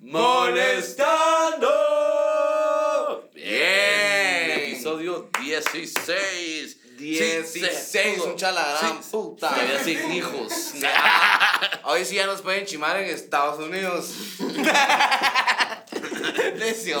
Molestando. 0.00 1.68
Bien. 3.34 4.50
Episodio 4.62 5.28
16. 5.40 6.78
16, 6.96 8.20
un 8.26 8.36
chaladrán, 8.36 9.00
puta. 9.10 9.48
Todavía 9.48 9.82
sin 9.82 10.12
hijos. 10.12 10.74
Hoy 11.84 12.04
sí 12.04 12.16
ya 12.16 12.26
nos 12.26 12.42
pueden 12.42 12.66
chimar 12.66 12.98
en 12.98 13.08
Estados 13.08 13.58
Unidos. 13.58 14.12
Lesión. 16.56 17.00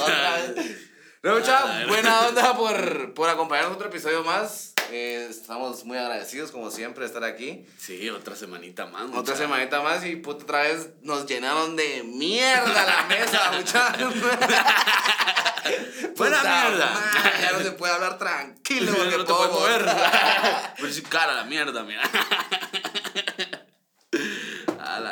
No, 1.22 1.34
mucha 1.34 1.86
buena 1.86 2.28
onda 2.28 2.56
por, 2.56 3.12
por 3.12 3.28
acompañarnos 3.28 3.76
otro 3.76 3.88
episodio 3.88 4.24
más. 4.24 4.72
Eh, 4.90 5.28
estamos 5.30 5.84
muy 5.84 5.96
agradecidos, 5.96 6.50
como 6.50 6.70
siempre, 6.70 7.02
de 7.02 7.06
estar 7.06 7.24
aquí. 7.24 7.64
Sí, 7.78 8.10
otra 8.10 8.34
semanita 8.34 8.86
más. 8.86 9.04
Otra 9.04 9.20
mucha. 9.20 9.36
semanita 9.36 9.80
más 9.82 10.04
y 10.04 10.16
puta, 10.16 10.44
otra 10.44 10.62
vez 10.62 10.90
nos 11.02 11.26
llenaron 11.26 11.76
de 11.76 12.02
mierda 12.02 12.84
la 12.84 13.02
mesa, 13.04 13.52
muchachos. 13.52 14.14
Buena 16.16 16.42
mierda. 16.42 17.12
Ya 17.40 17.52
no 17.52 17.60
se 17.60 17.72
puede 17.72 17.92
hablar 17.92 18.18
tranquilo 18.18 18.90
No 18.90 18.98
porque 18.98 19.16
te 19.16 19.24
puedo 19.24 19.50
puedes 19.50 19.52
mover. 19.52 19.86
Pero 20.76 20.92
sí, 20.92 21.02
cara 21.02 21.34
la 21.34 21.44
mierda, 21.44 21.84
mira. 21.84 22.02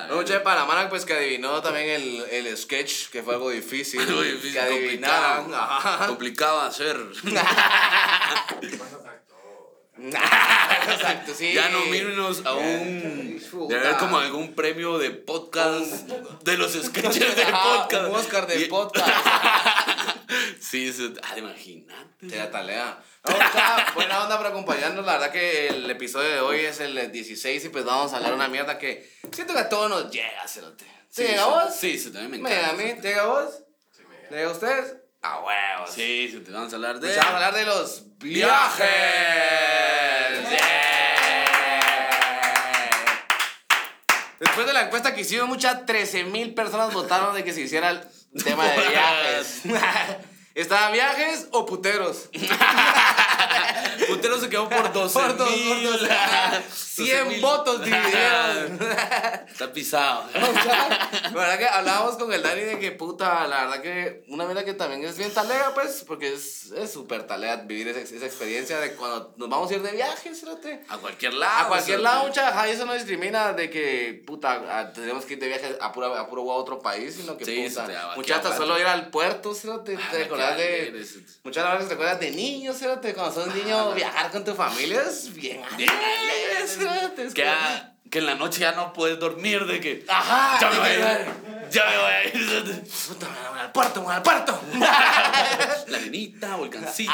No, 0.09 0.16
mucha 0.16 0.34
de 0.34 0.40
Panamá, 0.40 0.88
pues 0.88 1.04
que 1.04 1.12
adivinó 1.12 1.62
también 1.62 1.88
el, 1.88 2.24
el 2.30 2.56
sketch, 2.56 3.09
que 3.10 3.23
fue 3.23 3.34
algo 3.34 3.51
difícil. 3.51 4.01
Algo 4.01 4.23
difícil, 4.23 4.52
que 4.52 4.60
adivinaran. 4.60 5.45
complicado. 5.45 6.06
Complicado 6.09 6.60
hacer. 6.62 6.96
Exacto, 10.01 11.35
sí. 11.37 11.52
Ya 11.52 11.68
nomínenos 11.71 12.45
a 12.46 12.54
un. 12.54 13.41
De 13.68 13.77
haber 13.79 13.96
como 13.96 14.18
algún 14.18 14.55
premio 14.55 14.99
de 14.99 15.10
podcast. 15.10 16.09
De 16.45 16.57
los 16.57 16.73
sketches 16.73 17.37
de 17.37 17.45
podcast. 17.46 18.09
Un 18.09 18.15
Oscar 18.15 18.46
de 18.46 18.60
Y- 18.60 18.65
podcast. 18.66 19.09
Sí, 20.60 20.93
se- 20.93 21.15
ah, 21.23 21.38
imagínate. 21.38 22.29
Se 22.29 22.37
la 22.37 22.51
talea. 22.51 23.02
No, 23.24 23.32
mucha 23.32 23.87
buena 23.95 24.23
onda 24.24 24.37
por 24.37 24.46
acompañarnos. 24.49 25.07
La 25.07 25.13
verdad 25.15 25.32
que 25.32 25.68
el 25.68 25.88
episodio 25.90 26.29
de 26.29 26.40
hoy 26.40 26.60
es 26.60 26.80
el 26.80 27.10
16 27.10 27.65
y 27.65 27.68
pues 27.71 27.85
vamos 27.87 28.12
a 28.12 28.16
hablar 28.16 28.35
una 28.35 28.49
mierda 28.49 28.77
que 28.79 29.10
siento 29.33 29.55
que 29.55 29.60
a 29.60 29.68
todos 29.71 29.88
nos 29.88 30.10
llega, 30.10 30.46
cerote. 30.46 30.85
¿Sí, 31.09 31.23
llega 31.23 31.45
a 31.45 31.46
vos? 31.46 31.74
Sí, 31.74 31.99
se 31.99 32.10
también 32.10 32.30
me 32.33 32.38
¿Me 32.38 32.51
llega 32.51 32.68
a 32.68 32.71
encanta. 32.73 32.95
mí? 32.95 33.01
¿Te 33.01 33.09
llega 33.09 33.23
a 33.23 33.27
vos? 33.27 33.55
¿Le 34.30 34.37
llega 34.37 34.49
a 34.51 34.52
ustedes? 34.52 34.96
A 35.23 35.41
huevos. 35.41 35.91
Sí, 35.93 36.29
se 36.30 36.41
te 36.41 36.51
vamos 36.52 36.73
a 36.73 36.77
hablar 36.77 37.01
de. 37.01 37.09
Pues 37.09 37.16
vamos 37.16 37.33
a 37.33 37.37
hablar 37.37 37.55
de 37.55 37.66
los 37.66 38.05
viajes. 38.19 38.88
Yeah. 40.49 40.88
Después 44.39 44.66
de 44.66 44.73
la 44.73 44.83
encuesta 44.83 45.15
que 45.15 45.23
hicieron, 45.23 45.49
muchas 45.49 45.85
13 45.87 46.24
mil 46.24 46.55
personas 46.55 46.93
votaron 46.95 47.35
de 47.35 47.43
que 47.43 47.52
se 47.52 47.63
hiciera 47.63 47.91
el 47.91 48.01
tema 48.45 48.65
de 48.66 48.89
viajes. 48.89 49.63
¿Estaban 50.55 50.93
viajes 50.93 51.49
o 51.52 51.66
puteros? 51.66 52.30
Putero 54.09 54.38
se 54.41 54.49
quedó 54.49 54.68
por 54.68 54.93
12 54.93 55.18
Por 55.18 55.37
dos, 55.37 55.49
por 55.51 55.82
dos. 55.82 56.09
100 56.74 57.41
votos 57.41 57.85
dividieron. 57.85 58.79
Está 59.49 59.73
pisado. 59.73 60.24
La 60.35 61.30
verdad 61.30 61.59
que 61.59 61.66
hablábamos 61.66 62.16
con 62.16 62.32
el 62.32 62.43
Dani 62.43 62.63
de 62.63 62.79
que 62.79 62.93
puta, 62.93 63.46
la 63.46 63.65
verdad 63.66 63.82
que 63.82 64.25
una 64.28 64.45
mierda 64.45 64.65
que 64.65 64.75
también 64.75 65.05
es 65.05 65.17
bien 65.17 65.33
talea, 65.33 65.72
pues, 65.75 66.05
porque 66.06 66.33
es 66.34 66.71
es 66.72 66.93
súper 66.93 67.27
talea 67.27 67.56
vivir 67.56 67.89
esa, 67.89 68.00
esa 68.00 68.27
experiencia 68.27 68.78
de 68.81 68.95
cuando 68.95 69.34
nos 69.37 69.49
vamos 69.49 69.71
a 69.71 69.75
ir 69.75 69.83
de 69.83 69.93
viaje, 69.93 70.34
cerote. 70.34 70.84
A 70.89 70.99
cualquier 70.99 71.34
lado. 71.34 71.67
A 71.67 71.69
cualquier 71.69 72.01
lado, 72.01 72.27
mucha, 72.27 72.49
ajá, 72.49 72.69
eso 72.69 72.84
no 72.87 72.95
discrimina 72.95 73.53
de 73.53 73.71
que, 73.71 74.22
puta, 74.27 74.78
a- 74.78 74.93
tenemos 74.93 75.25
que 75.25 75.34
ir 75.34 75.41
de 75.41 75.49
viaje 75.49 75.77
a 75.81 75.93
puro, 75.93 76.15
a 76.15 76.28
puro 76.28 76.51
a 76.51 76.55
otro 76.56 76.78
país, 76.81 77.15
sino 77.17 77.37
que, 77.37 77.45
Sí, 77.45 77.67
puta, 77.69 77.87
se 77.87 77.93
te 77.93 77.99
va, 77.99 78.17
mucha, 78.17 78.27
qué 78.27 78.33
hasta 78.34 78.49
aguante. 78.49 78.67
solo 78.67 78.81
ir 78.81 78.87
al 78.87 79.11
puerto, 79.11 79.55
cerote, 79.55 79.97
Ah, 79.97 80.09
te 80.11 80.17
qué 80.19 80.22
recordás 80.25 80.56
de... 80.56 81.05
sí. 81.05 81.25
Muchas 81.45 81.72
veces 81.72 81.89
te 81.89 81.95
acuerdas 81.95 82.21
de 82.21 82.31
niños, 82.33 82.77
cerote, 82.78 83.15
cuando 83.15 83.33
sos 83.50 83.64
niño, 83.64 83.92
viajar 83.94 84.31
con 84.31 84.44
tu 84.44 84.54
familia 84.54 85.03
es 85.03 85.32
bien 85.34 85.60
Bien 85.76 85.91
es 86.59 87.34
Que, 87.34 87.42
como- 87.44 87.54
a- 87.54 87.92
que 88.10 88.19
en 88.20 88.26
la 88.26 88.34
noche 88.36 88.60
ya 88.60 88.72
no 88.72 88.92
puedes 88.94 89.19
dormir 89.19 89.66
de 89.66 89.81
que. 89.81 90.04
Ajá, 90.09 90.59
Ya 90.60 90.70
me 90.70 90.78
voy 90.78 90.88
a 90.88 91.20
ir. 91.20 91.26
Ya 91.70 91.84
me 91.84 91.97
voy 91.98 92.10
a 92.10 92.25
ir. 92.25 92.82
Puta, 93.06 93.28
me 93.28 93.48
voy 93.50 93.59
al 93.59 93.72
puerto, 93.72 94.00
me 94.00 94.06
voy 94.06 94.14
al 94.16 94.22
puerto. 94.22 94.59
La 95.88 95.98
nenita, 95.98 96.56
volcancito. 96.56 97.12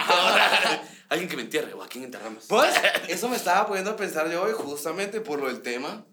Alguien 1.08 1.28
que 1.28 1.36
me 1.36 1.42
entierre. 1.42 1.72
¿O 1.74 1.82
a 1.82 1.88
quién 1.88 2.04
enterramos? 2.04 2.44
Pues, 2.48 2.72
eso 3.08 3.28
me 3.28 3.36
estaba 3.36 3.66
poniendo 3.66 3.90
a 3.92 3.96
pensar 3.96 4.30
yo 4.30 4.42
hoy 4.42 4.52
justamente 4.52 5.20
por 5.20 5.40
lo 5.40 5.48
del 5.48 5.62
tema, 5.62 6.04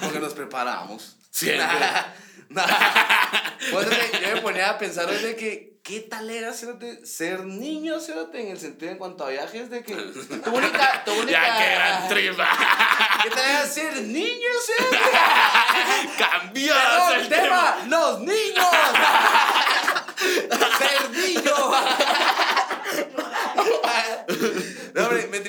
porque 0.00 0.20
nos 0.20 0.34
preparamos. 0.34 1.16
Siempre. 1.30 1.66
Pues, 3.70 3.86
que 3.86 4.20
yo 4.20 4.34
me 4.34 4.40
ponía 4.40 4.70
a 4.70 4.78
pensar 4.78 5.08
hoy 5.08 5.18
de 5.18 5.36
que, 5.36 5.78
¿qué 5.84 6.00
tal 6.00 6.28
era 6.30 6.52
ser 6.52 7.44
niño, 7.44 8.00
cerote, 8.00 8.40
en 8.40 8.48
el 8.48 8.58
sentido 8.58 8.90
en 8.90 8.98
cuanto 8.98 9.24
a 9.24 9.30
viajes, 9.30 9.70
de 9.70 9.84
que 9.84 9.94
tu 9.94 10.50
única, 10.50 11.04
tu 11.04 11.12
única... 11.12 11.30
Ya, 11.30 11.58
qué 11.58 11.74
gran 11.74 12.08
trip. 12.08 12.36
¿Qué 13.22 13.30
tal 13.30 13.50
era 13.50 13.66
ser 13.66 14.02
niño, 14.02 14.48
cerote? 14.66 14.98
Cambió 16.18 16.74
el 17.14 17.20
el 17.20 17.28
tema. 17.28 17.76
tema, 17.82 17.86
los 17.86 18.20
niños. 18.20 18.66
ser 20.78 21.10
niño. 21.10 21.54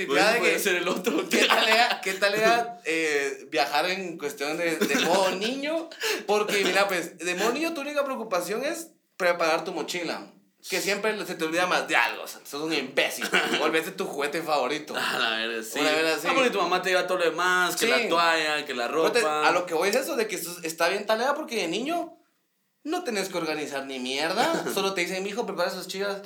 Tripeaba 0.05 0.33
de 0.33 0.39
que... 0.41 0.59
ser 0.59 0.75
el 0.75 0.87
otro. 0.87 1.27
¿Qué 1.29 1.45
tal 1.45 1.67
era, 1.67 2.01
qué 2.01 2.13
tal 2.13 2.33
era 2.35 2.81
eh, 2.85 3.47
viajar 3.49 3.89
en 3.89 4.17
cuestión 4.17 4.57
de, 4.57 4.75
de 4.75 4.95
modo 5.05 5.31
niño? 5.31 5.89
Porque, 6.27 6.63
mira, 6.63 6.87
pues, 6.87 7.17
de 7.17 7.35
modo 7.35 7.51
niño 7.53 7.73
tu 7.73 7.81
única 7.81 8.03
preocupación 8.03 8.63
es 8.63 8.89
preparar 9.17 9.63
tu 9.63 9.73
mochila. 9.73 10.27
Que 10.69 10.79
siempre 10.79 11.25
se 11.25 11.33
te 11.33 11.43
olvida 11.43 11.65
más 11.65 11.87
de 11.87 11.95
algo. 11.95 12.21
O 12.21 12.27
sea, 12.27 12.39
sos 12.45 12.61
un 12.61 12.71
imbécil. 12.73 13.27
Volvete 13.59 13.91
tu 13.91 14.05
juguete 14.05 14.43
favorito. 14.43 14.95
A 14.95 15.17
la 15.17 15.29
verga, 15.31 15.63
sí. 15.63 15.79
Una 15.79 15.91
verga, 15.91 16.17
sí. 16.19 16.27
Ah, 16.29 16.33
porque 16.35 16.51
tu 16.51 16.61
mamá 16.61 16.83
te 16.83 16.89
lleva 16.89 17.07
todo 17.07 17.17
lo 17.17 17.25
demás, 17.25 17.75
que 17.75 17.87
Sí. 17.87 17.91
la 17.91 18.07
toalla, 18.07 18.65
que 18.65 18.75
la 18.75 18.87
ropa. 18.87 19.09
Fíjate, 19.09 19.27
a 19.27 19.51
lo 19.51 19.65
que 19.65 19.73
voy 19.73 19.89
es 19.89 19.95
eso, 19.95 20.15
de 20.15 20.27
que 20.27 20.35
esto 20.35 20.55
está 20.61 20.87
bien 20.89 21.07
talea 21.07 21.33
porque 21.33 21.55
de 21.55 21.67
niño 21.67 22.15
no 22.83 23.03
tenés 23.03 23.29
que 23.29 23.39
organizar 23.39 23.87
ni 23.87 23.97
mierda. 23.97 24.63
Solo 24.73 24.93
te 24.93 25.01
dicen, 25.01 25.23
mijo, 25.23 25.47
prepara 25.47 25.71
sus 25.71 25.87
chivas 25.87 26.21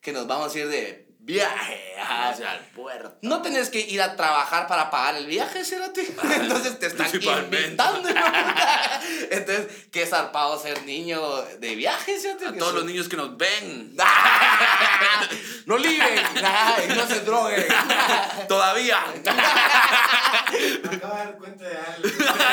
que 0.00 0.12
nos 0.12 0.26
vamos 0.26 0.52
a 0.52 0.58
ir 0.58 0.68
de 0.68 1.08
viaje. 1.30 1.94
ajá". 2.00 2.30
Hacia 2.30 2.54
el 2.54 2.60
puerto. 2.66 3.18
No 3.22 3.42
tenés 3.42 3.70
que 3.70 3.80
ir 3.80 4.00
a 4.02 4.16
trabajar 4.16 4.66
para 4.66 4.90
pagar 4.90 5.16
el 5.16 5.26
viaje, 5.26 5.64
Cerati. 5.64 6.00
Entonces 6.34 6.78
te 6.78 6.86
están 6.86 7.08
invitando. 7.12 8.08
Entonces, 9.30 9.66
qué 9.90 10.06
zarpado 10.06 10.58
ser 10.60 10.82
niño 10.84 11.20
de 11.58 11.74
viaje, 11.74 12.18
Cerati. 12.18 12.44
A 12.44 12.52
todos 12.58 12.74
los 12.74 12.84
niños 12.84 13.08
que 13.08 13.16
nos 13.16 13.36
ven. 13.36 13.96
No 15.66 15.76
liben, 15.78 16.14
no 16.96 17.06
se 17.06 17.20
droguen. 17.20 17.66
Todavía. 18.48 18.98
Me 19.22 20.96
acabo 20.96 21.14
de 21.14 21.24
dar 21.24 21.38
cuenta 21.38 21.64
de 21.64 21.76
algo. 21.76 22.08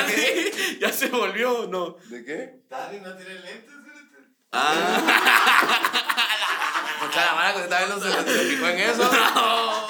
Sí, 0.07 0.77
ya 0.79 0.91
se 0.93 1.07
volvió, 1.07 1.67
¿no? 1.67 1.97
¿De 2.09 2.23
qué? 2.23 2.59
Dani 2.69 2.99
no 2.99 3.16
tiene 3.16 3.33
lentes. 3.39 3.77
Ah, 4.51 5.01
Mucha 7.02 7.25
la 7.25 7.34
mala 7.34 7.53
que 7.53 7.58
usted 7.59 7.69
también 7.69 7.90
no 7.90 8.00
se, 8.00 8.40
fijó 8.46 8.68
en 8.68 8.80
eso. 8.80 9.12
no. 9.35 9.88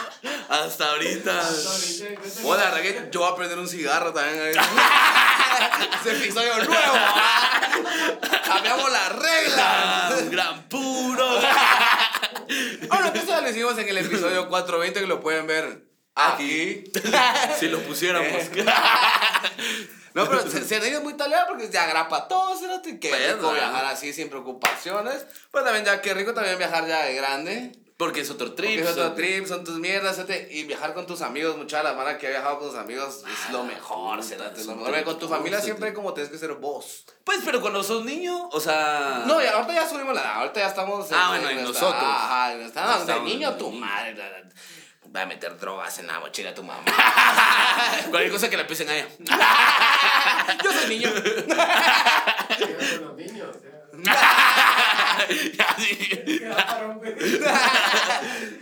Hasta 0.50 0.90
ahorita. 0.92 1.40
Ahorita 1.40 1.70
me 2.10 2.16
cuenta 2.16 2.42
Bueno, 2.42 2.64
la 2.64 2.70
verdad 2.72 2.82
que 2.82 3.10
yo 3.12 3.20
voy 3.20 3.32
a 3.32 3.36
prender 3.36 3.60
un 3.60 3.68
cigarro 3.68 4.14
también 4.14 4.42
ahí. 4.42 4.56
Ese 6.02 6.18
episodio 6.18 6.56
nuevo. 6.56 6.98
Cambiamos 8.46 8.92
las 8.92 9.12
reglas. 9.16 10.22
un 10.22 10.32
gran 10.32 10.64
puro. 10.70 11.28
Ahora, 12.90 13.12
que 13.12 13.20
eso 13.20 13.28
ya 13.28 13.42
lo 13.42 13.50
hicimos 13.50 13.78
en 13.78 13.90
el 13.90 13.98
episodio 13.98 14.48
420 14.48 15.02
que 15.02 15.08
lo 15.08 15.20
pueden 15.20 15.48
ver 15.48 15.87
aquí. 16.18 16.84
Si 17.60 17.68
lo 17.70 17.80
pusiéramos. 17.82 18.44
No, 20.14 20.28
pero 20.28 20.50
se, 20.50 20.64
se 20.64 20.80
ríe 20.80 21.00
muy 21.00 21.14
talera 21.14 21.46
porque 21.48 21.68
se 21.72 21.78
agrapa 21.78 22.28
todo, 22.28 22.58
cerote. 22.58 23.00
Qué 23.00 23.10
Pues, 23.10 23.36
rico 23.36 23.52
viajar 23.54 23.86
así 23.86 24.12
sin 24.14 24.30
preocupaciones. 24.30 25.28
Pero 25.52 25.64
también 25.64 25.86
ya, 25.86 26.02
qué 26.02 26.16
rico 26.16 26.34
también 26.34 26.58
viajar 26.58 26.88
ya 26.88 27.04
de 27.06 27.14
grande. 27.14 27.72
Porque 27.98 28.22
es 28.22 28.30
otro 28.32 28.48
Porque 28.48 28.64
trip. 28.64 28.80
es 28.84 28.90
otro 28.92 29.14
trip, 29.14 29.46
son 29.46 29.64
tus 29.64 29.76
mierdas, 29.78 30.16
cerote. 30.16 30.48
Y 30.52 30.64
viajar 30.64 30.96
con 30.96 31.06
tus 31.06 31.22
amigos, 31.22 31.56
mucha 31.58 31.84
la 31.84 31.94
mara 31.94 32.18
que 32.18 32.26
ha 32.26 32.30
viajado 32.32 32.58
con 32.58 32.70
tus 32.70 32.78
amigos 32.80 33.24
es 33.32 33.52
lo 33.54 33.64
mejor, 33.64 34.24
cerote. 34.24 34.60
es 34.60 34.66
Lo 34.66 34.76
mejor. 34.76 35.04
Con 35.04 35.20
tu 35.20 35.28
familia 35.30 35.60
Sí, 35.60 35.66
siempre 35.66 35.90
sí. 35.90 35.96
como 35.96 36.14
tienes 36.16 36.32
que 36.32 36.40
ser 36.40 36.54
vos. 36.54 37.06
Pues, 37.24 37.40
pero 37.46 37.62
cuando 37.62 37.84
sos 37.84 38.04
niño, 38.04 38.50
o 38.52 38.60
sea. 38.60 39.22
No, 39.28 39.34
ahorita 39.36 39.72
ya 39.74 39.88
subimos 39.88 40.16
la 40.16 40.22
edad, 40.22 40.34
ahorita 40.38 40.60
ya 40.62 40.68
estamos. 40.68 41.08
Ah, 41.12 41.28
bueno, 41.30 41.48
en 41.52 41.64
nosotros. 41.64 41.94
Ajá, 42.04 42.54
en 42.54 42.62
nuestra- 42.62 42.86
no, 42.88 43.06
de 43.06 43.20
niño 43.22 43.54
tu 43.56 43.70
madre. 43.72 44.16
Va 45.16 45.22
a 45.22 45.26
meter 45.26 45.58
drogas 45.58 45.98
en 46.00 46.08
la 46.08 46.20
mochila 46.20 46.50
de 46.50 46.56
tu 46.56 46.64
mamá. 46.64 46.84
Cualquier 48.10 48.32
cosa 48.32 48.50
que 48.50 48.58
la 48.58 48.68
pisen 48.68 48.90
allá. 48.90 49.08
Yo 50.64 50.72
soy 50.74 50.90
niño. 50.90 51.10
Los 53.02 53.16
niños. 53.18 53.56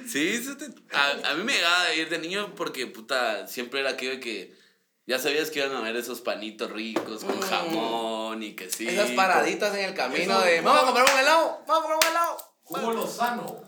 Sí, 0.08 0.30
eso 0.42 0.56
te- 0.58 0.66
a, 0.96 1.32
a 1.32 1.34
mí 1.36 1.44
me 1.44 1.54
llegaba 1.54 1.82
a 1.84 1.94
ir 1.94 2.10
de 2.10 2.18
niño 2.20 2.54
porque, 2.56 2.88
puta, 2.88 3.48
siempre 3.48 3.82
era 3.82 3.92
aquello 3.92 4.12
de 4.12 4.20
que 4.20 4.66
Ya 5.08 5.20
sabías 5.20 5.52
que 5.52 5.60
iban 5.60 5.72
a 5.74 5.80
haber 5.80 5.96
esos 5.98 6.22
panitos 6.22 6.72
ricos 6.72 7.24
con 7.24 7.38
Mm. 7.38 7.42
jamón 7.42 8.42
y 8.44 8.56
que 8.56 8.72
sí. 8.72 8.88
Esas 8.88 9.12
paraditas 9.12 9.76
en 9.76 9.86
el 9.86 9.94
camino 9.94 10.34
Eso- 10.38 10.42
de, 10.42 10.62
vamos 10.62 10.82
a 10.82 10.86
comprar 10.86 11.06
un 11.14 11.20
helado, 11.20 11.64
vamos 11.68 11.86
a 11.86 11.88
comprar 11.88 12.00
un 12.02 12.08
helado. 12.10 12.38
Jugo 12.64 12.92
Lozano. 12.94 13.64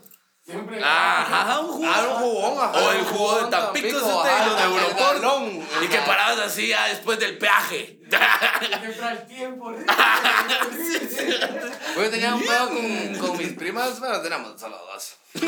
Siempre. 0.48 0.82
Ajá, 0.82 1.60
un 1.60 1.66
jugo. 1.68 1.86
Ah, 1.86 2.00
un 2.08 2.14
jugón, 2.22 2.58
ajá. 2.64 2.78
O 2.78 2.90
el 2.92 3.04
jugo 3.04 3.34
de 3.34 3.42
jugón 3.42 3.50
Tampico, 3.50 3.88
Tampico, 3.88 3.98
ese 3.98 4.28
de 4.28 4.34
ajá, 4.34 4.46
los 4.46 4.56
de 4.56 4.62
el 4.64 4.70
Europol. 4.72 5.20
galón. 5.20 5.68
Y 5.82 5.86
que 5.88 5.98
parabas 5.98 6.38
así 6.38 6.68
ya 6.68 6.86
después 6.86 7.18
del 7.18 7.36
peaje. 7.36 7.98
Siempre 8.80 9.04
al 9.04 9.26
tiempo. 9.26 9.70
¿eh? 9.72 9.84
Yo 11.96 12.10
tenía 12.10 12.34
un 12.34 12.40
pedo 12.42 12.68
con, 12.68 13.14
con 13.18 13.36
mis 13.38 13.52
primas, 13.52 13.98
pero 14.00 14.22
teníamos 14.22 14.58
solo 14.58 14.78
dos. 14.92 15.16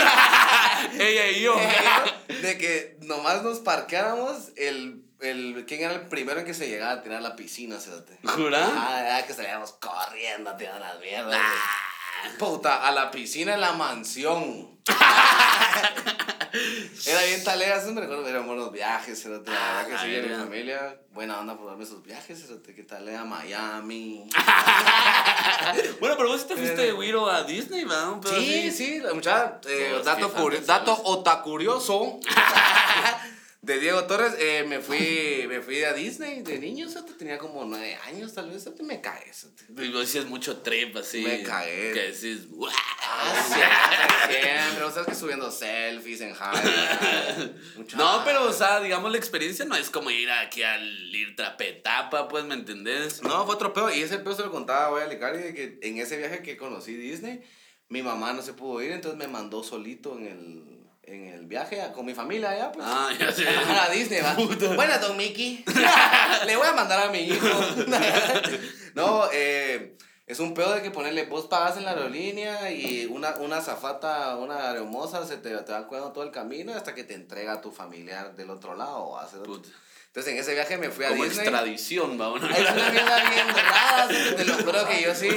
Ella 0.98 1.26
y 1.28 1.40
yo. 1.40 1.56
de 2.42 2.58
que 2.58 2.98
nomás 3.00 3.42
nos 3.42 3.60
parqueáramos 3.60 4.50
el, 4.56 5.02
el 5.20 5.64
quién 5.66 5.82
era 5.82 5.94
el 5.94 6.08
primero 6.08 6.40
en 6.40 6.46
que 6.46 6.52
se 6.54 6.68
llegaba 6.68 6.92
a 6.92 7.02
tirar 7.02 7.18
a 7.18 7.22
la 7.22 7.36
piscina, 7.36 7.78
cerote. 7.80 8.18
¿Jura? 8.24 8.68
Ah, 8.74 9.00
era 9.00 9.26
que 9.26 9.32
salíamos 9.32 9.72
corriendo 9.72 10.50
a 10.50 10.56
tirar 10.58 10.78
las 10.78 10.98
mierdas. 11.00 11.40
Puta, 12.38 12.86
a 12.86 12.90
la 12.92 13.10
piscina 13.10 13.54
en 13.54 13.60
la 13.60 13.72
mansión. 13.72 14.78
Era 17.06 17.22
bien 17.22 17.44
talera, 17.44 17.80
me 17.92 18.00
recuerdo, 18.00 18.26
eran 18.28 18.44
buenos 18.46 18.72
viajes, 18.72 19.22
cerote. 19.22 19.50
La 19.52 19.56
Ah, 19.56 19.82
verdad 19.84 20.02
que 20.02 20.06
sí, 20.22 20.28
mi 20.28 20.34
familia, 20.34 21.00
buena 21.12 21.38
onda 21.38 21.56
por 21.56 21.66
darme 21.68 21.84
esos 21.84 22.02
viajes, 22.02 22.40
cerote. 22.42 22.74
¿Qué 22.74 22.82
tal 22.82 23.08
era 23.08 23.24
Miami? 23.24 24.28
Bueno, 26.00 26.16
pero 26.16 26.30
vos 26.30 26.46
te 26.46 26.56
fuiste 26.56 26.82
de 26.82 26.92
Wiro 26.92 27.28
a 27.30 27.42
Disney, 27.44 27.84
¿verdad? 27.84 28.16
Sí, 28.28 28.70
sí, 28.72 28.98
la 29.00 29.12
muchacha, 29.14 29.60
eh, 29.68 30.00
dato, 30.04 30.28
qué 30.28 30.32
de 33.62 33.78
Diego 33.78 34.04
Torres, 34.04 34.34
eh, 34.38 34.64
me 34.66 34.80
fui 34.80 35.44
me 35.46 35.60
fui 35.60 35.84
a 35.84 35.92
Disney 35.92 36.40
de 36.42 36.58
niño, 36.58 36.86
o 36.86 36.90
sea, 36.90 37.04
tenía 37.04 37.36
como 37.36 37.62
nueve 37.66 37.94
años 38.06 38.32
tal 38.32 38.48
vez, 38.48 38.66
o 38.66 38.74
sea, 38.74 38.86
me 38.86 39.02
eso. 39.28 39.52
Y 39.68 39.88
vos 39.90 40.00
decías 40.00 40.24
mucho 40.24 40.58
trip 40.62 40.96
así. 40.96 41.20
Me 41.20 41.42
cagué. 41.42 41.92
Que 41.92 42.12
decís, 42.12 42.48
"Guau". 42.48 42.72
Ah, 43.02 43.44
siempre, 43.46 44.40
siempre, 44.40 44.84
o 44.84 44.90
sea, 44.90 45.04
que 45.04 45.14
subiendo 45.14 45.50
selfies 45.50 46.22
en 46.22 46.32
Jaya. 46.34 47.54
No, 47.96 48.22
pero, 48.24 48.44
o 48.44 48.52
sea, 48.52 48.80
digamos, 48.80 49.10
la 49.10 49.18
experiencia 49.18 49.64
no 49.64 49.74
es 49.74 49.90
como 49.90 50.10
ir 50.10 50.30
aquí 50.30 50.62
al 50.62 51.14
ir 51.14 51.36
trapetapa, 51.36 52.28
pues, 52.28 52.44
¿me 52.44 52.54
entendés? 52.54 53.22
No, 53.22 53.44
fue 53.44 53.54
otro 53.56 53.72
pedo, 53.72 53.92
y 53.92 54.00
ese 54.00 54.18
pedo 54.18 54.34
se 54.34 54.42
lo 54.42 54.50
contaba 54.50 54.88
voy 54.90 55.02
a 55.02 55.06
Licari, 55.06 55.38
de 55.38 55.54
que 55.54 55.78
en 55.82 55.98
ese 55.98 56.16
viaje 56.16 56.42
que 56.42 56.56
conocí 56.56 56.94
Disney, 56.94 57.42
mi 57.88 58.02
mamá 58.02 58.32
no 58.32 58.42
se 58.42 58.54
pudo 58.54 58.82
ir, 58.82 58.92
entonces 58.92 59.18
me 59.18 59.28
mandó 59.28 59.62
solito 59.62 60.16
en 60.16 60.26
el, 60.26 60.79
en 61.10 61.26
el 61.26 61.46
viaje 61.46 61.82
a- 61.82 61.92
con 61.92 62.06
mi 62.06 62.14
familia 62.14 62.50
allá, 62.50 62.72
pues. 62.72 62.86
Ah, 62.88 63.10
ya 63.18 63.32
sé. 63.32 63.46
A 63.80 63.88
Disney, 63.90 64.20
va. 64.20 64.34
Bueno, 64.74 64.98
don 65.00 65.16
Mickey. 65.16 65.64
Le 66.46 66.56
voy 66.56 66.66
a 66.66 66.72
mandar 66.72 67.06
a 67.06 67.10
mi 67.10 67.18
hijo. 67.20 67.46
no, 68.94 69.28
eh, 69.32 69.96
es 70.26 70.38
un 70.38 70.54
pedo 70.54 70.72
de 70.74 70.82
que 70.82 70.90
ponerle, 70.90 71.24
vos 71.26 71.46
pagas 71.46 71.76
en 71.76 71.84
la 71.84 71.90
aerolínea 71.92 72.70
y 72.70 73.06
una, 73.06 73.34
una 73.36 73.60
zafata, 73.60 74.36
una 74.36 74.70
hermosa, 74.70 75.26
se 75.26 75.36
te, 75.38 75.50
te 75.56 75.72
va 75.72 75.86
cuidando 75.88 76.12
todo 76.12 76.24
el 76.24 76.30
camino 76.30 76.72
hasta 76.72 76.94
que 76.94 77.04
te 77.04 77.14
entrega 77.14 77.54
a 77.54 77.60
tu 77.60 77.72
familiar 77.72 78.34
del 78.36 78.50
otro 78.50 78.76
lado. 78.76 79.18
Puta. 79.44 79.68
Entonces 80.06 80.32
en 80.32 80.38
ese 80.40 80.54
viaje 80.54 80.76
me 80.76 80.90
fui 80.90 81.04
a 81.04 81.08
Como 81.10 81.24
Disney. 81.24 81.46
extradición, 81.46 82.20
va. 82.20 82.32
Una... 82.32 82.48
Es 82.50 82.60
una 82.60 82.90
mierda 82.90 83.30
bien 83.30 83.48
rara, 83.48 84.08
te 84.36 84.44
lo 84.44 84.54
juro 84.54 84.88
que 84.88 85.02
yo 85.02 85.14
sí. 85.14 85.28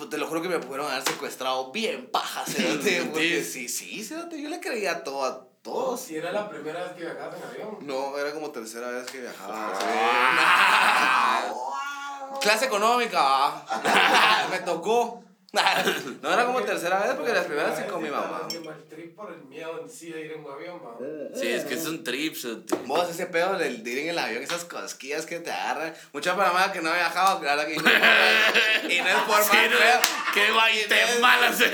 Pues 0.00 0.08
te 0.08 0.16
lo 0.16 0.26
juro 0.26 0.40
que 0.40 0.48
me 0.48 0.58
pudieron 0.58 0.90
haber 0.90 1.06
secuestrado 1.06 1.72
bien 1.72 2.10
paja, 2.10 2.42
cerote, 2.46 3.02
porque 3.12 3.44
sí, 3.44 3.68
sí, 3.68 4.02
cerote, 4.02 4.40
yo 4.40 4.48
le 4.48 4.58
creía 4.58 5.04
todo 5.04 5.26
a 5.26 5.46
todos. 5.60 6.00
Si 6.00 6.16
era 6.16 6.32
la 6.32 6.48
primera 6.48 6.82
vez 6.84 6.92
que 6.92 7.02
viajabas 7.02 7.36
en 7.36 7.42
avión. 7.42 7.78
No, 7.82 8.16
era 8.16 8.32
como 8.32 8.50
tercera 8.50 8.88
vez 8.88 9.04
que 9.10 9.20
viajaba. 9.20 9.74
Ah. 9.76 11.50
sí. 11.50 12.40
Clase 12.40 12.64
económica, 12.64 13.62
me 14.50 14.60
tocó. 14.60 15.22
No 16.22 16.32
era 16.32 16.46
como 16.46 16.62
tercera 16.62 17.00
vez 17.00 17.14
porque 17.14 17.32
las 17.32 17.46
primeras 17.46 17.76
sí 17.76 17.84
con 17.84 18.02
mi 18.02 18.08
mamá. 18.10 18.46
Mal 18.64 18.84
trip 18.88 19.16
por 19.16 19.32
el 19.32 19.42
miedo 19.44 19.80
en 19.82 19.90
sí 19.90 20.10
de 20.10 20.26
ir 20.26 20.32
en 20.32 20.44
un 20.44 20.52
avión. 20.52 20.80
Sí, 21.34 21.48
es 21.48 21.64
que 21.64 21.74
es 21.74 21.86
un 21.86 22.04
trip, 22.04 22.36
Vos, 22.86 23.10
ese 23.10 23.26
pedo 23.26 23.58
del 23.58 23.82
de 23.82 23.90
ir 23.90 23.98
en 24.00 24.08
el 24.10 24.18
avión, 24.18 24.42
esas 24.42 24.64
cosquillas 24.64 25.26
que 25.26 25.40
te 25.40 25.50
agarran. 25.50 25.94
Mucha 26.12 26.36
Panamá 26.36 26.72
que 26.72 26.80
no 26.80 26.90
ha 26.90 26.94
viajado, 26.94 27.40
claro 27.40 27.66
que 27.66 27.74
y 27.74 27.78
no, 27.78 27.84
y 28.88 28.98
es 28.98 29.22
por 29.26 29.42
Sí, 29.42 29.48
mal 29.56 29.68
pedo. 29.70 30.00
Qué 30.34 30.52
Guatemala 30.52 31.52
se 31.52 31.70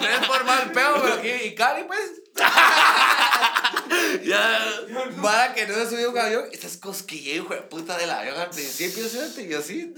No 0.00 0.08
es 0.08 0.26
por 0.26 0.44
mal 0.44 0.72
pedo, 0.72 0.94
pero 1.02 1.14
aquí, 1.14 1.28
y 1.28 1.54
Cari, 1.54 1.84
pues, 1.84 2.22
Ya. 4.24 4.70
para 5.22 5.54
que 5.54 5.66
no 5.66 5.74
se 5.74 5.90
subió 5.90 6.10
un 6.10 6.18
avión, 6.18 6.44
esas 6.52 6.76
cosquillas, 6.76 7.36
hijo 7.36 7.54
de 7.54 7.60
puta 7.62 7.96
del 7.98 8.10
avión 8.10 8.38
al 8.38 8.50
principio, 8.50 9.04
¿sí? 9.08 9.48
yo 9.48 9.58
así. 9.58 9.92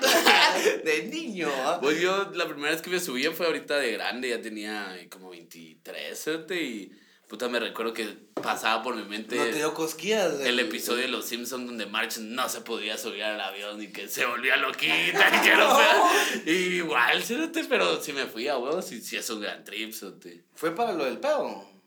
De 0.84 1.02
niño. 1.04 1.50
Pues 1.80 2.00
yo 2.00 2.30
la 2.34 2.46
primera 2.46 2.72
vez 2.72 2.82
que 2.82 2.90
me 2.90 3.00
subí 3.00 3.24
fue 3.28 3.46
ahorita 3.46 3.76
de 3.76 3.92
grande, 3.92 4.28
ya 4.30 4.40
tenía 4.40 4.96
como 5.10 5.30
23, 5.30 6.18
¿cierto? 6.18 6.54
Y 6.54 6.92
puta, 7.28 7.48
me 7.48 7.60
recuerdo 7.60 7.92
que 7.92 8.06
pasaba 8.42 8.82
por 8.82 8.96
mi 8.96 9.04
mente 9.04 9.36
No 9.36 9.44
te 9.44 9.56
dio 9.56 9.74
cosquillas. 9.74 10.40
el 10.40 10.58
episodio 10.60 11.02
de 11.02 11.08
Los 11.08 11.26
Simpsons 11.26 11.66
donde 11.66 11.86
Marge 11.86 12.20
no 12.20 12.48
se 12.48 12.62
podía 12.62 12.96
subir 12.96 13.22
al 13.22 13.40
avión 13.40 13.82
y 13.82 13.88
que 13.88 14.08
se 14.08 14.24
volvía 14.24 14.56
loquita 14.56 14.92
y 14.92 15.40
que 15.48 15.54
no. 15.54 15.78
Y 16.46 16.76
igual, 16.76 17.22
¿cierto? 17.22 17.60
Pero 17.68 18.02
si 18.02 18.12
me 18.12 18.26
fui 18.26 18.48
a 18.48 18.56
huevos 18.56 18.90
y 18.92 19.00
sí 19.00 19.16
es 19.16 19.28
un 19.30 19.40
gran 19.40 19.62
trip, 19.64 19.92
¿cierto? 19.92 20.28
Fue 20.54 20.74
para 20.74 20.92
lo 20.92 21.04
del 21.04 21.18
pedo. 21.18 21.77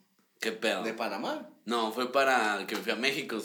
¿Qué 0.42 0.52
pedo? 0.52 0.82
De 0.82 0.94
Panamá. 0.94 1.48
No, 1.66 1.92
fue 1.92 2.12
para 2.12 2.66
que 2.66 2.76
me 2.76 2.82
fui 2.82 2.92
a 2.92 2.96
México. 2.96 3.38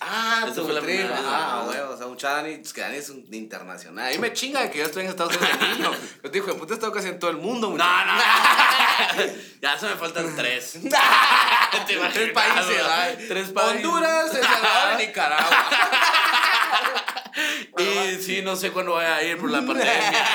Ah, 0.00 0.46
Esa 0.50 0.62
fue 0.62 0.72
la 0.72 0.80
primera 0.80 1.10
vez, 1.10 1.20
Ah, 1.24 1.64
huevo, 1.68 1.94
o 1.94 1.96
sea, 1.96 2.08
un 2.08 2.18
Dani, 2.18 2.54
es 2.54 2.72
que 2.72 2.80
Dani 2.80 2.96
es 2.96 3.08
un 3.08 3.24
internacional. 3.32 4.08
A 4.08 4.10
mí 4.10 4.18
me 4.18 4.32
chinga 4.32 4.62
de 4.62 4.70
que 4.72 4.80
yo 4.80 4.86
estoy 4.86 5.04
en 5.04 5.10
Estados 5.10 5.36
Unidos 5.36 5.60
de 5.60 5.68
niño. 5.68 5.92
Yo 6.24 6.30
te 6.30 6.40
digo, 6.40 6.56
puta, 6.58 6.74
estado 6.74 6.90
casi 6.90 7.06
en 7.06 7.20
todo 7.20 7.30
el 7.30 7.36
mundo, 7.36 7.68
No, 7.68 7.76
no. 7.76 8.12
ya 9.62 9.78
se 9.78 9.86
me 9.86 9.94
faltan 9.94 10.34
tres. 10.34 10.72
¿Te 11.86 11.92
imaginas, 11.92 12.12
Tres 12.14 12.32
países. 12.32 13.28
Tres 13.28 13.48
países. 13.50 13.76
Honduras, 13.86 14.34
El 14.34 14.42
Salvador 14.42 15.00
y 15.00 15.06
Nicaragua. 15.06 15.70
Y 17.78 18.16
sí, 18.20 18.42
no 18.42 18.56
sé 18.56 18.72
cuándo 18.72 18.92
voy 18.92 19.04
a 19.04 19.22
ir 19.22 19.38
por 19.38 19.50
la 19.52 19.60
pandemia. 19.64 20.26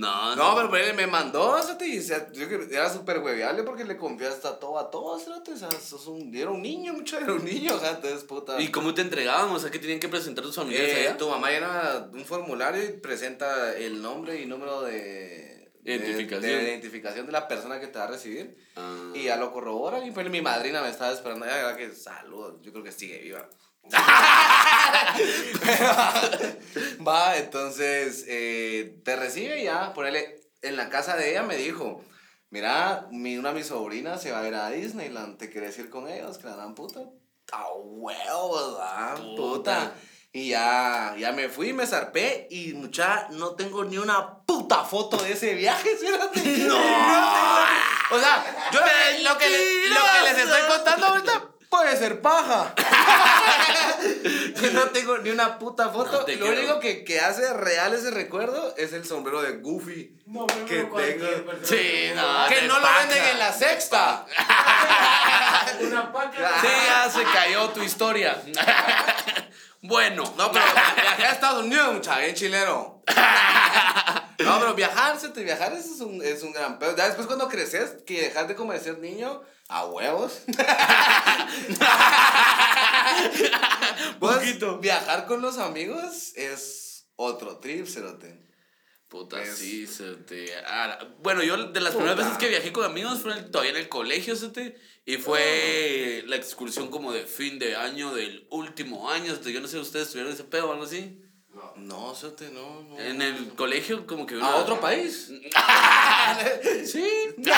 No, 0.00 0.34
No, 0.36 0.56
pero, 0.56 0.70
pero 0.70 0.84
él 0.86 0.96
me 0.96 1.06
mandó, 1.06 1.56
te- 1.78 1.98
o 1.98 2.02
sea, 2.02 2.30
yo 2.32 2.48
que 2.48 2.68
era 2.74 2.90
súper 2.92 3.18
hueviable 3.18 3.62
porque 3.64 3.84
le 3.84 3.96
confié 3.96 4.28
hasta 4.28 4.58
todo 4.58 4.78
a 4.78 4.90
todos, 4.90 5.26
o 5.28 5.56
sea, 5.56 5.70
sos 5.72 6.06
un, 6.06 6.34
era 6.34 6.50
un 6.50 6.62
niño, 6.62 6.94
mucho, 6.94 7.18
era 7.18 7.32
un 7.34 7.44
niño, 7.44 7.74
o 7.74 7.78
sea, 7.78 7.90
entonces, 7.90 8.24
puta. 8.24 8.60
¿Y 8.60 8.68
cómo 8.68 8.94
te 8.94 9.02
entregaban? 9.02 9.50
O 9.50 9.58
sea, 9.58 9.70
que 9.70 9.78
tenían 9.78 10.00
que 10.00 10.08
presentar 10.08 10.44
tus 10.44 10.56
familiares 10.56 10.96
Eh, 10.96 11.00
allá. 11.08 11.16
tu 11.16 11.28
mamá 11.28 11.50
llena 11.50 12.08
un 12.12 12.24
formulario 12.24 12.82
y 12.82 12.92
presenta 12.98 13.76
el 13.76 14.00
nombre 14.00 14.40
y 14.40 14.46
número 14.46 14.82
de 14.82 15.48
de- 15.82 15.94
Identificación. 15.96 16.42
de, 16.42 16.62
identificación 16.62 17.26
de 17.26 17.32
la 17.32 17.48
persona 17.48 17.80
que 17.80 17.86
te 17.86 17.98
va 17.98 18.04
a 18.04 18.08
recibir. 18.08 18.54
Ah. 18.76 19.12
Y 19.14 19.24
ya 19.24 19.36
lo 19.36 19.50
corroboran. 19.50 20.06
Y 20.06 20.10
pues 20.10 20.28
mi 20.28 20.42
madrina 20.42 20.82
me 20.82 20.90
estaba 20.90 21.10
esperando. 21.10 21.46
Ya, 21.46 21.74
que 21.74 21.90
saludos. 21.94 22.56
Yo 22.60 22.70
creo 22.70 22.84
que 22.84 22.92
sigue 22.92 23.16
viva. 23.18 23.48
Va, 27.06 27.36
entonces 27.36 28.24
eh, 28.28 29.00
te 29.04 29.16
recibe 29.16 29.62
ya. 29.62 29.92
Ponele, 29.92 30.40
en 30.62 30.76
la 30.76 30.88
casa 30.88 31.16
de 31.16 31.30
ella 31.30 31.42
me 31.42 31.56
dijo: 31.56 32.04
Mira, 32.50 33.08
mi, 33.10 33.36
una 33.36 33.50
de 33.50 33.56
mis 33.56 33.66
sobrinas 33.66 34.22
se 34.22 34.32
va 34.32 34.40
a 34.40 34.48
ir 34.48 34.54
a 34.54 34.70
Disneyland. 34.70 35.38
¿Te 35.38 35.50
quieres 35.50 35.78
ir 35.78 35.90
con 35.90 36.08
ellos? 36.08 36.38
Que 36.38 36.46
la 36.46 36.56
dan 36.56 36.74
puta. 36.74 37.00
¡A 37.52 37.72
huevos. 37.74 38.78
Puta. 39.18 39.36
Puta. 39.36 39.94
Y 40.32 40.50
ya, 40.50 41.16
ya 41.18 41.32
me 41.32 41.48
fui, 41.48 41.72
me 41.72 41.88
zarpé 41.88 42.46
y 42.50 42.72
mucha, 42.74 43.26
no 43.30 43.56
tengo 43.56 43.84
ni 43.84 43.98
una 43.98 44.38
puta 44.44 44.84
foto 44.84 45.16
de 45.16 45.32
ese 45.32 45.54
viaje, 45.54 45.96
fíjate. 46.00 46.58
No. 46.68 46.76
O 48.12 48.18
sea, 48.18 48.70
yo 48.72 48.78
lo 48.80 49.38
que, 49.38 49.88
lo 49.88 50.00
que 50.00 50.32
les 50.32 50.38
estoy 50.38 50.60
contando 50.68 51.06
ahorita 51.06 51.49
puede 51.70 51.96
ser 51.96 52.20
paja. 52.20 52.74
yo 54.60 54.70
no 54.72 54.82
tengo 54.90 55.18
ni 55.18 55.30
una 55.30 55.58
puta 55.58 55.88
foto. 55.88 56.26
No 56.26 56.46
lo 56.46 56.52
único 56.52 56.80
que, 56.80 57.04
que 57.04 57.20
hace 57.20 57.52
real 57.54 57.94
ese 57.94 58.10
recuerdo 58.10 58.74
es 58.76 58.92
el 58.92 59.06
sombrero 59.06 59.40
de 59.40 59.58
Goofy. 59.58 60.18
No, 60.26 60.46
pero 60.46 60.66
Que 60.66 60.76
tengo- 60.82 60.98
Sí, 61.62 61.76
que 61.76 62.12
no. 62.14 62.46
que 62.48 62.62
no 62.62 62.78
lo 62.78 62.86
venden 62.98 63.24
en 63.24 63.38
la 63.38 63.52
sexta. 63.52 64.26
Una 65.80 66.12
paca. 66.12 66.60
Sí, 66.60 66.68
ya 66.86 67.08
se 67.10 67.22
cayó 67.22 67.70
tu 67.70 67.82
historia. 67.82 68.42
bueno. 69.82 70.24
No, 70.36 70.50
pero 70.52 70.64
viajé 70.96 71.24
a 71.24 71.30
Estados 71.30 71.64
Unidos, 71.64 71.94
muchacho, 71.94 72.20
bien 72.20 72.34
chileno. 72.34 73.02
No, 74.38 74.58
pero 74.58 74.74
viajar, 74.74 75.16
viajar 75.34 75.72
eso 75.74 75.94
es 75.94 76.00
un, 76.00 76.22
es 76.22 76.42
un 76.42 76.52
gran 76.52 76.78
pedo. 76.78 76.96
Ya 76.96 77.06
después 77.06 77.26
cuando 77.26 77.48
creces, 77.48 78.02
que 78.06 78.22
dejaste 78.22 78.54
como 78.56 78.72
de 78.72 78.80
ser 78.80 78.98
niño, 78.98 79.42
a 79.70 79.86
huevos. 79.86 80.42
Vos, 84.18 84.34
Poquito. 84.36 84.78
Viajar 84.78 85.26
con 85.26 85.42
los 85.42 85.58
amigos 85.58 86.32
es 86.36 87.06
otro 87.16 87.58
trip, 87.58 87.86
cerote. 87.86 88.46
Puta, 89.08 89.42
Es- 89.42 89.56
sí, 89.58 89.86
se 89.88 90.14
te... 90.14 90.54
ah, 90.66 90.98
bueno, 91.20 91.42
yo 91.42 91.56
de 91.56 91.80
las 91.80 91.94
primeras 91.94 92.16
veces 92.16 92.38
que 92.38 92.48
viajé 92.48 92.72
con 92.72 92.84
amigos 92.84 93.20
fue 93.20 93.34
todavía 93.42 93.72
en 93.72 93.78
el 93.78 93.88
colegio, 93.88 94.36
se 94.36 94.50
te... 94.50 94.76
Y 95.04 95.16
fue 95.16 96.22
la 96.26 96.36
excursión 96.36 96.90
como 96.90 97.12
de 97.12 97.24
fin 97.26 97.58
de 97.58 97.74
año, 97.74 98.14
del 98.14 98.46
último 98.50 99.10
año, 99.10 99.34
se 99.34 99.40
te- 99.40 99.52
yo 99.52 99.60
no 99.60 99.66
sé, 99.66 99.78
¿ustedes 99.78 100.10
tuvieron 100.10 100.32
ese 100.32 100.44
pedo 100.44 100.68
o 100.68 100.72
algo 100.72 100.84
así? 100.84 101.20
No. 101.76 102.14
Sote, 102.14 102.50
no. 102.50 102.82
no. 102.82 102.98
En 102.98 103.22
el 103.22 103.54
colegio 103.54 104.06
como 104.06 104.26
que... 104.26 104.34
¿A 104.34 104.38
una- 104.38 104.56
otro 104.56 104.80
país? 104.80 105.30
Sí. 106.84 107.04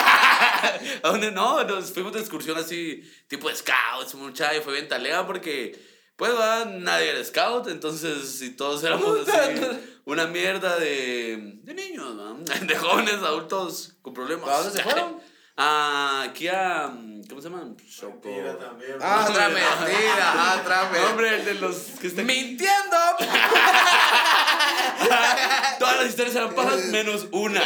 ¿A 1.03 1.09
dónde 1.09 1.31
no? 1.31 1.63
Nos 1.63 1.91
fuimos 1.91 2.13
de 2.13 2.19
excursión 2.19 2.57
así, 2.57 3.01
tipo 3.27 3.49
scouts, 3.49 4.15
mucha, 4.15 4.55
y 4.55 4.61
fue 4.61 4.73
bien 4.73 4.87
talea 4.87 5.25
porque, 5.25 5.79
pues, 6.15 6.33
va, 6.33 6.65
nadie 6.65 7.09
era 7.09 7.23
scout, 7.23 7.67
entonces, 7.67 8.27
si 8.39 8.51
todos 8.55 8.83
éramos 8.83 9.27
así, 9.27 9.61
una 10.05 10.27
mierda 10.27 10.77
de, 10.77 11.59
de 11.63 11.73
niños, 11.73 12.15
¿no? 12.15 12.35
De 12.37 12.75
jóvenes, 12.75 13.15
adultos 13.15 13.95
con 14.01 14.13
problemas. 14.13 14.49
¿A 14.49 14.57
dónde 14.63 14.77
se 14.77 14.83
fueron? 14.83 15.19
Ah, 15.55 16.25
aquí 16.29 16.47
a, 16.47 16.91
¿cómo 17.29 17.39
se 17.41 17.49
llama? 17.49 17.63
Choco. 17.87 18.27
Mentira 18.27 18.57
también. 18.57 18.97
Ah, 18.99 19.27
otra 19.29 19.49
mentira, 19.49 20.33
ah, 20.33 20.57
otra 20.61 20.83
mentira. 20.91 21.09
hombre, 21.09 21.35
el 21.35 21.45
de 21.45 21.53
los 21.55 21.75
que 22.01 22.07
están 22.07 22.25
¡Mintiendo! 22.25 22.97
Todas 25.79 25.97
las 25.97 26.05
historias 26.07 26.35
eran 26.35 26.55
pajas 26.55 26.85
menos 26.85 27.27
una. 27.31 27.61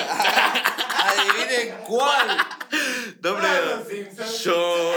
Adivinen 0.98 1.78
cuál. 1.86 2.28
No, 3.22 3.30
hombre, 3.32 3.48
Ah, 3.48 3.62
los 3.78 3.88
Simpsons. 3.88 4.40
Show. 4.44 4.94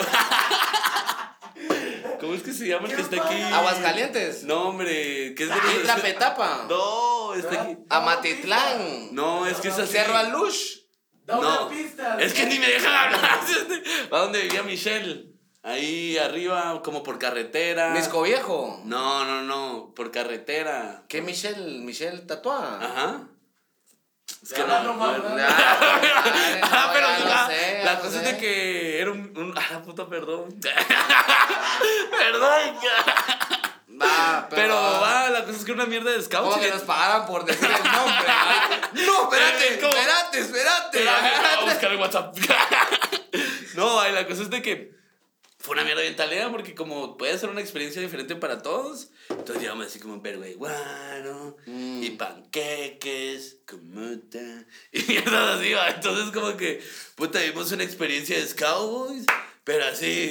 ¿Cómo 2.18 2.35
es 2.35 2.42
que 2.42 2.52
se 2.52 2.66
llama 2.66 2.88
el 2.88 2.97
que 2.97 3.02
está 3.02 3.23
aquí? 3.25 3.40
Aguascalientes. 3.40 4.42
No, 4.44 4.68
hombre, 4.68 5.35
que 5.37 5.44
es 5.44 5.49
de 5.49 5.76
Isla 5.80 5.97
Petapa. 5.97 6.66
No, 6.68 7.35
está 7.35 7.62
aquí. 7.62 7.76
Amatitlán. 7.88 9.14
No, 9.14 9.47
es 9.47 9.59
que 9.59 9.68
es 9.68 9.78
así. 9.78 9.92
Cerro 9.92 10.16
Alush. 10.16 10.80
Da 11.31 11.37
No, 11.37 11.67
una 11.67 11.69
pista. 11.69 12.17
es 12.19 12.33
que 12.33 12.47
ni 12.47 12.59
me 12.59 12.67
dejan 12.69 12.93
hablar. 12.95 13.21
¿A 14.11 14.19
dónde 14.19 14.43
vivía 14.43 14.63
Michelle? 14.63 15.27
Ahí 15.63 16.17
arriba, 16.19 16.81
como 16.83 17.03
por 17.03 17.19
carretera. 17.19 17.91
Misco 17.91 18.23
Viejo. 18.23 18.81
No, 18.85 19.25
no, 19.25 19.43
no, 19.43 19.93
por 19.95 20.11
carretera. 20.11 21.05
¿Qué 21.09 21.21
Michelle? 21.23 21.79
Michelle 21.81 22.21
Tatuá. 22.23 22.79
Ajá. 22.83 23.29
Es 24.43 24.53
que 24.55 24.61
no, 24.63 24.83
no, 24.83 24.95
no, 24.95 25.19
no, 25.19 25.37
Ya, 25.39 25.49
Ah, 26.63 26.91
pero 26.95 27.07
la, 27.29 27.47
sé, 27.47 27.83
la 27.85 27.99
cosa 28.01 28.23
es 28.23 28.25
de 28.33 28.37
que 28.39 29.01
era 29.01 29.11
un, 29.13 29.37
un 29.37 29.55
ah 29.59 29.83
puta 29.83 30.09
perdón 30.09 30.49
perdón 32.19 32.77
Va, 34.00 34.49
pero 34.50 34.75
va 34.75 35.28
la 35.30 35.45
cosa 35.45 35.59
es 35.59 35.64
que 35.64 35.73
una 35.73 35.87
mierda 35.87 36.11
de 36.12 36.23
scouts 36.23 36.57
que 36.59 36.71
nos 36.71 36.83
pagaran 36.83 37.26
por 37.26 37.45
decir 37.45 37.64
el 37.69 37.92
nombre. 37.92 38.33
no, 39.07 39.23
espérate, 39.25 39.69
Es 39.75 39.80
como- 39.80 39.92
espérate, 39.95 40.38
espérate. 40.40 40.99
Espérame, 40.99 41.61
voy 41.61 41.69
a 41.69 41.73
buscar 41.73 41.92
en 41.92 42.00
WhatsApp. 42.00 42.37
no, 43.75 44.00
ay, 44.00 44.12
la 44.12 44.26
cosa 44.26 44.42
es 44.42 44.50
de 44.50 44.62
que 44.62 45.00
fue 45.59 45.75
una 45.75 45.85
mierda 45.85 46.00
bien 46.00 46.16
talera 46.16 46.50
porque 46.50 46.75
como 46.75 47.19
puede 47.19 47.38
ser 47.38 47.50
una 47.50 47.61
experiencia 47.61 48.00
diferente 48.00 48.35
para 48.35 48.62
todos, 48.62 49.09
entonces 49.28 49.61
llevamos 49.62 49.87
así 49.88 50.00
como 50.00 50.23
guano 50.57 51.57
Mm. 51.66 52.02
y 52.02 52.11
panqueques, 52.11 53.59
comota 53.69 54.38
y 54.92 55.02
mierdas 55.02 55.59
así, 55.61 55.73
¿va? 55.75 55.88
Entonces 55.90 56.33
como 56.33 56.57
que, 56.57 56.83
puta, 57.14 57.40
vimos 57.40 57.71
una 57.73 57.85
experiencia 57.85 58.38
de 58.38 58.47
Scouts, 58.49 59.26
pero 59.64 59.85
así... 59.85 60.30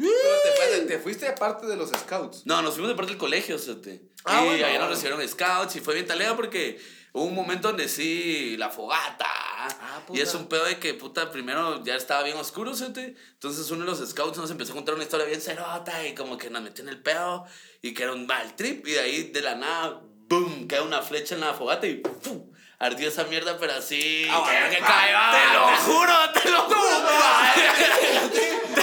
Pero 0.00 0.78
te, 0.78 0.86
te 0.86 0.98
fuiste 0.98 1.28
aparte 1.28 1.66
de 1.66 1.76
los 1.76 1.90
scouts. 1.90 2.42
No, 2.46 2.62
nos 2.62 2.74
fuimos 2.74 2.90
de 2.90 2.94
parte 2.94 3.12
del 3.12 3.18
colegio, 3.18 3.58
¿sí? 3.58 3.76
Ah, 4.24 4.42
y 4.42 4.46
bueno. 4.46 4.66
ahí 4.66 4.78
nos 4.78 4.90
recibieron 4.90 5.26
scouts 5.26 5.76
y 5.76 5.80
fue 5.80 5.94
bien 5.94 6.06
talea 6.06 6.34
porque 6.36 6.80
hubo 7.12 7.24
un 7.24 7.34
momento 7.34 7.68
donde 7.68 7.88
sí, 7.88 8.56
la 8.56 8.70
fogata. 8.70 9.26
Ah, 9.26 10.02
y 10.12 10.20
es 10.20 10.34
un 10.34 10.48
pedo 10.48 10.64
de 10.64 10.78
que, 10.78 10.94
puta, 10.94 11.30
primero 11.30 11.82
ya 11.84 11.96
estaba 11.96 12.22
bien 12.22 12.36
oscuro, 12.36 12.74
¿sí? 12.74 12.86
Entonces 12.86 13.70
uno 13.70 13.84
de 13.84 13.90
los 13.90 14.08
scouts 14.08 14.38
nos 14.38 14.50
empezó 14.50 14.72
a 14.72 14.76
contar 14.76 14.94
una 14.94 15.04
historia 15.04 15.26
bien 15.26 15.40
cerota 15.40 16.06
y 16.06 16.14
como 16.14 16.38
que 16.38 16.50
nos 16.50 16.62
metió 16.62 16.82
en 16.82 16.90
el 16.90 17.02
pedo 17.02 17.44
y 17.82 17.92
que 17.94 18.04
era 18.04 18.12
un 18.12 18.26
mal 18.26 18.56
trip. 18.56 18.86
Y 18.86 18.92
de 18.92 19.00
ahí, 19.00 19.22
de 19.24 19.42
la 19.42 19.54
nada, 19.54 20.02
¡boom! 20.02 20.66
Cae 20.66 20.80
una 20.80 21.02
flecha 21.02 21.34
en 21.34 21.42
la 21.42 21.54
fogata 21.54 21.86
y 21.86 21.96
¡pum! 21.96 22.49
Ardió 22.82 23.10
esa 23.10 23.24
mierda, 23.24 23.58
pero 23.60 23.74
así. 23.74 24.26
Ah, 24.30 24.38
bueno, 24.38 24.70
que 24.70 24.78
caiga. 24.78 25.32
Te 25.32 25.52
lo 25.52 25.66
juro, 25.84 26.14
te 26.32 26.50
lo 26.50 26.62
juro. 26.62 27.08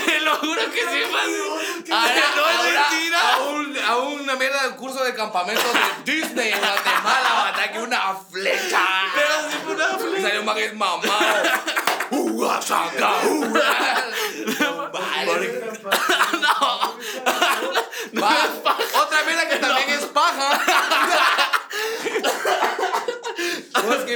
te 0.05 0.19
lo 0.19 0.35
juro 0.35 0.61
que 0.71 0.81
sí 0.81 1.01
fue 1.09 1.19
así. 1.19 2.21
no 2.35 2.47
es 2.47 2.63
mentira. 2.63 3.33
A, 3.33 3.39
un, 3.39 3.75
a 3.75 3.95
una 3.95 4.35
mierda 4.35 4.67
de 4.67 4.75
curso 4.75 5.03
de 5.03 5.15
campamento 5.15 5.63
de 5.73 5.79
Disney 6.13 6.51
en 6.51 6.59
Guatemala, 6.59 7.47
ataque 7.47 7.79
una 7.79 8.15
flecha. 8.31 8.85
Pero 9.15 9.49
sí 9.49 9.57
fue 9.65 9.73
una 9.73 9.87
flecha. 9.97 10.27
salió 10.27 10.43
man 10.43 10.55
que 10.55 10.65
es 10.65 10.75
mamado. 10.75 11.01
Uga, 12.11 12.61
saca, 12.61 13.13
uga. 13.23 14.05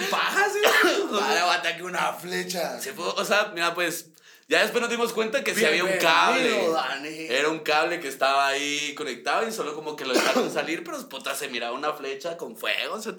¿Cómo 0.02 0.06
es 0.06 0.06
que 0.06 0.12
paja, 0.12 0.48
sí? 0.50 0.98
Vale, 1.12 1.40
ataque 1.40 1.84
una 1.84 2.14
flecha. 2.14 2.80
Se 2.80 2.94
fue, 2.94 3.06
o 3.08 3.26
sea, 3.26 3.52
mira, 3.54 3.74
pues, 3.74 4.08
ya 4.52 4.62
después 4.64 4.82
nos 4.82 4.90
dimos 4.90 5.14
cuenta 5.14 5.46
que 5.46 5.56
sí 5.56 5.64
había 5.64 5.86
un 5.86 5.98
cable. 5.98 6.68
Dani. 6.74 7.28
Era 7.30 7.48
un 7.48 7.60
cable 7.60 8.02
que 8.02 8.10
estaba 8.10 8.48
ahí 8.48 8.94
conectado 8.96 9.48
y 9.48 9.52
solo 9.54 9.74
como 9.74 9.96
que 9.96 10.04
lo 10.04 10.14
dejaron 10.14 10.52
salir, 10.54 10.84
pero 10.84 11.08
puta, 11.08 11.34
se 11.36 11.48
miraba 11.48 11.72
una 11.74 11.94
flecha 11.94 12.36
con 12.36 12.58
fuego, 12.58 13.02
¿sí? 13.02 13.12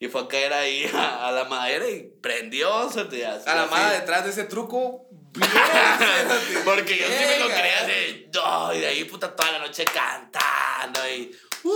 Y 0.00 0.08
fue 0.08 0.22
a 0.22 0.26
caer 0.26 0.52
ahí 0.52 0.90
a, 0.94 1.28
a 1.28 1.30
la 1.30 1.44
madera 1.44 1.88
y 1.88 2.10
prendió, 2.20 2.90
¿sí? 2.90 3.22
Así, 3.22 3.48
A 3.48 3.54
la 3.54 3.66
mano 3.66 3.90
detrás 3.90 4.24
de 4.24 4.30
ese 4.30 4.44
truco. 4.44 5.06
Bien. 5.34 5.48
Porque 6.64 6.98
yo 6.98 7.06
sí 7.06 7.24
me 7.28 7.38
lo 7.38 7.46
creía 7.46 7.84
así, 7.84 8.26
no, 8.34 8.74
y 8.74 8.80
de 8.80 8.86
ahí 8.88 9.04
puta 9.04 9.34
toda 9.34 9.52
la 9.52 9.58
noche 9.60 9.84
cantando 9.84 11.08
y, 11.08 11.34
uh, 11.62 11.70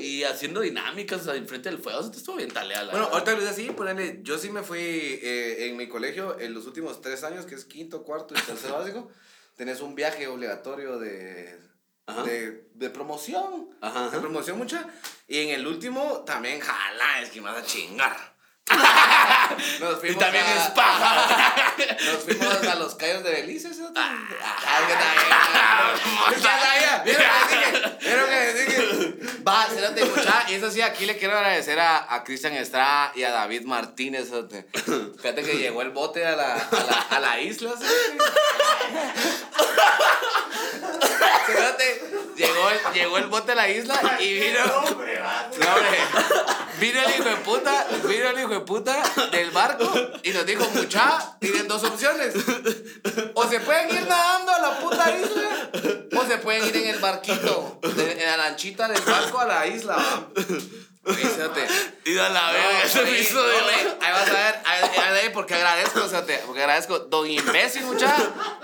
y 0.00 0.24
haciendo 0.24 0.60
dinámicas 0.60 1.26
enfrente 1.28 1.68
del 1.70 1.78
fuego, 1.78 2.00
eso 2.00 2.10
estuvo 2.12 2.36
bien 2.36 2.50
talea, 2.50 2.82
la 2.82 2.92
Bueno, 2.92 3.06
verdad. 3.10 3.20
ahorita 3.28 3.44
lo 3.44 3.50
así, 3.50 3.70
ponele, 3.70 4.20
yo 4.22 4.38
sí 4.38 4.50
me 4.50 4.62
fui 4.62 4.78
eh, 4.80 5.66
en 5.68 5.76
mi 5.76 5.88
colegio 5.88 6.38
en 6.40 6.54
los 6.54 6.66
últimos 6.66 7.00
tres 7.00 7.24
años, 7.24 7.46
que 7.46 7.54
es 7.54 7.64
quinto, 7.64 8.02
cuarto 8.04 8.34
y 8.36 8.40
tercero 8.40 8.74
básico, 8.78 9.10
tenés 9.56 9.80
un 9.80 9.94
viaje 9.94 10.26
obligatorio 10.26 10.98
de, 10.98 11.58
de, 12.24 12.68
de 12.74 12.90
promoción. 12.90 13.68
Ajá, 13.80 14.08
De 14.10 14.18
promoción 14.18 14.58
mucha. 14.58 14.86
Y 15.28 15.38
en 15.38 15.50
el 15.50 15.66
último 15.66 16.22
también, 16.26 16.60
jala, 16.60 17.20
es 17.22 17.30
que 17.30 17.40
me 17.40 17.50
vas 17.50 17.62
a 17.62 17.66
chingar. 17.66 18.32
Nos 19.80 19.96
Y 19.98 20.00
fuimos 20.00 20.18
también 20.22 20.44
a- 20.46 20.64
es 20.66 20.70
paja. 20.70 21.74
Nos 22.06 22.24
fuimos 22.24 22.46
a 22.66 22.74
los 22.76 22.94
callos 22.94 23.22
de 23.24 23.30
Belice, 23.30 23.72
¿sí? 23.74 23.82
Ah, 23.94 24.18
es 24.80 24.86
que 24.86 24.94
también. 24.94 26.32
Ya 26.32 26.38
sabía, 26.40 27.02
¿vieron 27.04 27.24
que 27.48 27.56
dije? 27.56 27.98
¿Vieron 28.00 28.28
que 28.30 28.52
dije? 28.54 29.41
Va, 29.52 29.66
cérate, 29.68 30.04
mucha. 30.06 30.46
Y 30.48 30.54
eso 30.54 30.70
sí, 30.70 30.80
aquí 30.80 31.04
le 31.04 31.18
quiero 31.18 31.36
agradecer 31.36 31.78
a, 31.78 32.14
a 32.14 32.24
Cristian 32.24 32.54
Estrada 32.54 33.12
y 33.14 33.22
a 33.22 33.30
David 33.30 33.64
Martínez. 33.64 34.30
Fíjate 34.30 35.42
que 35.42 35.58
llegó 35.58 35.82
el 35.82 35.90
bote 35.90 36.24
a 36.24 36.34
la, 36.34 36.54
a 36.54 36.84
la, 36.84 37.06
a 37.10 37.20
la 37.20 37.38
isla. 37.40 37.74
Fíjate, 41.46 42.11
llegó 42.36 42.70
el, 42.70 42.94
llegó 42.94 43.18
el 43.18 43.26
bote 43.26 43.52
a 43.52 43.54
la 43.54 43.68
isla 43.68 44.18
y 44.20 44.34
vino. 44.34 44.60
Hombre. 44.88 45.20
No, 45.20 45.74
hombre. 45.74 45.98
Vino 46.80 47.00
el 47.00 47.10
hijo 47.14 47.28
de 47.28 47.36
puta, 47.36 47.86
vino 48.08 48.28
el 48.30 48.38
hijo 48.40 48.48
de 48.48 48.60
puta 48.60 49.02
del 49.30 49.50
barco 49.50 49.92
y 50.22 50.30
nos 50.30 50.44
dijo, 50.44 50.68
mucha, 50.74 51.36
tienen 51.38 51.68
dos 51.68 51.84
opciones. 51.84 52.34
O 53.34 53.46
se 53.46 53.60
pueden 53.60 53.94
ir 53.94 54.06
nadando 54.06 54.52
a 54.52 54.58
la 54.60 54.80
puta 54.80 55.16
isla, 55.16 55.70
o 56.16 56.26
se 56.26 56.38
pueden 56.38 56.66
ir 56.66 56.76
en 56.76 56.88
el 56.88 56.98
barquito, 56.98 57.80
en 57.82 58.26
la 58.26 58.36
lanchita 58.36 58.88
del 58.88 59.00
barco 59.02 59.38
a 59.40 59.46
la 59.46 59.66
isla. 59.66 59.96
¿va? 59.96 60.28
Fíjate. 61.04 61.66
Y 62.04 62.18
a 62.18 62.28
la 62.30 62.50
verga, 62.50 62.72
No, 62.72 62.78
ese 62.82 63.02
episodio. 63.02 63.60
no, 63.60 64.04
ahí 64.04 64.12
vas 64.12 64.28
a 64.28 64.32
ver, 64.32 64.54
ahí, 64.64 64.82
ahí, 64.98 65.18
ahí, 65.22 65.28
porque 65.32 65.54
agradezco, 65.54 66.02
o 66.04 66.08
sea, 66.08 66.26
te- 66.26 66.38
porque 66.38 66.60
agradezco. 66.62 66.98
Don 66.98 67.28
imbécil, 67.30 67.82
mucha, 67.84 68.12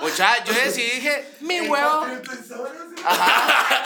mucha, 0.00 0.42
yo 0.45 0.52
decidí, 0.54 0.90
dije, 0.90 1.35
mi 1.40 1.61
huevo. 1.61 2.04
Ajá. 3.04 3.85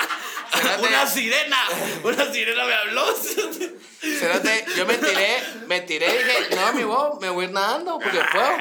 Una 0.83 1.07
sirena, 1.07 1.57
una 2.05 2.31
sirena 2.33 2.65
me 2.65 2.75
habló. 2.75 3.07
Yo 4.77 4.87
me 4.87 4.99
tiré, 4.99 5.43
me 5.67 5.81
tiré 5.83 6.07
y 6.15 6.19
dije, 6.19 6.57
no, 6.57 6.73
mi 6.75 6.85
huevo, 6.85 7.19
me 7.21 7.31
voy 7.31 7.45
a 7.45 7.49
ir 7.49 7.55
nadando 7.55 7.99
porque 7.99 8.21
puedo. 8.33 8.57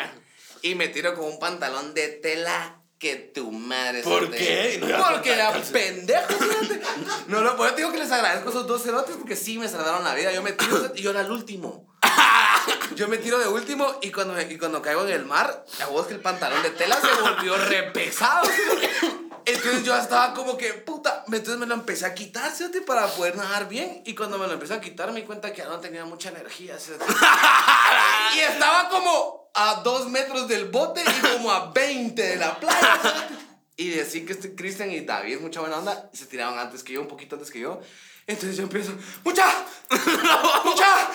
Y 0.62 0.76
me 0.76 0.88
tiro 0.90 1.16
con 1.16 1.26
un 1.26 1.40
pantalón 1.40 1.94
de 1.94 2.08
tela 2.10 2.81
que 3.02 3.16
tu 3.16 3.52
madre. 3.52 4.04
¿Por 4.04 4.30
qué? 4.30 4.78
No 4.80 5.04
porque 5.10 5.36
calzón. 5.36 5.74
pendejo, 5.74 6.28
fíjate. 6.34 6.82
No, 7.28 7.42
no, 7.42 7.56
por 7.58 7.66
eso 7.66 7.76
digo 7.76 7.92
que 7.92 7.98
les 7.98 8.12
agradezco 8.12 8.50
a 8.50 8.52
esos 8.52 8.68
dos 8.68 8.84
cerotes 8.84 9.16
porque 9.18 9.36
sí 9.36 9.58
me 9.58 9.68
salvaron 9.68 10.04
la 10.04 10.14
vida. 10.14 10.32
Yo 10.32 10.44
me 10.44 10.52
tiro 10.52 10.92
y 10.96 11.02
yo 11.02 11.10
era 11.10 11.22
el 11.22 11.32
último. 11.32 11.88
Yo 12.96 13.08
me 13.08 13.18
tiro 13.18 13.40
de 13.40 13.48
último 13.48 13.98
y 14.02 14.12
cuando, 14.12 14.34
me- 14.36 14.44
y 14.44 14.58
cuando 14.58 14.82
caigo 14.82 15.04
en 15.04 15.10
el 15.12 15.26
mar, 15.26 15.66
la 15.80 15.88
voz 15.88 16.06
que 16.08 16.14
el 16.14 16.20
pantalón 16.20 16.62
de 16.62 16.70
tela 16.72 17.00
se 17.00 17.22
volvió 17.22 17.58
re 17.58 17.84
pesado. 17.92 18.46
¿sí? 18.46 19.08
Entonces 19.46 19.84
yo 19.84 19.96
estaba 19.98 20.34
como 20.36 20.58
que, 20.58 20.74
puta, 20.74 21.24
entonces 21.28 21.58
me 21.58 21.66
lo 21.66 21.74
empecé 21.74 22.06
a 22.06 22.14
quitar, 22.14 22.52
cerote, 22.52 22.82
para 22.82 23.08
poder 23.08 23.36
nadar 23.36 23.68
bien. 23.68 24.04
Y 24.06 24.14
cuando 24.14 24.38
me 24.38 24.46
lo 24.46 24.54
empecé 24.54 24.76
a 24.76 24.82
quitar, 24.82 25.12
me 25.12 25.22
di 25.22 25.26
cuenta 25.26 25.52
que 25.52 25.60
ya 25.60 25.70
no 25.70 25.80
tenía 25.80 26.06
mucha 26.06 26.30
energía, 26.30 26.78
cerote. 26.78 27.06
y 28.36 28.40
estaba 28.40 28.90
como 28.90 29.41
a 29.54 29.82
dos 29.84 30.10
metros 30.10 30.48
del 30.48 30.70
bote 30.70 31.02
y 31.02 31.28
como 31.28 31.52
a 31.52 31.72
20 31.72 32.22
de 32.22 32.36
la 32.36 32.60
playa. 32.60 33.30
Y 33.78 33.90
decir 33.90 34.26
que 34.26 34.34
este 34.34 34.56
Cristian 34.56 34.92
y 34.92 35.02
David, 35.02 35.40
mucha 35.40 35.62
buena 35.62 35.78
onda, 35.78 36.10
se 36.14 36.26
tiraron 36.26 36.60
antes 36.60 36.84
que 36.84 36.94
yo, 36.94 37.02
un 37.02 37.08
poquito 37.08 37.36
antes 37.36 37.50
que 37.50 37.60
yo. 37.60 37.82
Entonces 38.28 38.56
yo 38.56 38.64
empiezo, 38.64 38.94
¡mucha! 39.24 39.46
¡mucha! 40.64 41.10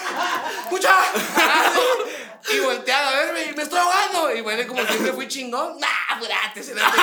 ¡mucha! 0.70 0.94
Y 2.54 2.60
voltean 2.60 3.06
a 3.06 3.10
verme 3.10 3.44
y 3.46 3.54
me 3.54 3.62
estoy 3.62 3.78
ahogando. 3.78 4.34
Y 4.34 4.40
bueno, 4.40 4.66
como 4.68 4.84
siempre 4.86 5.12
fui 5.12 5.28
chingón, 5.28 5.78
¡nah, 5.80 6.16
apurate, 6.16 6.62
cerote! 6.62 6.98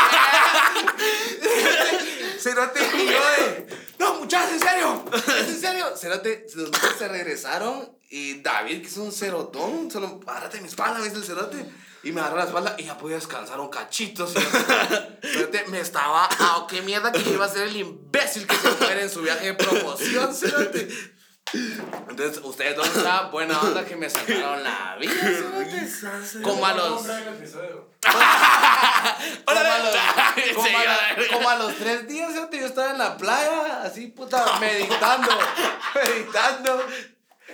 Cerote 2.39 2.79
y 2.97 3.05
yo 3.07 3.19
de, 3.29 3.67
no, 3.99 4.15
muchachos, 4.15 4.53
en 4.53 4.59
serio, 4.59 5.05
es 5.13 5.47
en 5.47 5.61
serio. 5.61 5.97
Cerote, 5.97 6.45
los 6.55 6.71
manes 6.71 6.97
se 6.97 7.07
regresaron 7.07 7.97
y 8.09 8.41
David, 8.41 8.81
que 8.81 8.87
es 8.87 8.97
un 8.97 9.11
cerotón, 9.11 9.89
solo, 9.89 10.19
párate 10.19 10.61
mi 10.61 10.67
espalda, 10.67 10.99
me 10.99 11.05
dice 11.05 11.17
el 11.17 11.23
cerote. 11.23 11.65
Y 12.03 12.11
me 12.11 12.19
agarró 12.19 12.37
la 12.37 12.43
espalda 12.43 12.75
y 12.77 12.83
ya 12.83 12.97
podía 12.97 13.15
descansar 13.15 13.59
un 13.61 13.69
cachito, 13.69 14.27
cerote. 14.27 15.65
Me 15.69 15.79
estaba, 15.79 16.27
ah, 16.39 16.67
qué 16.69 16.81
mierda 16.81 17.11
que 17.11 17.27
iba 17.29 17.45
a 17.45 17.49
ser 17.49 17.69
el 17.69 17.77
imbécil 17.77 18.45
que 18.45 18.55
se 18.55 18.69
muere 18.71 19.03
en 19.03 19.09
su 19.09 19.21
viaje 19.21 19.45
de 19.47 19.53
promoción, 19.53 20.35
cerote. 20.35 20.89
Entonces, 22.09 22.41
ustedes 22.43 22.75
dos 22.75 22.87
estaban 22.87 23.31
buena 23.31 23.59
onda 23.61 23.85
que 23.85 23.95
me 23.95 24.09
sacaron 24.09 24.63
la 24.63 24.95
vida. 24.99 25.13
Como 26.41 26.65
a 26.65 26.73
los... 26.73 27.01
Como 27.03 27.11
a, 29.59 29.77
los, 29.79 29.93
Sí, 30.35 30.53
como, 30.53 30.67
a 30.77 30.83
la- 30.83 31.15
ya. 31.15 31.33
como 31.33 31.49
a 31.49 31.55
los 31.55 31.75
tres 31.75 32.07
días, 32.07 32.31
yo 32.33 32.49
estaba 32.51 32.91
en 32.91 32.97
la 32.97 33.17
playa, 33.17 33.81
así, 33.83 34.07
puta, 34.07 34.59
meditando, 34.59 35.29
meditando. 35.95 36.85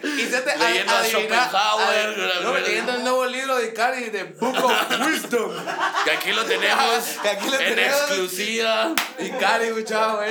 Y 0.01 0.21
se 0.25 0.41
te 0.41 0.57
Leyendo 0.57 0.93
a 0.95 1.03
Schopenhauer, 1.03 2.17
la 2.17 2.39
no, 2.41 2.57
leyendo 2.57 2.93
el 2.93 3.03
nuevo 3.03 3.25
libro 3.25 3.57
de 3.57 3.73
Cari, 3.73 4.09
de 4.09 4.23
Book 4.23 4.55
of 4.63 4.71
Wisdom. 5.05 5.51
Que 6.05 6.11
aquí 6.11 6.31
lo 6.31 6.45
tenemos. 6.45 7.03
Que 7.21 7.29
aquí 7.29 7.47
lo 7.49 7.59
en 7.59 7.75
tenemos. 7.75 7.99
exclusiva. 8.01 8.93
Y 9.19 9.29
Cari, 9.31 9.71
muchacho. 9.71 10.21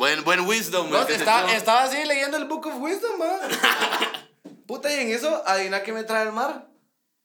Buen, 0.00 0.24
buen 0.24 0.40
wisdom. 0.48 0.88
No, 0.88 1.04
que 1.04 1.12
se 1.12 1.24
estaba, 1.54 1.82
así 1.82 2.02
leyendo 2.06 2.38
el 2.38 2.46
Book 2.46 2.66
of 2.68 2.76
Wisdom, 2.80 3.18
man. 3.18 3.38
Puta, 4.66 4.90
y 4.90 4.98
en 4.98 5.10
eso, 5.10 5.42
adivina 5.46 5.82
qué 5.82 5.92
me 5.92 6.04
trae 6.04 6.22
el 6.22 6.32
mar. 6.32 6.68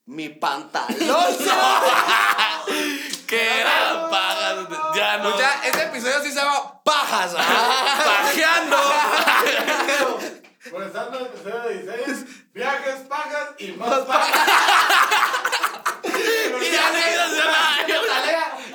Mi 0.04 0.28
pantalón. 0.28 0.98
¡Qué 3.28 3.60
gran 3.62 4.10
paga! 4.10 4.68
Ya 4.94 5.18
no. 5.20 5.30
Mucha, 5.30 5.66
este 5.66 5.84
episodio 5.84 6.22
sí 6.22 6.32
se 6.32 6.36
llama 6.36 6.84
Pajas. 6.84 7.34
¿ah? 7.38 8.24
Pajeando. 8.24 8.78
Comenzando 10.70 11.20
el 11.20 11.26
episodio 11.28 11.70
16, 11.70 12.26
viajes, 12.54 12.96
pagas 13.08 13.52
y 13.58 13.72
más 13.72 14.00
pagas. 14.00 14.32
Y 16.62 16.72
ya 16.72 16.92
se 16.92 17.14
iba 17.14 17.24
a 17.24 17.26
hacer 17.26 17.46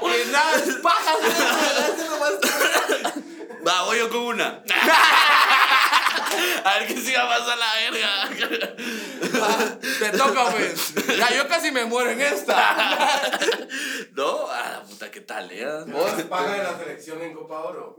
Y 0.01 0.33
nada, 0.33 0.81
pajas. 0.83 1.60
Va, 3.71 3.83
voy 3.85 3.99
yo 3.99 4.11
con 4.11 4.21
una. 4.21 4.65
A 6.65 6.79
ver 6.79 6.89
qué 6.89 6.97
siga 6.97 7.27
más 7.27 7.43
a 7.43 7.57
la 7.57 7.73
verga. 7.91 8.29
Te 9.99 10.11
toca, 10.11 10.51
pues. 10.51 10.95
Ya, 11.17 11.35
yo 11.37 11.49
casi 11.49 11.71
me 11.71 11.85
muero 11.85 12.11
en 12.11 12.21
esta. 12.21 13.29
No, 14.13 14.51
a 14.51 14.71
la 14.71 14.83
puta, 14.83 15.11
¿qué 15.11 15.21
tal, 15.21 15.51
eh? 15.53 15.67
Vos, 15.87 16.11
Paga 16.29 16.53
de 16.53 16.65
la 16.65 16.77
selección 16.79 17.23
en 17.23 17.33
Copa 17.35 17.61
Oro. 17.61 17.97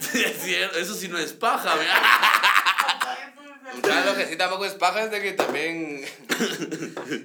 Sí, 0.00 0.22
es 0.24 0.42
cierto, 0.42 0.78
Eso 0.78 0.94
sí 0.94 1.08
no 1.08 1.18
es 1.18 1.32
paja, 1.32 1.76
mira. 1.76 1.94
Ya 3.82 4.04
lo 4.04 4.16
que 4.16 4.26
sí 4.26 4.36
tampoco 4.36 4.64
es 4.66 4.74
paja 4.74 5.04
es 5.04 5.10
de 5.10 5.22
que 5.22 5.32
también. 5.32 6.04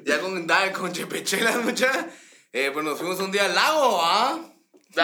ya 0.06 0.19
con, 0.19 0.47
con 0.73 0.93
chepechelas, 0.93 1.58
mucha. 1.58 2.08
Eh, 2.54 2.69
pues 2.71 2.86
nos 2.86 2.97
fuimos 3.00 3.19
un 3.19 3.32
día 3.32 3.45
al 3.45 3.56
lago, 3.56 4.02
¿ah? 4.04 4.39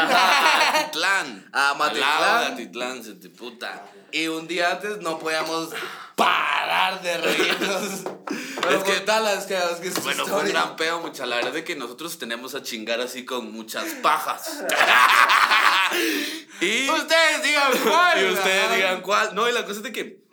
Atitlán. 0.74 1.50
A 1.54 1.74
Matitlán. 1.76 2.12
Al 2.12 2.22
lado 2.22 2.40
de 2.40 2.46
Atitlán, 2.54 3.04
se 3.04 3.14
te 3.16 3.30
puta. 3.30 3.86
Y 4.12 4.28
un 4.28 4.48
día 4.48 4.72
antes 4.72 5.00
no 5.00 5.18
podíamos 5.20 5.70
parar 6.16 7.02
de 7.02 7.18
reírnos. 7.18 8.04
Pero 8.62 8.78
Es 8.78 8.84
que- 8.84 9.04
que 9.04 9.56
es 9.58 9.80
que 9.82 9.88
es 9.90 9.94
tu 9.96 10.02
Bueno, 10.02 10.26
fue 10.26 10.42
un 10.44 10.50
gran 10.50 10.76
pedo, 10.76 11.02
mucha. 11.02 11.26
La 11.26 11.36
verdad 11.38 11.58
es 11.58 11.64
que 11.66 11.76
nosotros 11.76 12.18
tenemos 12.18 12.56
a 12.56 12.64
chingar 12.64 13.02
así 13.02 13.26
con 13.26 13.52
muchas 13.52 13.86
pajas. 14.02 14.64
y, 16.62 16.90
Ustedes 16.90 17.44
digan 17.44 17.72
cuál. 17.84 18.22
y 18.24 18.32
ustedes 18.32 18.76
digan 18.76 19.02
cuál. 19.02 19.36
No, 19.36 19.50
y 19.50 19.52
la 19.52 19.64
cosa 19.66 19.78
es 19.78 19.84
de 19.84 19.92
que 19.92 20.24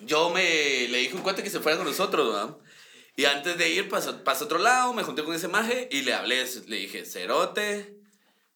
yo 0.00 0.30
me 0.30 0.42
le 0.88 0.98
dije 0.98 1.12
a 1.12 1.16
un 1.16 1.22
cuate 1.22 1.42
que 1.42 1.50
se 1.50 1.60
fuera 1.60 1.78
con 1.78 1.86
nosotros, 1.86 2.32
¿verdad? 2.34 2.56
Y 3.14 3.26
antes 3.26 3.58
de 3.58 3.68
ir, 3.68 3.88
pasó, 3.88 4.24
pasó 4.24 4.44
a 4.44 4.46
otro 4.46 4.58
lado, 4.58 4.92
me 4.94 5.02
junté 5.04 5.22
con 5.22 5.34
ese 5.34 5.46
maje 5.48 5.88
y 5.92 6.00
le 6.02 6.14
hablé, 6.14 6.44
le 6.66 6.76
dije, 6.76 7.04
Cerote, 7.04 7.94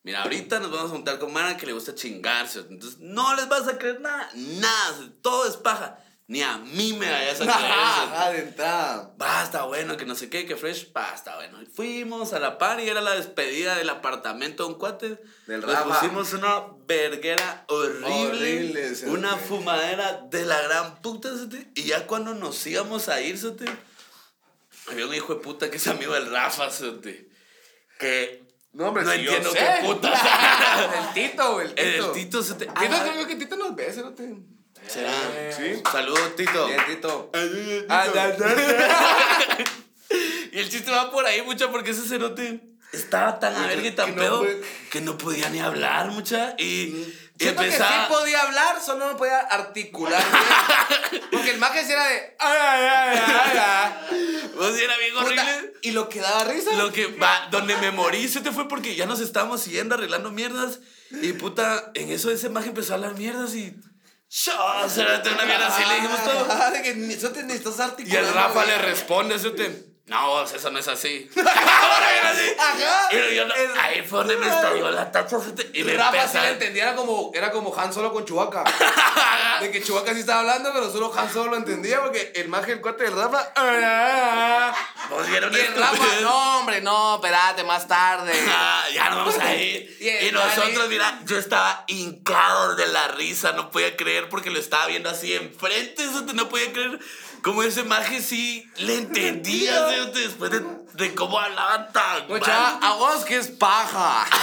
mira, 0.06 0.22
ahorita 0.22 0.60
nos 0.60 0.70
vamos 0.70 0.86
a 0.92 0.94
juntar 0.94 1.18
con 1.18 1.32
Mara 1.32 1.56
que 1.56 1.66
le 1.66 1.72
gusta 1.72 1.92
chingarse. 1.92 2.60
Entonces, 2.60 3.00
no 3.00 3.34
les 3.34 3.48
vas 3.48 3.66
a 3.66 3.76
creer 3.76 4.00
nada, 4.00 4.30
nada, 4.34 5.10
todo 5.20 5.48
es 5.48 5.56
paja. 5.56 5.98
Ni 6.28 6.42
a 6.42 6.58
mí 6.58 6.92
me 6.92 7.10
vayas 7.10 7.40
a 7.40 7.44
creer. 7.58 7.72
Ajá, 7.72 8.02
ajá, 8.04 8.30
de 8.30 8.38
entrada. 8.38 9.14
Basta, 9.16 9.64
bueno, 9.64 9.96
que 9.96 10.06
no 10.06 10.14
sé 10.14 10.30
qué, 10.30 10.46
que 10.46 10.54
fresh, 10.56 10.92
basta, 10.92 11.34
bueno. 11.34 11.58
Fuimos 11.74 12.32
a 12.32 12.38
la 12.38 12.56
par 12.56 12.78
y 12.80 12.88
era 12.88 13.00
la 13.00 13.14
despedida 13.16 13.74
del 13.76 13.90
apartamento 13.90 14.62
de 14.64 14.68
un 14.72 14.78
cuate. 14.78 15.20
Del 15.48 15.60
Nos 15.60 15.70
Rafa. 15.72 16.00
pusimos 16.00 16.32
una 16.34 16.66
verguera 16.86 17.64
horrible. 17.68 18.12
Horrible, 18.14 18.92
una 19.08 19.36
fumadera 19.36 20.22
de 20.30 20.46
la 20.46 20.60
gran 20.62 21.02
puta, 21.02 21.30
cerote. 21.30 21.68
Y 21.74 21.82
ya 21.82 22.06
cuando 22.06 22.32
nos 22.34 22.64
íbamos 22.64 23.08
a 23.08 23.20
ir, 23.20 23.38
cerote, 23.38 23.66
había 24.88 25.06
un 25.06 25.14
hijo 25.14 25.34
de 25.34 25.40
puta 25.40 25.68
que 25.68 25.78
es 25.78 25.86
amigo 25.88 26.12
del 26.14 26.30
Rafa, 26.30 26.70
cerote, 26.70 27.28
Que 27.98 28.45
No, 28.76 28.88
hombre, 28.88 29.04
no 29.04 29.14
yo 29.14 29.20
entiendo 29.22 29.50
sé. 29.52 29.58
qué 29.58 29.86
puta. 29.86 30.12
el 30.98 31.14
Tito, 31.14 31.60
el 31.62 31.74
Tito. 31.74 31.82
El 31.82 32.12
Tito, 32.12 32.42
cerote. 32.42 32.66
Tito, 32.66 32.94
ah, 32.94 33.08
creo 33.10 33.26
que 33.26 33.36
Tito 33.36 33.56
nos 33.56 33.74
ve, 33.74 33.90
cerote. 33.90 34.36
¿Será? 34.86 35.12
Sí. 35.56 35.82
Saludos, 35.90 36.36
Tito. 36.36 36.66
Bien, 36.66 36.80
Tito. 36.86 37.30
Ah, 37.88 38.04
Ah, 38.14 38.32
Y 40.52 40.58
el 40.58 40.68
chiste 40.68 40.90
va 40.90 41.10
por 41.10 41.24
ahí, 41.24 41.40
mucha, 41.40 41.70
porque 41.70 41.92
ese 41.92 42.06
cerote 42.06 42.60
estaba 42.92 43.38
tan 43.38 43.54
a 43.56 43.66
verga 43.66 43.88
y 43.88 43.92
tan 43.92 44.14
no 44.14 44.20
pedo 44.22 44.46
que 44.90 45.00
no 45.00 45.16
podía 45.16 45.48
ni 45.48 45.60
hablar, 45.60 46.10
mucha. 46.10 46.54
Y, 46.58 47.14
y 47.38 47.42
Siento 47.44 47.62
que 47.62 47.70
sí 47.70 47.76
empezaba. 47.76 48.08
podía 48.08 48.40
hablar, 48.42 48.80
solo 48.80 49.12
no 49.12 49.16
podía 49.16 49.38
articular. 49.40 50.22
Porque 51.30 51.50
el 51.50 51.58
maje 51.58 51.80
era 51.80 52.06
de. 52.06 52.36
Ay, 52.38 52.58
ay, 52.60 52.84
ay, 52.84 53.18
ay, 53.26 53.58
ay. 53.58 54.50
Vos 54.56 54.76
era 54.78 54.96
bien 54.96 55.12
Puta, 55.12 55.24
horrible. 55.26 55.72
Y 55.82 55.90
lo 55.92 56.08
que 56.08 56.20
daba 56.20 56.44
risa. 56.44 56.72
Lo 56.74 56.92
que 56.92 57.06
va, 57.08 57.48
donde 57.50 57.76
me 57.76 57.90
morí, 57.90 58.26
se 58.28 58.40
te 58.40 58.52
fue 58.52 58.68
porque 58.68 58.94
ya 58.94 59.04
nos 59.06 59.20
estábamos 59.20 59.60
siguiendo 59.60 59.94
arreglando 59.96 60.30
mierdas. 60.30 60.80
Y 61.10 61.34
puta, 61.34 61.90
en 61.94 62.10
eso 62.10 62.30
ese 62.30 62.48
maje 62.48 62.68
empezó 62.68 62.92
a 62.92 62.96
hablar 62.96 63.14
mierdas 63.16 63.54
y. 63.54 63.74
¡Chao! 64.28 64.88
Cerote, 64.88 65.30
una 65.30 65.44
mierda 65.44 65.66
así 65.68 65.84
le 65.86 65.94
dijimos 65.96 66.24
todo. 66.24 66.70
De 66.72 66.82
que 66.82 66.94
te 66.94 67.42
necesitas 67.44 67.78
Y 67.78 67.82
articular. 67.82 68.24
el 68.24 68.32
Rafa 68.34 68.64
le 68.64 68.78
responde, 68.78 69.38
cerote. 69.38 69.95
No, 70.06 70.40
eso 70.44 70.70
no 70.70 70.78
es 70.78 70.86
así. 70.86 71.28
Ahora 71.36 72.08
viene 72.12 72.28
así. 72.28 72.52
Ajá. 72.60 73.08
Y 73.12 73.34
yo 73.34 73.44
no- 73.44 73.54
El- 73.54 73.76
ahí 73.80 74.02
fue 74.02 74.18
donde 74.20 74.36
me 74.36 74.46
estalló 74.46 74.88
la 74.92 75.10
tacha. 75.10 75.36
Y 75.72 75.82
me 75.82 75.94
Rafa 75.94 76.12
sí 76.12 76.16
empezó 76.18 76.38
la 76.38 76.42
a- 76.44 76.50
entendía, 76.50 76.82
era 76.84 76.94
como, 76.94 77.32
era 77.34 77.50
como 77.50 77.76
Han 77.76 77.92
Solo 77.92 78.12
con 78.12 78.24
Chewbacca. 78.24 78.62
De 79.60 79.70
que 79.72 79.82
Chewbacca 79.82 80.14
sí 80.14 80.20
estaba 80.20 80.40
hablando, 80.40 80.72
pero 80.72 80.92
solo 80.92 81.12
Han 81.16 81.32
Solo 81.32 81.50
lo 81.50 81.56
entendía 81.56 82.02
porque 82.02 82.30
el 82.36 82.46
maje, 82.48 82.72
el 82.72 82.80
cuate 82.80 83.02
del 83.04 83.16
Rafa. 83.16 83.52
Vos 85.10 85.26
vieron 85.28 85.52
Y 85.52 85.56
el 85.58 85.74
Rafa, 85.74 85.96
pues. 85.96 86.20
no, 86.22 86.58
hombre, 86.60 86.80
no, 86.82 87.16
espérate, 87.16 87.64
más 87.64 87.88
tarde. 87.88 88.32
Ah, 88.48 88.84
ya 88.94 89.10
nos 89.10 89.18
vamos 89.18 89.38
a 89.38 89.54
ir. 89.54 89.96
Y 90.00 90.30
nosotros, 90.32 90.88
mira, 90.88 91.20
yo 91.24 91.36
estaba 91.36 91.84
hincado 91.88 92.76
de 92.76 92.86
la 92.86 93.08
risa, 93.08 93.52
no 93.52 93.70
podía 93.70 93.96
creer 93.96 94.28
porque 94.28 94.50
lo 94.50 94.58
estaba 94.58 94.86
viendo 94.86 95.10
así 95.10 95.34
enfrente, 95.34 96.04
eso 96.04 96.22
no 96.32 96.48
podía 96.48 96.72
creer. 96.72 96.98
Como 97.46 97.62
ese 97.62 97.84
maje 97.84 98.20
sí 98.20 98.68
le 98.78 98.96
entendía 98.98 99.88
cerote, 99.88 100.18
después 100.18 100.50
de, 100.50 100.64
de 100.94 101.14
cómo 101.14 101.38
hablaban 101.38 101.92
tan 101.92 102.26
Mucha, 102.26 102.58
mal. 102.58 102.78
a 102.82 102.94
vos 102.94 103.24
que 103.24 103.36
es 103.36 103.46
paja. 103.46 104.26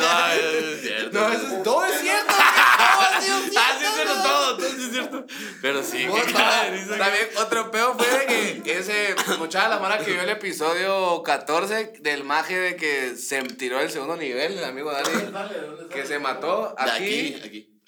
No, 0.00 0.26
es 0.32 0.82
cierto. 0.82 1.18
No, 1.18 1.28
eso 1.32 1.56
es, 1.56 1.62
todo 1.62 1.84
es 1.84 2.00
cierto. 2.00 2.34
todo 2.34 3.02
es 3.18 3.24
cierto. 3.24 3.56
Ah, 3.56 3.78
sí, 3.78 3.84
es 3.86 3.94
cierto, 3.94 4.22
todo, 4.22 4.56
todo 4.58 4.68
sí 4.68 4.82
es 4.82 4.90
cierto. 4.90 5.26
Pero 5.62 5.82
sí, 5.82 6.06
risa. 6.70 6.98
También 6.98 7.28
otro 7.38 7.70
peo 7.70 7.94
fue 7.96 8.06
de 8.06 8.62
que 8.62 8.78
ese, 8.78 9.14
muchacha 9.38 9.68
la 9.68 9.78
mala 9.78 9.98
que 9.98 10.12
vio 10.12 10.20
el 10.22 10.28
episodio 10.28 11.22
14 11.22 11.94
del 12.00 12.24
maje 12.24 12.58
de 12.58 12.76
que 12.76 13.16
se 13.16 13.42
tiró 13.44 13.78
del 13.78 13.90
segundo 13.90 14.16
nivel, 14.16 14.58
el 14.58 14.64
amigo 14.64 14.92
¿Dónde 14.92 15.30
Dani, 15.30 15.88
que 15.88 16.04
se 16.06 16.18
mató 16.18 16.74
De 16.84 16.90
aquí. 16.90 17.34
aquí, 17.38 17.46
aquí. 17.46 17.80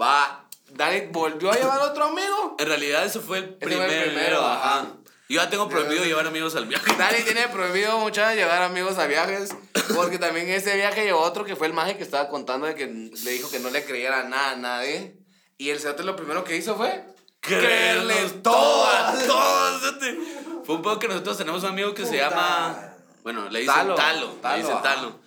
Va, 0.00 0.46
Dani 0.74 1.08
volvió 1.10 1.50
a 1.52 1.56
llevar 1.56 1.80
otro 1.80 2.04
amigo. 2.04 2.56
En 2.58 2.66
realidad, 2.66 3.04
eso 3.04 3.20
fue 3.20 3.38
el 3.38 3.44
Ese 3.60 3.74
fue 3.76 3.84
el 3.84 3.86
primero, 3.86 4.04
primero, 4.12 4.40
ajá. 4.40 4.78
ajá. 4.80 4.86
Yo 5.28 5.40
ya 5.42 5.48
tengo 5.48 5.68
prohibido 5.68 6.04
llevar 6.04 6.26
amigos 6.26 6.54
al 6.56 6.66
viaje. 6.66 6.94
Dani 6.98 7.22
tiene 7.22 7.48
prohibido 7.48 7.98
muchachos 7.98 8.34
llevar 8.36 8.62
amigos 8.62 8.98
a 8.98 9.06
viajes. 9.06 9.54
Porque 9.94 10.18
también 10.18 10.48
ese 10.50 10.76
viaje 10.76 11.04
llevó 11.04 11.20
otro 11.20 11.44
que 11.44 11.56
fue 11.56 11.66
el 11.66 11.72
maje 11.72 11.96
que 11.96 12.02
estaba 12.02 12.28
contando 12.28 12.66
de 12.66 12.74
que 12.74 12.86
le 12.86 13.30
dijo 13.30 13.50
que 13.50 13.58
no 13.58 13.70
le 13.70 13.84
creyera 13.84 14.24
nada 14.24 14.50
a 14.52 14.56
nadie. 14.56 15.16
Y 15.58 15.70
el 15.70 15.80
cerote 15.80 16.02
lo 16.04 16.16
primero 16.16 16.44
que 16.44 16.56
hizo 16.56 16.76
fue 16.76 17.04
creerle 17.40 18.14
Creerles 18.14 18.32
a 18.32 18.42
todos. 18.42 19.22
fíjate. 19.80 20.18
Fue 20.64 20.74
un 20.76 20.82
poco 20.82 20.98
que 20.98 21.08
nosotros 21.08 21.36
tenemos 21.38 21.62
un 21.62 21.70
amigo 21.70 21.94
que 21.94 22.04
se 22.06 22.16
llama. 22.16 22.94
Bueno, 23.22 23.48
le 23.48 23.60
dicen 23.60 23.74
Talo. 23.74 23.94
Talo. 23.94 24.26
Talo, 24.42 24.56
le 24.56 24.62
dicen. 24.62 24.82
Talo. 24.82 25.20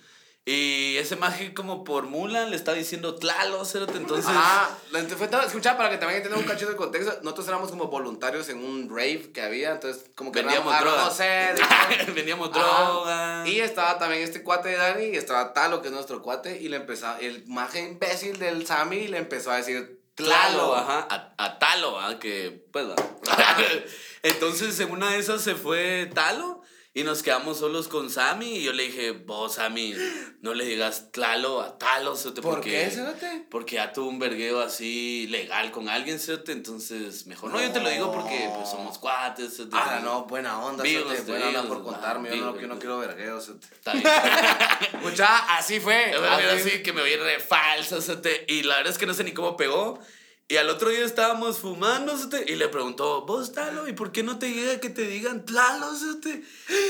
Y 0.48 0.96
ese 0.98 1.16
maje, 1.16 1.52
como 1.54 1.82
por 1.82 2.04
mula, 2.04 2.46
le 2.46 2.54
está 2.54 2.72
diciendo 2.72 3.16
Tlalo, 3.16 3.64
cerote. 3.64 3.96
Entonces. 3.96 4.30
Ah, 4.32 4.70
fue 5.18 5.26
todo, 5.26 5.42
escucha, 5.42 5.76
para 5.76 5.90
que 5.90 5.98
también 5.98 6.18
entiendan 6.18 6.40
un 6.40 6.46
cachito 6.48 6.70
de 6.70 6.76
contexto, 6.76 7.18
nosotros 7.24 7.48
éramos 7.48 7.70
como 7.70 7.88
voluntarios 7.88 8.48
en 8.48 8.62
un 8.64 8.88
rave 8.88 9.32
que 9.34 9.42
había, 9.42 9.72
entonces 9.72 10.04
como 10.14 10.30
que 10.30 10.42
Vendíamos 10.42 10.72
éramos- 10.72 11.18
droga. 11.18 12.06
Vendíamos 12.14 12.52
droga. 12.52 13.42
Y 13.48 13.58
estaba 13.58 13.98
también 13.98 14.22
este 14.22 14.44
cuate 14.44 14.68
de 14.68 14.76
Dani 14.76 15.04
y 15.06 15.16
estaba 15.16 15.52
Talo, 15.52 15.82
que 15.82 15.88
es 15.88 15.94
nuestro 15.94 16.22
cuate, 16.22 16.60
y 16.60 16.68
le 16.68 16.76
empezó, 16.76 17.16
el 17.20 17.44
maje 17.48 17.80
imbécil 17.80 18.38
del 18.38 18.64
Sammy 18.68 19.08
le 19.08 19.18
empezó 19.18 19.50
a 19.50 19.56
decir 19.56 20.00
Tlalo, 20.14 20.76
ajá, 20.76 21.08
a, 21.10 21.34
a 21.44 21.58
Talo, 21.58 21.98
¿ah? 21.98 22.20
que 22.20 22.64
pues. 22.72 22.86
Entonces 24.22 24.78
en 24.78 24.92
una 24.92 25.10
de 25.10 25.18
esas 25.18 25.42
se 25.42 25.56
fue 25.56 26.08
Talo 26.14 26.62
y 26.96 27.04
nos 27.04 27.22
quedamos 27.22 27.58
solos 27.58 27.88
con 27.88 28.08
Sammy 28.08 28.56
y 28.56 28.62
yo 28.62 28.72
le 28.72 28.84
dije, 28.84 29.10
vos 29.10 29.56
Sammy, 29.56 29.94
no 30.40 30.54
le 30.54 30.64
digas 30.64 31.12
Tlalo 31.12 31.60
a 31.60 31.76
Talo, 31.76 32.16
cerote, 32.16 32.40
¿Por 32.40 32.54
porque, 32.54 32.70
qué, 32.70 32.90
cerote? 32.90 33.44
Porque 33.50 33.74
ya 33.74 33.92
tuvo 33.92 34.08
un 34.08 34.18
vergueo 34.18 34.62
así 34.62 35.26
legal 35.26 35.70
con 35.72 35.90
alguien, 35.90 36.18
cerote, 36.18 36.52
entonces 36.52 37.26
mejor 37.26 37.50
no, 37.52 37.60
yo 37.60 37.70
te 37.70 37.80
lo 37.80 37.90
digo 37.90 38.10
porque 38.10 38.48
pues 38.56 38.70
somos 38.70 38.96
cuates, 38.96 39.54
cerote. 39.58 39.76
Ah, 39.78 40.00
no, 40.02 40.24
buena 40.24 40.58
onda, 40.58 40.84
cerote, 40.84 41.20
buena 41.20 41.48
onda 41.48 41.68
por 41.68 41.82
contarme, 41.84 42.34
yo 42.34 42.36
no, 42.46 42.58
yo 42.58 42.66
no 42.66 42.78
quiero 42.78 42.98
vergueos, 42.98 43.44
cerote. 43.44 43.66
Está 43.74 43.92
bien. 43.92 44.06
Escucha, 44.94 45.54
así 45.58 45.80
fue. 45.80 46.12
Yo 46.14 46.24
así- 46.24 46.68
así 46.70 46.82
que 46.82 46.94
me 46.94 47.02
oí 47.02 47.14
re 47.16 47.38
cerote, 47.82 48.46
y 48.48 48.62
la 48.62 48.76
verdad 48.76 48.92
es 48.92 48.98
que 48.98 49.04
no 49.04 49.12
sé 49.12 49.22
ni 49.22 49.32
cómo 49.32 49.54
pegó. 49.58 50.00
Y 50.48 50.56
al 50.58 50.70
otro 50.70 50.90
día 50.90 51.04
estábamos 51.04 51.58
fumando, 51.58 52.14
y 52.46 52.54
le 52.54 52.68
preguntó, 52.68 53.26
vos, 53.26 53.52
Talo, 53.52 53.88
¿y 53.88 53.94
por 53.94 54.12
qué 54.12 54.22
no 54.22 54.38
te 54.38 54.52
llega 54.52 54.78
que 54.78 54.90
te 54.90 55.02
digan 55.02 55.44
Tlalo? 55.44 55.88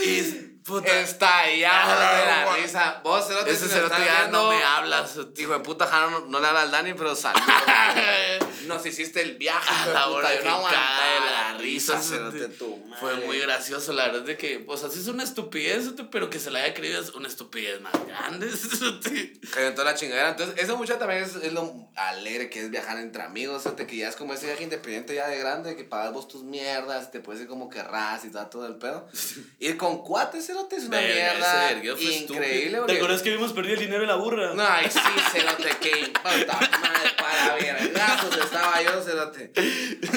Y, 0.04 0.55
puta, 0.66 1.00
Estallamos 1.00 1.94
Ah, 1.96 2.18
de 2.20 2.26
la 2.26 2.56
risa. 2.56 3.00
Vos, 3.04 3.26
cerote, 3.26 3.50
ese 3.50 3.66
si 3.66 3.70
cerote 3.74 3.94
ya 4.04 4.22
viendo, 4.22 4.42
no 4.42 4.50
me 4.50 4.62
habla, 4.62 5.06
cerote. 5.06 5.42
Hijo 5.42 5.52
de 5.52 5.60
puta, 5.60 5.86
Jano, 5.86 6.10
no, 6.10 6.26
no 6.26 6.40
le 6.40 6.46
habla 6.46 6.62
al 6.62 6.70
Dani, 6.70 6.94
pero 6.94 7.14
saludos. 7.14 7.46
Nos 8.66 8.84
hiciste 8.84 9.22
el 9.22 9.36
viaje, 9.36 9.68
A 9.70 9.86
de 9.86 9.92
la 9.94 10.08
hora 10.08 10.38
que 10.38 10.44
no 10.44 10.62
la 10.68 11.56
risa, 11.58 12.00
cerote, 12.00 12.48
tu 12.48 12.76
madre. 12.78 13.00
Fue 13.00 13.14
muy 13.26 13.38
gracioso, 13.38 13.92
la 13.92 14.06
verdad, 14.06 14.22
de 14.22 14.36
que, 14.36 14.64
o 14.66 14.76
sea, 14.76 14.90
sí 14.90 14.98
es 14.98 15.06
una 15.08 15.22
estupidez, 15.22 15.92
pero 16.10 16.30
que 16.30 16.40
se 16.40 16.50
la 16.50 16.60
haya 16.60 16.74
creído 16.74 17.00
es 17.00 17.10
una 17.10 17.28
estupidez 17.28 17.80
más 17.80 17.92
grande. 18.06 18.50
Reventó 19.54 19.84
la 19.84 19.94
chingadera. 19.94 20.30
Entonces, 20.30 20.56
eso 20.58 20.76
mucho 20.76 20.96
también 20.96 21.22
es, 21.22 21.36
es 21.36 21.52
lo 21.52 21.88
alegre 21.94 22.50
que 22.50 22.60
es 22.60 22.70
viajar 22.70 22.98
entre 22.98 23.22
amigos. 23.22 23.62
cerote, 23.62 23.86
que 23.86 23.96
ya 23.96 24.08
es 24.08 24.16
como 24.16 24.32
ese 24.34 24.46
viaje 24.46 24.64
independiente 24.64 25.14
ya 25.14 25.28
de 25.28 25.38
grande, 25.38 25.76
que 25.76 25.84
pagas 25.84 26.12
vos 26.12 26.26
tus 26.26 26.42
mierdas, 26.42 27.12
te 27.12 27.20
puedes 27.20 27.42
ir 27.42 27.48
como 27.48 27.68
querrás 27.68 28.24
y 28.24 28.30
todo, 28.30 28.46
todo 28.46 28.66
el 28.66 28.76
pedo. 28.76 29.06
Ir 29.60 29.76
con 29.76 30.02
cuates, 30.02 30.48
cerote, 30.56 30.76
es 30.76 30.84
una 30.84 30.98
Verga, 30.98 31.74
mierda 31.82 32.02
increíble. 32.12 32.80
¿Te 32.86 32.96
acuerdas 32.96 33.22
que 33.22 33.30
vimos 33.30 33.52
perdido 33.52 33.74
el 33.74 33.80
dinero 33.80 34.02
en 34.02 34.08
la 34.08 34.16
burra? 34.16 34.54
No, 34.54 34.66
ay, 34.66 34.90
sí, 34.90 35.00
cerote, 35.32 35.68
que 35.80 36.08
puta 36.08 36.60
madre, 36.80 37.10
para 37.18 37.54
vergazos 37.54 38.36
estaba 38.36 38.82
yo, 38.82 39.02
cerote. 39.02 39.52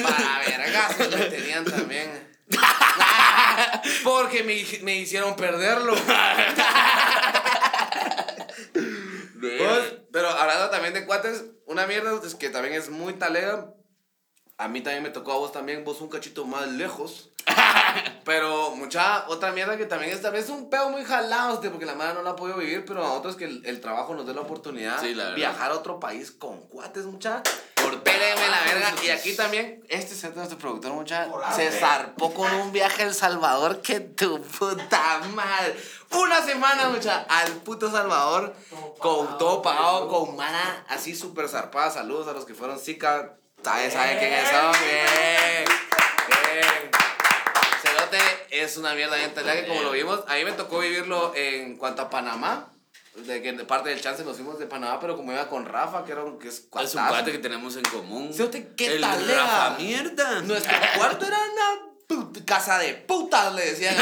Para 0.02 0.40
vergazos 0.46 1.10
me 1.16 1.24
tenían 1.26 1.64
también. 1.64 2.30
Porque 4.04 4.42
me, 4.42 4.64
me 4.82 4.96
hicieron 4.96 5.36
perderlo. 5.36 5.94
Vos, 5.94 6.02
pero 10.12 10.28
hablando 10.28 10.70
también 10.70 10.94
de 10.94 11.06
cuates, 11.06 11.44
una 11.66 11.86
mierda 11.86 12.20
es 12.24 12.34
que 12.34 12.50
también 12.50 12.74
es 12.74 12.88
muy 12.90 13.14
talega. 13.14 13.72
A 14.60 14.68
mí 14.68 14.82
también 14.82 15.02
me 15.02 15.08
tocó 15.08 15.32
a 15.32 15.36
vos 15.36 15.52
también, 15.52 15.84
vos 15.84 16.02
un 16.02 16.10
cachito 16.10 16.44
más 16.44 16.68
lejos. 16.68 17.30
Pero 18.26 18.74
mucha 18.76 19.24
otra 19.28 19.52
mierda 19.52 19.78
que 19.78 19.86
también 19.86 20.12
es, 20.12 20.20
también 20.20 20.44
es 20.44 20.50
un 20.50 20.68
pedo 20.68 20.90
muy 20.90 21.02
jalado, 21.02 21.54
este, 21.54 21.70
porque 21.70 21.86
la 21.86 21.94
madre 21.94 22.12
no 22.12 22.22
la 22.22 22.30
ha 22.30 22.36
podido 22.36 22.58
vivir, 22.58 22.84
pero 22.84 23.02
a 23.02 23.14
otros 23.14 23.36
que 23.36 23.44
el, 23.46 23.64
el 23.64 23.80
trabajo 23.80 24.14
nos 24.14 24.26
dé 24.26 24.34
la 24.34 24.42
oportunidad 24.42 25.00
Sí, 25.00 25.14
la 25.14 25.30
viajar 25.30 25.70
a 25.70 25.76
otro 25.76 25.98
país 25.98 26.30
con 26.30 26.60
cuates, 26.68 27.06
mucha. 27.06 27.42
Por 27.74 28.02
Pélenme 28.02 28.48
la 28.48 28.60
verga. 28.64 28.94
Y 29.02 29.08
aquí 29.08 29.34
también, 29.34 29.82
este 29.88 30.14
es 30.14 30.36
nuestro 30.36 30.58
productor, 30.58 30.92
mucha, 30.92 31.26
se 31.56 31.72
zarpó 31.72 32.34
con 32.34 32.52
un 32.52 32.70
viaje 32.70 33.04
a 33.04 33.06
El 33.06 33.14
Salvador 33.14 33.80
que 33.80 34.00
tu 34.00 34.42
puta 34.42 35.22
madre. 35.34 35.74
Una 36.10 36.42
semana, 36.44 36.90
mucha, 36.90 37.22
al 37.22 37.50
puto 37.62 37.90
Salvador, 37.90 38.54
con 38.98 39.38
todo 39.38 39.62
pagado, 39.62 40.06
con 40.08 40.36
mana 40.36 40.84
así 40.88 41.16
súper 41.16 41.48
zarpada. 41.48 41.90
Saludos 41.90 42.28
a 42.28 42.32
los 42.32 42.44
que 42.44 42.52
fueron 42.52 42.78
Zika. 42.78 43.36
¿Sabes 43.62 43.92
sabe 43.92 44.18
quiénes 44.18 44.48
son? 44.48 44.72
Bien. 44.82 45.64
Bien. 46.28 46.90
Cerote 47.82 48.18
es 48.50 48.76
una 48.76 48.94
mierda 48.94 49.16
bien 49.16 49.32
que 49.32 49.66
como 49.66 49.82
lo 49.82 49.90
vimos, 49.92 50.20
a 50.26 50.34
mí 50.34 50.44
me 50.44 50.52
tocó 50.52 50.78
vivirlo 50.80 51.32
en 51.34 51.76
cuanto 51.76 52.02
a 52.02 52.10
Panamá. 52.10 52.68
De 53.14 53.42
que 53.42 53.52
de 53.52 53.64
parte 53.64 53.90
del 53.90 54.00
chance 54.00 54.24
nos 54.24 54.36
fuimos 54.36 54.58
de 54.58 54.66
Panamá, 54.66 54.98
pero 55.00 55.16
como 55.16 55.32
iba 55.32 55.48
con 55.48 55.66
Rafa, 55.66 56.04
que 56.04 56.12
era 56.12 56.22
un 56.22 56.38
que 56.38 56.48
es 56.48 56.68
Es 56.80 56.94
un 56.94 57.06
cuate 57.06 57.32
que 57.32 57.38
tenemos 57.38 57.76
en 57.76 57.82
común. 57.84 58.32
Cerote, 58.32 58.72
¿qué 58.76 58.94
el 58.94 59.00
talega? 59.00 59.42
Rafa 59.42 59.70
mierda. 59.78 60.40
Nuestro 60.42 60.76
cuarto 60.96 61.26
era 61.26 61.38
una 61.38 62.44
casa 62.46 62.78
de 62.78 62.94
putas, 62.94 63.52
le 63.54 63.66
decían. 63.66 63.96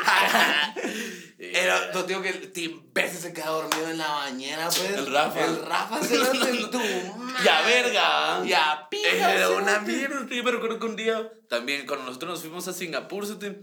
Era, 1.38 1.90
no 1.94 2.02
digo 2.02 2.20
que 2.20 2.28
el 2.28 2.52
Tim 2.52 2.82
Bessie 2.92 3.18
se 3.18 3.32
queda 3.32 3.46
dormido 3.46 3.88
en 3.88 3.96
la 3.96 4.08
bañera, 4.08 4.66
pues. 4.66 4.90
El 4.90 5.10
Rafa. 5.10 5.40
El 5.40 5.64
Rafa 5.64 6.02
se 6.02 6.18
lo 6.18 6.32
en 6.32 6.70
tu 6.70 6.78
madre. 7.16 7.42
Ya 7.42 7.62
verga. 7.62 8.44
Ya 8.44 8.86
pija. 8.90 9.32
Era 9.32 9.46
se 9.48 9.54
una 9.54 9.78
mierda. 9.80 10.26
Yo 10.28 10.44
me 10.44 10.50
recuerdo 10.50 10.78
que 10.78 10.86
un 10.86 10.96
día 10.96 11.32
también 11.48 11.86
cuando 11.86 12.04
nosotros 12.06 12.32
nos 12.32 12.40
fuimos 12.40 12.68
a 12.68 12.74
Singapur, 12.74 13.26
cerote, 13.26 13.58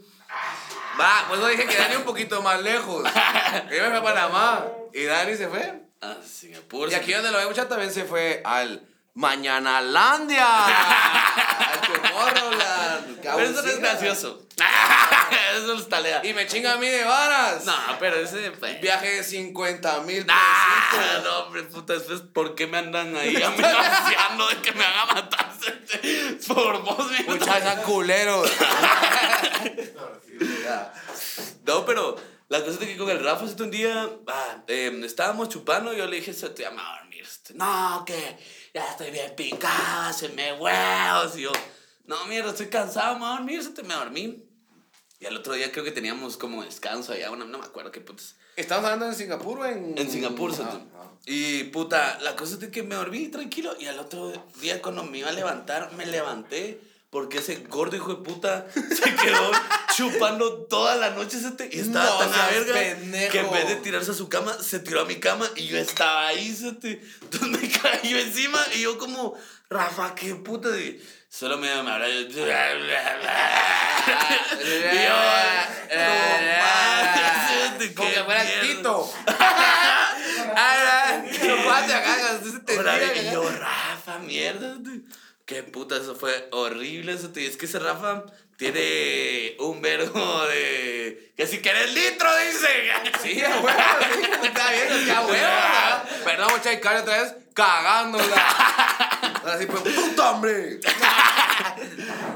Va, 0.99 1.25
pues 1.27 1.39
no 1.39 1.47
dije 1.47 1.65
que 1.67 1.77
Dani 1.77 1.95
un 1.97 2.03
poquito 2.03 2.41
más 2.41 2.61
lejos. 2.61 3.03
Yo 3.03 3.83
me 3.83 3.89
fui 3.89 3.97
a 3.97 4.03
Panamá. 4.03 4.65
Y 4.93 5.03
Dani 5.03 5.35
se 5.37 5.47
fue. 5.47 5.83
a 6.01 6.15
Singapur. 6.25 6.91
Y 6.91 6.95
aquí 6.95 7.13
donde 7.13 7.31
lo 7.31 7.37
ve 7.37 7.45
mucha 7.45 7.67
también 7.67 7.93
se 7.93 8.05
fue 8.05 8.41
al 8.43 8.81
Mañanalandia. 9.13 10.65
al 10.65 11.81
Tomorrowland. 11.81 12.76
Pero 13.21 13.39
eso 13.39 13.61
no 13.61 13.69
es 13.69 13.79
gracioso. 13.79 14.47
eso 15.57 15.73
es 15.73 15.89
talea. 15.89 16.21
Y 16.25 16.33
me 16.33 16.47
chinga 16.47 16.73
a 16.73 16.77
mí 16.77 16.87
de 16.87 17.03
varas. 17.03 17.65
No, 17.65 17.75
pero 17.99 18.17
ese. 18.17 18.51
pues, 18.51 18.81
Viaje 18.81 19.15
de 19.17 19.23
50 19.23 20.01
mil 20.01 20.25
no, 20.25 21.39
hombre, 21.39 21.63
puta, 21.63 21.93
después, 21.93 22.21
¿por 22.21 22.55
qué 22.55 22.67
me 22.67 22.77
andan 22.77 23.15
ahí 23.15 23.35
amenazando 23.43 24.47
de 24.47 24.61
que 24.61 24.71
me 24.71 24.83
haga 24.85 25.05
matar? 25.13 25.47
Por 26.47 26.83
vos, 26.83 27.11
mierda. 27.11 27.33
Muchachos 27.33 27.79
culeros. 27.85 28.49
No, 31.65 31.85
pero 31.85 32.15
la 32.49 32.59
cosa 32.59 32.71
es 32.71 32.77
que 32.87 32.97
con 32.97 33.09
el 33.09 33.23
Rafa 33.23 33.45
este 33.45 33.63
un 33.63 33.71
día 33.71 34.09
ah, 34.27 34.63
em, 34.67 35.03
estábamos 35.03 35.49
chupando 35.49 35.93
y 35.93 35.97
yo 35.97 36.05
le 36.05 36.17
dije, 36.17 36.33
se 36.33 36.49
te 36.49 36.63
llama 36.63 36.81
a 36.95 36.99
dormir. 36.99 37.23
este, 37.23 37.53
No, 37.55 38.03
que 38.05 38.37
ya 38.73 38.85
estoy 38.91 39.11
bien 39.11 39.35
picado, 39.35 40.13
se 40.13 40.29
me 40.29 40.53
huevos. 40.53 41.37
Y 41.37 41.41
yo, 41.41 41.51
no, 42.07 42.25
mierda, 42.25 42.49
estoy 42.51 42.67
cansado, 42.67 43.13
me 43.15 43.19
voy 43.21 43.29
a 43.29 43.37
dormir, 43.37 43.63
se 43.63 43.69
te 43.69 43.83
me 43.83 43.93
dormí. 43.93 44.43
Y 45.19 45.25
al 45.25 45.35
otro 45.37 45.53
día 45.53 45.71
creo 45.71 45.83
que 45.83 45.91
teníamos 45.91 46.37
como 46.37 46.63
descanso 46.63 47.11
allá, 47.13 47.29
bueno, 47.29 47.45
no 47.45 47.57
me 47.57 47.65
acuerdo 47.65 47.91
qué 47.91 48.01
putas. 48.01 48.35
¿Estamos 48.55 48.85
hablando 48.85 49.07
en 49.07 49.15
Singapur 49.15 49.59
o 49.59 49.65
en...? 49.65 49.97
En 49.97 50.09
Singapur, 50.11 50.51
Ah, 50.59 50.79
ah. 50.95 51.11
Y 51.25 51.65
puta, 51.65 52.19
la 52.21 52.35
cosa 52.35 52.53
es 52.53 52.59
de 52.59 52.71
que 52.71 52.83
me 52.83 52.95
dormí 52.95 53.27
tranquilo 53.27 53.75
y 53.79 53.85
al 53.87 53.99
otro 53.99 54.31
día 54.61 54.81
cuando 54.81 55.03
me 55.03 55.19
iba 55.19 55.29
a 55.29 55.33
levantar, 55.33 55.91
me 55.93 56.05
levanté 56.05 56.79
porque 57.09 57.39
ese 57.39 57.57
gordo 57.67 57.95
hijo 57.95 58.13
de 58.15 58.23
puta 58.23 58.67
se 58.73 59.15
quedó 59.15 59.51
chupando 59.95 60.65
toda 60.65 60.95
la 60.95 61.11
noche 61.11 61.37
ese 61.37 61.53
y 61.71 61.79
estaba 61.79 62.05
No 62.05 62.17
tan 62.19 62.33
a 62.33 62.47
verga 62.49 62.73
pendejo. 62.73 63.31
que 63.31 63.39
en 63.39 63.51
vez 63.51 63.67
de 63.69 63.75
tirarse 63.77 64.11
a 64.11 64.13
su 64.13 64.29
cama, 64.29 64.53
se 64.61 64.79
tiró 64.79 65.01
a 65.01 65.05
mi 65.05 65.15
cama 65.19 65.49
y 65.55 65.67
yo 65.67 65.77
estaba 65.77 66.27
ahí, 66.27 66.55
me 67.41 67.69
cayó 67.71 68.17
encima 68.19 68.63
y 68.75 68.81
yo 68.81 68.97
como, 68.97 69.35
Rafa, 69.69 70.13
qué 70.15 70.35
puta. 70.35 70.69
Y 70.79 71.01
solo 71.29 71.57
me, 71.57 71.67
me 71.67 71.91
hablaba. 71.91 72.07
yo, 72.07 72.17
no 75.95 76.01
mames, 76.63 77.93
Como 77.95 78.09
que 78.11 78.23
fuera. 78.23 78.43
Tito. 78.61 79.13
Ah, 80.59 81.23
te 82.65 82.73
y 82.73 83.31
yo, 83.31 83.47
Rafa, 83.49 84.17
mierda. 84.19 84.75
tío. 84.83 85.01
Qué 85.45 85.61
puta, 85.61 85.97
eso 85.97 86.15
fue 86.15 86.47
horrible. 86.51 87.13
Eso, 87.13 87.29
tío. 87.29 87.47
Es 87.47 87.57
que 87.57 87.65
ese 87.67 87.77
Rafa 87.79 88.23
tiene 88.57 89.55
un 89.59 89.81
verbo 89.81 90.45
de. 90.47 91.31
Que 91.37 91.45
si 91.47 91.59
querés 91.59 91.93
litro, 91.93 92.29
dice. 92.37 92.67
Sí, 93.21 93.41
a 93.43 93.49
huevo, 93.59 93.69
sí, 94.13 94.29
está 94.47 94.71
bien, 94.71 94.87
es 94.91 95.05
que 95.05 95.11
a 95.11 95.21
huevo. 95.21 95.47
Perdón, 96.25 96.47
mucha 96.57 96.73
Icario 96.73 97.01
otra 97.01 97.21
vez 97.21 97.33
cagándola. 97.53 98.35
Ahora 99.43 99.57
sí, 99.59 99.65
pues, 99.67 99.81
puta 99.81 100.31
hombre. 100.31 100.79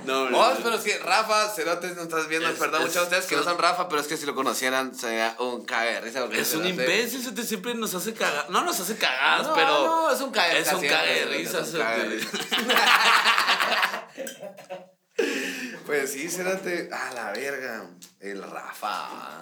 No, 0.05 0.29
no, 0.29 0.37
Vos, 0.37 0.57
pero 0.63 0.79
sí, 0.81 0.91
Rafa, 1.03 1.49
Cerotes, 1.49 1.95
no 1.95 2.03
estás 2.03 2.27
viendo, 2.27 2.49
Es- 2.49 2.57
perdón, 2.57 2.81
es- 2.81 2.87
muchos 2.87 3.01
de 3.01 3.03
ustedes 3.03 3.25
que 3.25 3.35
no 3.35 3.43
son- 3.43 3.57
Rafa, 3.59 3.87
pero 3.87 4.01
es 4.01 4.07
que 4.07 4.17
si 4.17 4.25
lo 4.25 4.33
conocieran 4.33 4.95
sería 4.95 5.35
un 5.39 5.63
cague 5.65 5.93
de 5.93 6.01
risa. 6.01 6.21
porque 6.21 6.39
Es 6.41 6.53
un 6.55 6.65
imbécil, 6.65 7.23
se 7.23 7.31
te 7.33 7.43
siempre 7.43 7.73
nos 7.75 7.93
hace 7.93 8.13
cagar. 8.13 8.49
No 8.49 8.63
nos 8.63 8.79
hace 8.79 8.97
cagadas, 8.97 9.47
No, 9.47 9.53
pero. 9.53 9.85
no, 9.85 10.11
es 10.11 10.21
un 10.21 10.31
cague 10.31 10.59
Es 10.59 10.71
un 10.73 10.79
Cerote, 10.81 11.25
risa. 11.25 11.59
es 11.61 11.73
un 11.73 11.79
cague 11.79 12.07
de 12.09 12.19
Cerote. 12.19 13.51
Pues 15.91 16.13
sí, 16.13 16.29
Cerote, 16.29 16.89
a 16.89 17.13
la 17.13 17.31
verga, 17.33 17.85
el 18.21 18.41
Rafa. 18.41 19.09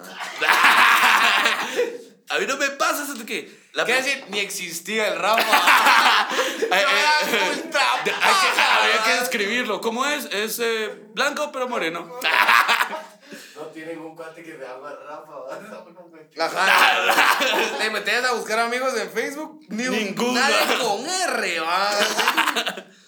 A 2.28 2.38
mí 2.40 2.46
no 2.46 2.56
me 2.56 2.70
pasa 2.70 3.04
eso 3.04 3.24
que. 3.24 3.56
La 3.72 3.84
¿Qué 3.84 3.92
decir? 3.94 4.24
Ni 4.30 4.40
existía 4.40 5.06
el 5.12 5.18
Rafa. 5.20 5.44
Eh, 6.72 6.72
eh, 6.72 8.12
hay 8.82 8.98
que- 9.04 9.20
describirlo. 9.20 9.80
¿Cómo 9.80 10.04
es? 10.06 10.24
Es 10.26 10.58
eh, 10.60 10.88
blanco 11.14 11.50
pero 11.52 11.68
moreno. 11.68 12.18
No 13.56 13.62
tienen 13.66 13.98
un 14.00 14.16
cuate 14.16 14.42
que 14.42 14.52
se 14.52 14.58
llama 14.58 14.92
Rafa. 15.06 15.56
¿verdad? 15.60 15.84
Ajá. 16.38 17.38
Te 17.78 17.90
metías 17.90 18.24
a 18.24 18.32
buscar 18.32 18.58
amigos 18.60 18.96
en 18.96 19.10
Facebook, 19.10 19.60
ni 19.68 19.86
un- 19.86 19.92
Ninguno. 19.96 20.32
nadie 20.32 20.78
con 20.78 21.06
R, 21.06 21.60
va. 21.60 21.90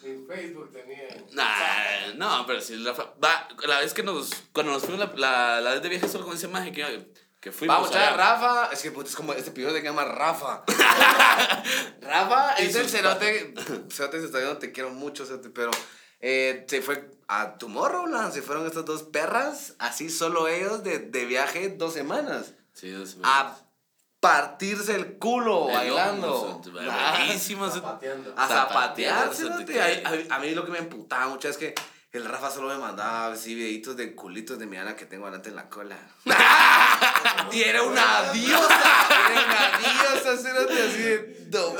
Ni 0.02 0.26
Facebook 0.26 0.72
tenía. 0.72 0.91
Nah, 1.32 2.12
no, 2.16 2.46
pero 2.46 2.60
sí, 2.60 2.76
la, 2.76 2.92
va, 2.92 3.48
la 3.66 3.80
vez 3.80 3.94
que 3.94 4.02
nos, 4.02 4.30
cuando 4.52 4.72
nos 4.72 4.82
fuimos 4.82 5.00
la, 5.00 5.12
la, 5.16 5.60
la 5.60 5.70
vez 5.72 5.82
de 5.82 5.88
viaje 5.88 6.08
solo 6.08 6.24
con 6.24 6.34
ese 6.36 6.48
maje 6.48 6.72
que, 6.72 7.12
que 7.40 7.52
fuimos. 7.52 7.76
Vamos 7.76 7.96
a 7.96 8.10
Rafa. 8.16 8.70
Es 8.72 8.82
que 8.82 8.90
puta, 8.90 9.08
es 9.08 9.16
como 9.16 9.32
este 9.32 9.50
pibe 9.50 9.72
se 9.72 9.82
llama 9.82 10.04
Rafa. 10.04 10.64
Rafa 12.00 12.54
es 12.54 12.74
el 12.76 12.88
cerote. 12.88 13.54
Cerote 13.90 14.20
se 14.20 14.26
está 14.26 14.38
viendo, 14.38 14.58
te 14.58 14.72
quiero 14.72 14.90
mucho, 14.90 15.24
cerote, 15.24 15.48
pero 15.50 15.70
eh, 16.20 16.66
se 16.68 16.82
fue 16.82 17.10
a 17.28 17.56
Tomorrowland. 17.56 18.32
Se 18.32 18.42
fueron 18.42 18.66
estas 18.66 18.84
dos 18.84 19.02
perras, 19.04 19.74
así 19.78 20.10
solo 20.10 20.48
ellos, 20.48 20.84
de, 20.84 20.98
de 20.98 21.24
viaje 21.24 21.70
dos 21.70 21.94
semanas. 21.94 22.52
Sí, 22.74 22.90
dos 22.90 23.16
A 23.22 23.56
partirse 24.22 24.94
el 24.94 25.18
culo 25.18 25.68
El 25.68 25.74
bailando. 25.74 26.62
lomo, 26.72 26.82
buenísimo. 27.16 27.68
Zapateando. 27.68 28.32
A 28.36 28.46
zapatear, 28.46 29.34
Zapatear, 29.34 29.34
cerote. 29.34 29.72
cerote. 29.72 30.28
A, 30.30 30.38
mí 30.38 30.52
lo 30.52 30.64
que 30.64 30.70
me 30.70 30.78
emputaba 30.78 31.26
mucho 31.26 31.48
es 31.48 31.56
que 31.56 31.74
el 32.12 32.24
Rafa 32.24 32.48
solo 32.52 32.68
me 32.68 32.76
mandaba 32.76 33.32
así 33.32 33.52
videitos 33.56 33.96
de 33.96 34.14
culitos 34.14 34.60
de 34.60 34.66
mi 34.66 34.76
Ana 34.76 34.94
que 34.94 35.06
tengo 35.06 35.24
adelante 35.24 35.48
en 35.48 35.56
la 35.56 35.68
cola. 35.68 35.96
y 37.52 37.62
era 37.62 37.82
una 37.82 38.30
diosa, 38.32 39.08
era 39.32 39.44
una 39.44 39.78
diosa, 39.78 40.32
así 40.34 41.02
de... 41.02 41.48
no. 41.50 41.74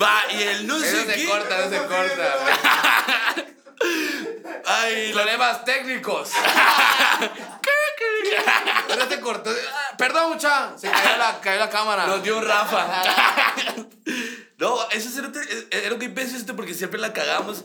Va, 0.00 0.22
y 0.32 0.42
el 0.44 0.66
no 0.66 0.76
Eso 0.78 0.86
sé 1.04 1.12
se 1.14 1.26
corta, 1.28 1.58
eso 1.58 1.70
se 1.70 1.76
corta. 1.86 2.34
Ay, 4.64 5.12
Problemas 5.12 5.64
técnicos. 5.66 6.30
Ahora 8.88 9.08
se 9.08 9.20
cortó. 9.20 9.50
Perdón, 9.96 10.32
mucha. 10.34 10.76
Se 10.78 10.90
cayó 10.90 11.16
la, 11.16 11.40
cayó 11.40 11.58
la 11.58 11.70
cámara. 11.70 12.06
Nos 12.06 12.22
dio 12.22 12.38
un 12.38 12.44
Rafa. 12.44 13.04
no, 14.58 14.90
ese 14.90 15.10
cerote 15.10 15.40
era 15.70 15.94
un 15.94 16.02
imbécil 16.02 16.44
porque 16.54 16.74
siempre 16.74 17.00
la 17.00 17.12
cagamos. 17.12 17.64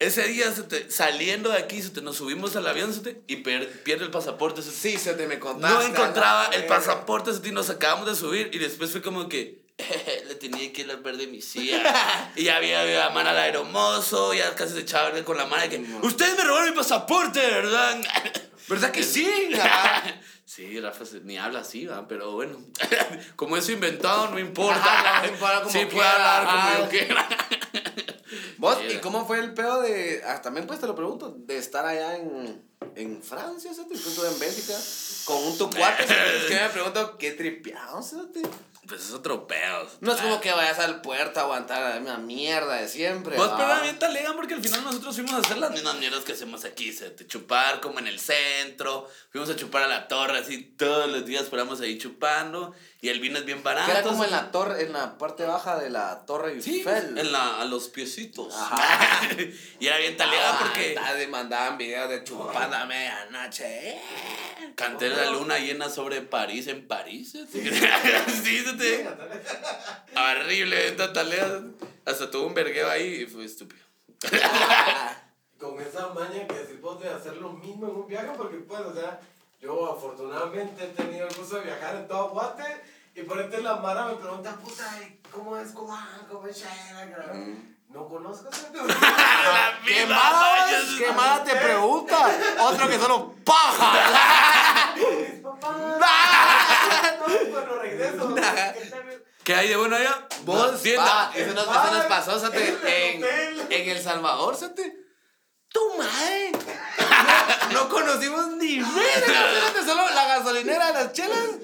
Ese 0.00 0.26
día 0.26 0.52
saliendo 0.88 1.50
de 1.50 1.58
aquí, 1.58 1.80
nos 2.02 2.16
subimos 2.16 2.56
al 2.56 2.66
avión 2.66 2.92
y 3.28 3.36
pierde 3.36 4.04
el 4.04 4.10
pasaporte. 4.10 4.60
Sí, 4.60 4.98
se 4.98 5.14
te 5.14 5.26
me 5.26 5.38
contaste. 5.38 5.76
No 5.76 5.82
encontraba 5.82 6.46
el 6.46 6.66
pasaporte 6.66 7.30
y 7.44 7.52
nos 7.52 7.70
acabamos 7.70 8.06
de 8.06 8.16
subir 8.16 8.50
y 8.52 8.58
después 8.58 8.90
fue 8.90 9.02
como 9.02 9.28
que 9.28 9.64
le 10.28 10.34
tenía 10.36 10.72
que 10.72 10.82
ir 10.82 10.90
a 10.90 10.96
ver 10.96 11.16
de 11.16 11.26
mi 11.26 11.40
silla. 11.40 12.32
y 12.36 12.44
ya 12.44 12.56
había 12.56 12.84
la 12.84 13.10
mano 13.10 13.30
al 13.30 13.38
aeromozo, 13.38 14.34
ya 14.34 14.54
casi 14.54 14.74
se 14.74 14.80
echaba 14.80 15.10
con 15.24 15.36
la 15.36 15.46
mano 15.46 15.68
que 15.68 15.78
ustedes 16.02 16.36
me 16.36 16.44
robaron 16.44 16.70
mi 16.70 16.76
pasaporte, 16.76 17.40
¿verdad? 17.40 18.00
¿Verdad 18.68 18.90
que 18.90 19.02
sí? 19.02 19.28
Sí, 20.46 20.78
Rafa 20.78 21.06
se- 21.06 21.20
ni 21.20 21.38
habla 21.38 21.60
así, 21.60 21.86
¿va? 21.86 22.06
pero 22.06 22.32
bueno. 22.32 22.58
Como 23.36 23.56
es 23.56 23.68
inventado, 23.70 24.28
no 24.28 24.38
importa. 24.38 25.22
No 25.22 25.28
importa 25.28 25.60
como 25.60 25.70
sí, 25.70 25.86
puede 25.86 26.06
hablar 26.06 26.44
como 26.44 26.84
yo 26.84 26.90
quiera. 26.90 27.28
¿Vos? 28.58 28.78
¿Y 28.92 28.98
cómo 28.98 29.26
fue 29.26 29.40
el 29.40 29.54
pedo 29.54 29.80
de. 29.80 30.22
ah, 30.26 30.42
también 30.42 30.66
pues 30.66 30.80
te 30.80 30.86
lo 30.86 30.94
pregunto, 30.94 31.34
de 31.36 31.56
estar 31.56 31.86
allá 31.86 32.16
en, 32.16 32.62
en 32.94 33.22
Francia, 33.22 33.72
¿sí? 33.72 33.80
En 33.82 34.38
Bélgica, 34.38 34.74
con 35.24 35.42
un 35.44 35.56
tu 35.58 35.70
cuate? 35.70 36.06
¿sí? 36.06 36.14
Es 36.36 36.44
que 36.44 36.54
me 36.60 36.68
pregunto, 36.68 37.16
¿qué 37.18 37.32
tripeado, 37.32 38.02
¿sí? 38.02 38.16
Pues 38.86 39.00
es 39.06 39.12
otro 39.12 39.46
pedo. 39.46 39.88
No 40.00 40.12
es 40.12 40.20
como 40.20 40.40
que 40.40 40.52
vayas 40.52 40.78
al 40.78 41.00
puerto 41.00 41.40
a 41.40 41.44
aguantar 41.44 41.80
la 41.94 42.00
misma 42.00 42.18
mierda 42.18 42.74
de 42.74 42.88
siempre. 42.88 43.36
Vos, 43.36 43.48
¿va? 43.50 43.56
pero 43.56 43.82
bien 43.82 43.98
talega 43.98 44.34
porque 44.34 44.54
al 44.54 44.62
final 44.62 44.84
nosotros 44.84 45.14
fuimos 45.14 45.32
a 45.34 45.38
hacer 45.38 45.56
las 45.58 45.70
mismas 45.70 45.94
mierdas 45.96 46.22
que 46.24 46.32
hacemos 46.32 46.64
aquí, 46.64 46.92
se 46.92 47.08
te 47.10 47.26
chupar 47.26 47.80
como 47.80 47.98
en 47.98 48.06
el 48.06 48.20
centro, 48.20 49.08
fuimos 49.30 49.48
a 49.50 49.56
chupar 49.56 49.82
a 49.84 49.88
la 49.88 50.06
torre, 50.08 50.38
así 50.38 50.62
todos 50.76 51.08
los 51.10 51.24
días 51.24 51.44
paramos 51.44 51.80
ahí 51.80 51.96
chupando 51.98 52.74
y 53.00 53.08
el 53.08 53.20
vino 53.20 53.38
es 53.38 53.44
bien 53.44 53.62
barato. 53.62 53.90
Era 53.90 54.02
como 54.02 54.24
en 54.24 54.30
la 54.30 54.50
torre, 54.50 54.82
en 54.82 54.92
la 54.92 55.16
parte 55.18 55.44
baja 55.44 55.78
de 55.78 55.90
la 55.90 56.24
torre 56.26 56.60
Sí, 56.62 56.78
Eiffel. 56.78 57.16
en 57.18 57.32
la, 57.32 57.60
a 57.60 57.64
los 57.64 57.88
piecitos. 57.88 58.54
Ajá. 58.54 59.20
y 59.80 59.86
era 59.86 59.98
bien 59.98 60.16
talega 60.16 60.58
porque 60.58 60.94
Ah, 60.98 61.12
te 61.16 61.26
mandaban 61.26 61.76
videos 61.78 62.08
de 62.10 62.24
chupando 62.24 62.76
a 62.76 62.84
medianoche. 62.86 63.90
eh. 63.90 64.00
canté 64.74 65.08
la 65.10 65.30
luna 65.30 65.58
llena 65.58 65.88
sobre 65.90 66.22
París 66.22 66.66
en 66.66 66.86
París. 66.86 67.32
Sí, 67.32 67.70
sí, 68.44 68.58
se 68.64 68.73
te... 68.76 69.08
Horrible, 70.16 70.88
esta 70.88 71.12
talega. 71.12 71.62
Hasta 72.04 72.30
tuvo 72.30 72.46
un 72.46 72.54
vergueo 72.54 72.88
ahí 72.88 73.22
y 73.22 73.26
fue 73.26 73.44
estúpido. 73.44 73.82
Con 75.58 75.80
esa 75.80 76.08
maña 76.08 76.46
que 76.46 76.64
vos 76.80 77.00
de 77.00 77.08
hacer 77.08 77.36
lo 77.36 77.50
mismo 77.50 77.88
en 77.88 77.96
un 77.96 78.06
viaje, 78.06 78.28
porque 78.36 78.58
pues, 78.58 78.80
o 78.80 78.94
sea, 78.94 79.18
yo 79.60 79.90
afortunadamente 79.90 80.84
he 80.84 80.88
tenido 80.88 81.26
el 81.26 81.34
gusto 81.34 81.56
de 81.56 81.62
viajar 81.62 81.96
en 81.96 82.06
todo 82.06 82.28
Guate, 82.28 82.82
y 83.14 83.22
por 83.22 83.40
este 83.40 83.62
la 83.62 83.76
Mara 83.76 84.06
me 84.06 84.16
pregunta, 84.16 84.54
puta, 84.56 84.84
¿y 85.02 85.20
¿cómo 85.30 85.56
es 85.56 85.70
Cobán? 85.70 86.26
¿Cómo 86.30 86.46
es 86.46 86.58
Shayla? 86.58 87.26
No 87.88 88.08
conozco 88.08 88.50
ese 88.50 88.70
La 88.74 89.80
¿Qué 89.86 90.04
más? 90.06 90.98
¿Qué 90.98 91.12
más 91.12 91.44
te 91.44 91.54
pregunta? 91.54 92.36
Otro 92.60 92.88
que 92.88 92.98
solo 92.98 93.34
paja. 93.44 94.94
No, 97.26 97.50
cuando 97.50 97.78
regreso. 97.80 98.34
¿qué 98.34 98.40
tal? 98.90 99.24
¿Qué 99.44 99.54
hay 99.54 99.68
de 99.68 99.76
bueno 99.76 99.96
allá? 99.96 100.26
Vos, 100.44 100.82
tienda. 100.82 101.04
va, 101.04 101.32
eso 101.34 101.52
nos, 101.52 101.64
eso 101.64 101.94
nos 101.94 102.06
pasó, 102.06 102.40
Sate, 102.40 102.68
En 102.68 103.22
el 103.22 103.72
en, 103.72 103.88
El 103.90 104.02
Salvador, 104.02 104.56
Sate. 104.56 104.96
Tu 105.68 105.80
madre. 105.98 106.52
No, 107.72 107.84
no 107.84 107.88
conocimos 107.88 108.48
ni 108.56 108.78
verga, 108.78 109.72
solo 109.86 110.08
la 110.14 110.26
gasolinera 110.26 110.92
las 110.92 111.12
chelas 111.12 111.56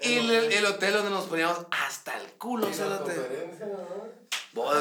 y 0.00 0.16
el, 0.16 0.30
el 0.30 0.66
hotel 0.66 0.94
donde 0.94 1.10
nos 1.10 1.26
poníamos 1.26 1.66
hasta 1.70 2.16
el 2.16 2.32
culo, 2.32 2.72
Sate. 2.72 4.19
Vos, 4.52 4.74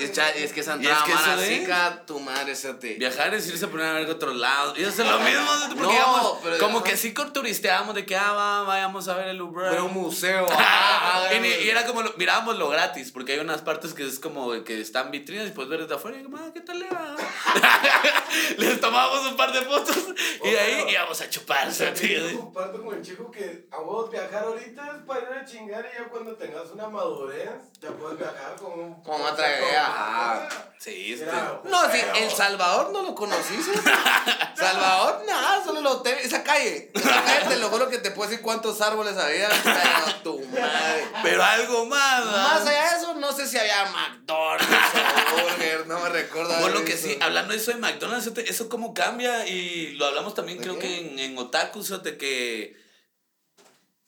es, 0.00 0.12
cha- 0.12 0.30
es 0.30 0.52
que 0.52 0.64
Santa 0.64 0.90
es 0.90 1.02
que 1.04 1.12
eso 1.12 1.20
Mara, 1.20 1.42
es. 1.46 1.48
Sica, 1.60 2.02
tu 2.06 2.18
madre, 2.18 2.56
Sate. 2.56 2.94
Viajar 2.94 3.32
es 3.34 3.46
irse 3.48 3.66
a 3.66 3.68
poner 3.68 3.86
a 3.86 3.92
ver 3.92 4.08
a 4.08 4.12
otro 4.12 4.34
lado. 4.34 4.74
Y 4.76 4.82
hacer 4.84 5.06
lo 5.06 5.20
mismo. 5.20 5.46
Porque 5.68 5.82
No, 5.82 5.92
íbamos- 5.92 6.38
pero- 6.42 6.58
como 6.58 6.82
que 6.82 6.96
sí 6.96 7.14
turisteábamos 7.14 7.94
de 7.94 8.04
que 8.04 8.16
ah, 8.16 8.32
va, 8.32 8.62
vayamos 8.64 9.06
a 9.06 9.14
ver 9.14 9.28
el 9.28 9.36
Louvre. 9.36 9.68
Era 9.70 9.84
un 9.84 9.92
museo. 9.92 10.48
ah, 10.50 11.28
y, 11.32 11.46
y 11.46 11.70
era 11.70 11.86
como, 11.86 12.02
lo- 12.02 12.12
mirábamos 12.16 12.58
lo 12.58 12.68
gratis, 12.68 13.12
porque 13.12 13.34
hay 13.34 13.38
unas 13.38 13.60
partes 13.62 13.94
que 13.94 14.04
es 14.04 14.18
como 14.18 14.64
que 14.64 14.80
están 14.80 15.12
vitrinas 15.12 15.46
y 15.46 15.50
puedes 15.52 15.70
ver 15.70 15.82
desde 15.82 15.94
afuera 15.94 16.18
y 16.18 16.24
como, 16.24 16.38
ah, 16.38 16.50
¿qué 16.52 16.60
tal 16.60 16.80
le 16.80 16.88
va? 16.88 17.14
Les 18.58 18.80
tomábamos 18.80 19.26
un 19.30 19.36
par 19.36 19.52
de 19.52 19.62
fotos 19.62 19.96
y 20.42 20.50
de 20.50 20.58
ahí 20.58 20.84
íbamos 20.90 21.20
a 21.20 21.30
chuparse, 21.30 21.92
tío. 21.92 22.28
Yo 22.28 22.40
comparto 22.40 22.82
con 22.82 22.94
el 22.96 23.02
chico 23.02 23.30
que 23.30 23.66
a 23.70 23.78
vos 23.78 24.10
viajar 24.10 24.44
ahorita 24.44 24.96
es 24.96 25.02
para 25.06 25.20
ir 25.20 25.38
a 25.38 25.44
chingar 25.44 25.88
y 25.94 25.98
ya 25.98 26.08
cuando 26.08 26.34
tengas 26.34 26.70
una 26.72 26.88
madurez 26.88 27.50
ya 27.80 27.90
puedes 27.90 28.18
viajar 28.18 28.56
con 28.56 28.78
un... 28.80 29.02
Con 29.12 29.22
otra 29.22 29.58
idea, 29.58 29.86
ajá. 29.86 30.48
Sí, 30.78 31.12
este. 31.12 31.26
Mira, 31.26 31.60
No, 31.64 31.82
sí, 31.82 31.88
pero- 31.92 32.14
El 32.16 32.30
Salvador 32.32 32.90
no 32.90 33.02
lo 33.02 33.14
conociste. 33.14 33.70
Salvador, 34.56 35.22
nada, 35.26 35.62
solo 35.64 35.78
el 35.80 35.86
hotel, 35.86 36.18
esa 36.18 36.42
calle. 36.42 36.90
Esa 36.94 37.22
calle 37.24 37.48
te 37.48 37.56
lo 37.56 37.68
juro 37.68 37.88
que 37.88 37.98
te 37.98 38.10
puedo 38.10 38.28
decir 38.28 38.42
cuántos 38.42 38.80
árboles 38.80 39.16
había. 39.16 39.48
Pero 39.48 40.14
tu 40.24 40.40
madre. 40.48 41.06
Pero 41.22 41.42
algo 41.44 41.86
más. 41.86 42.24
Más 42.24 42.66
allá 42.66 42.90
de 42.90 42.96
eso, 42.98 43.14
no 43.14 43.32
sé 43.32 43.46
si 43.46 43.58
había 43.58 43.84
McDonald's 43.86 44.66
o 44.66 45.42
Burger, 45.42 45.86
no 45.86 46.00
me 46.00 46.08
recuerdo. 46.08 46.52
Por 46.60 46.72
lo 46.72 46.84
que 46.84 46.96
sí, 46.96 47.16
hablando 47.20 47.52
de 47.52 47.58
eso 47.60 47.70
de 47.70 47.76
McDonald's, 47.78 48.26
eso 48.26 48.34
te- 48.34 48.50
eso 48.50 48.68
cómo 48.68 48.92
cambia 48.92 49.46
y 49.46 49.92
lo 49.94 50.06
hablamos 50.06 50.34
también 50.34 50.58
¿De 50.58 50.64
creo 50.64 50.78
qué? 50.78 50.88
que 50.88 50.98
en, 50.98 51.18
en 51.18 51.38
Otaku, 51.38 51.82
de 51.82 52.16
que... 52.18 52.81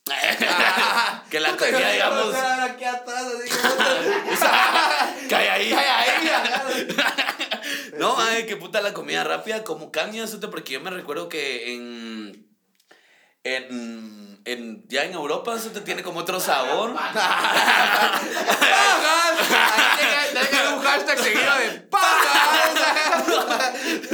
Que 1.30 1.40
la 1.40 1.52
puta, 1.52 1.70
yo 1.70 1.72
comida, 1.72 1.88
me 1.88 1.96
iba 1.96 2.06
a 2.06 2.10
digamos, 2.10 2.34
aquí 2.70 2.84
atrás, 2.84 3.24
así 3.24 3.48
cae 5.30 5.48
ahí. 5.50 5.72
Ay, 5.72 5.86
ahí. 5.88 6.28
No, 7.98 8.14
ay, 8.20 8.44
qué 8.44 8.56
puta 8.56 8.82
la 8.82 8.92
comida 8.92 9.24
rápida, 9.24 9.64
como 9.64 9.90
cambia, 9.90 10.24
eso 10.24 10.38
te- 10.40 10.48
porque 10.48 10.74
yo 10.74 10.80
me 10.80 10.90
recuerdo 10.90 11.28
que 11.30 11.72
en, 11.74 12.46
en, 13.44 14.40
en, 14.44 14.84
ya 14.88 15.04
en 15.04 15.14
Europa 15.14 15.54
eso 15.56 15.70
te 15.70 15.80
tiene 15.80 16.02
como 16.02 16.20
otro 16.20 16.38
sabor. 16.40 16.94
Haber 20.34 20.68
un 20.74 20.82
hashtag 20.82 21.18
seguido 21.18 21.54
de 21.56 21.70
¡Pajas! 21.82 22.70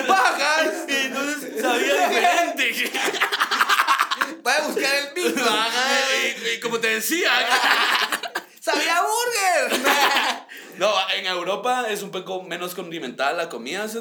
¡Pajas! 0.07 0.69
Y 0.89 0.93
entonces 1.07 1.61
sabía 1.61 2.09
diferente. 2.09 2.93
Voy 4.59 4.65
a 4.65 4.69
buscar 4.69 4.95
el 4.97 5.15
Big 5.15 5.35
Bang. 5.45 5.73
y, 6.45 6.49
y 6.57 6.61
como 6.61 6.79
te 6.81 6.89
decía, 6.89 7.31
¡Sabía 8.61 9.03
burger! 9.03 9.81
no, 10.79 10.93
en 11.15 11.27
Europa 11.27 11.87
es 11.89 12.03
un 12.03 12.11
poco 12.11 12.43
menos 12.43 12.75
condimentada 12.75 13.33
la 13.33 13.49
comida, 13.49 13.89
¿sí? 13.89 13.99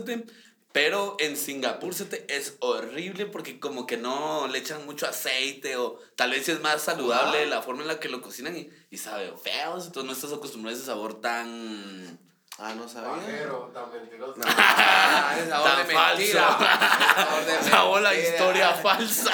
pero 0.72 1.16
en 1.20 1.36
Singapur 1.38 1.96
¿sí? 1.96 2.08
es 2.28 2.56
horrible 2.60 3.26
porque 3.26 3.60
como 3.60 3.88
que 3.88 3.98
no 3.98 4.48
le 4.48 4.60
echan 4.60 4.86
mucho 4.86 5.08
aceite 5.08 5.78
o 5.78 6.00
tal 6.16 6.30
vez 6.32 6.48
es 6.50 6.60
más 6.62 6.82
saludable 6.84 7.46
la 7.48 7.62
forma 7.64 7.82
en 7.82 7.88
la 7.88 8.00
que 8.00 8.08
lo 8.10 8.22
cocinan 8.22 8.56
y, 8.56 8.70
y 8.92 8.98
sabe 8.98 9.34
feo, 9.42 9.76
entonces 9.78 10.04
no 10.04 10.12
estás 10.12 10.32
acostumbrado 10.34 10.76
a 10.76 10.78
ese 10.78 10.86
sabor 10.88 11.22
tan... 11.22 12.20
Ah, 12.62 12.74
no 12.76 12.90
sabía. 12.90 13.12
Pajero, 13.26 13.72
tan 13.74 13.90
mentiroso. 13.90 14.36
Ah, 14.46 15.34
es 15.42 15.48
sabor 15.48 15.66
Tan 15.70 15.88
de 15.88 15.94
mentira. 15.96 16.48
falso. 16.50 17.16
Sabor 17.16 17.46
de 17.46 17.70
Sabor 17.70 18.02
la 18.02 18.10
mentira. 18.10 18.30
historia 18.34 18.74
falsa. 18.74 19.32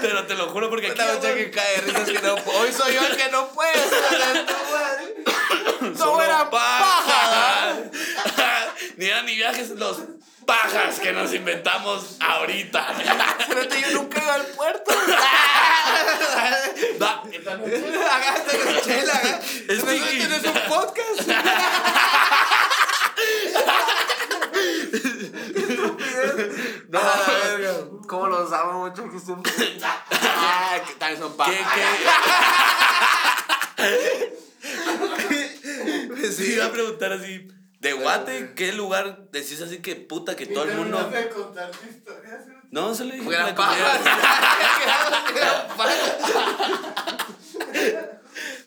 Pero 0.00 0.26
te 0.26 0.34
lo 0.34 0.48
juro 0.50 0.68
porque 0.68 0.88
aquí... 0.88 1.00
Que 1.20 1.50
cae 1.50 1.80
risas 1.80 2.10
que 2.10 2.20
no 2.20 2.34
Hoy 2.34 2.72
soy 2.72 2.94
yo 2.94 3.06
el 3.06 3.16
que 3.16 3.28
no 3.30 3.48
puede. 3.48 3.72
No 5.80 5.96
Solo 5.96 6.22
era 6.22 6.50
paja. 6.50 7.74
ni 8.96 9.06
eran 9.06 9.26
ni 9.26 9.36
viajes 9.36 9.70
los 9.70 9.98
pajas 10.46 10.98
que 11.00 11.12
nos 11.12 11.32
inventamos 11.32 12.16
ahorita. 12.20 12.86
Pero 13.48 13.62
yo 13.62 13.90
nunca 13.92 14.22
iba 14.22 14.34
al 14.34 14.46
puerto. 14.46 14.92
Va, 17.00 17.22
Hágate 17.22 18.64
la 18.64 18.80
chela. 18.80 19.40
Es 19.68 19.84
¿No 19.84 19.92
Vicky. 19.92 20.18
tienes 20.18 20.42
un 20.44 20.60
podcast? 20.68 21.28
No, 26.88 27.00
la 27.00 27.32
verga. 27.48 27.72
¿Cómo 28.06 28.28
los 28.28 28.52
amo 28.52 28.88
mucho 28.88 29.08
que 29.10 29.16
estén. 29.16 29.42
Ah, 29.82 30.80
que 30.86 30.94
también 30.94 31.20
son 31.20 31.32
¿qué, 31.32 31.36
pajas. 31.38 31.56
qué? 33.76 34.38
Sí, 36.32 36.54
iba 36.54 36.66
a 36.66 36.70
preguntar 36.72 37.12
así. 37.12 37.48
De 37.80 37.92
Guate, 37.94 38.54
¿qué 38.54 38.72
lugar 38.72 39.28
decís 39.32 39.60
así 39.60 39.78
que 39.78 39.96
puta 39.96 40.36
que 40.36 40.46
todo 40.46 40.64
el 40.64 40.76
mundo. 40.76 41.02
De 41.10 41.28
contar 41.30 41.70
tu 41.72 41.88
historia. 41.88 42.40
¿sí? 42.44 42.52
No, 42.70 42.94
se 42.94 43.04
le 43.04 43.16
dije. 43.16 43.28
Eran 43.28 43.54
pajas. 43.56 44.00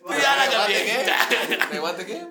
Pues 0.04 0.22
ya 0.22 0.36
la 0.36 0.46
¿De 0.46 0.52
cambié. 0.52 0.84
Guate 1.00 1.48
qué? 1.48 1.68
¿De 1.72 1.80
Guate 1.80 2.06
qué? 2.06 2.28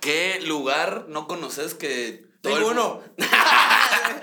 ¿Qué 0.00 0.40
lugar 0.46 1.04
no 1.08 1.26
conoces 1.26 1.74
que 1.74 2.24
todo 2.40 2.70
el 2.70 2.78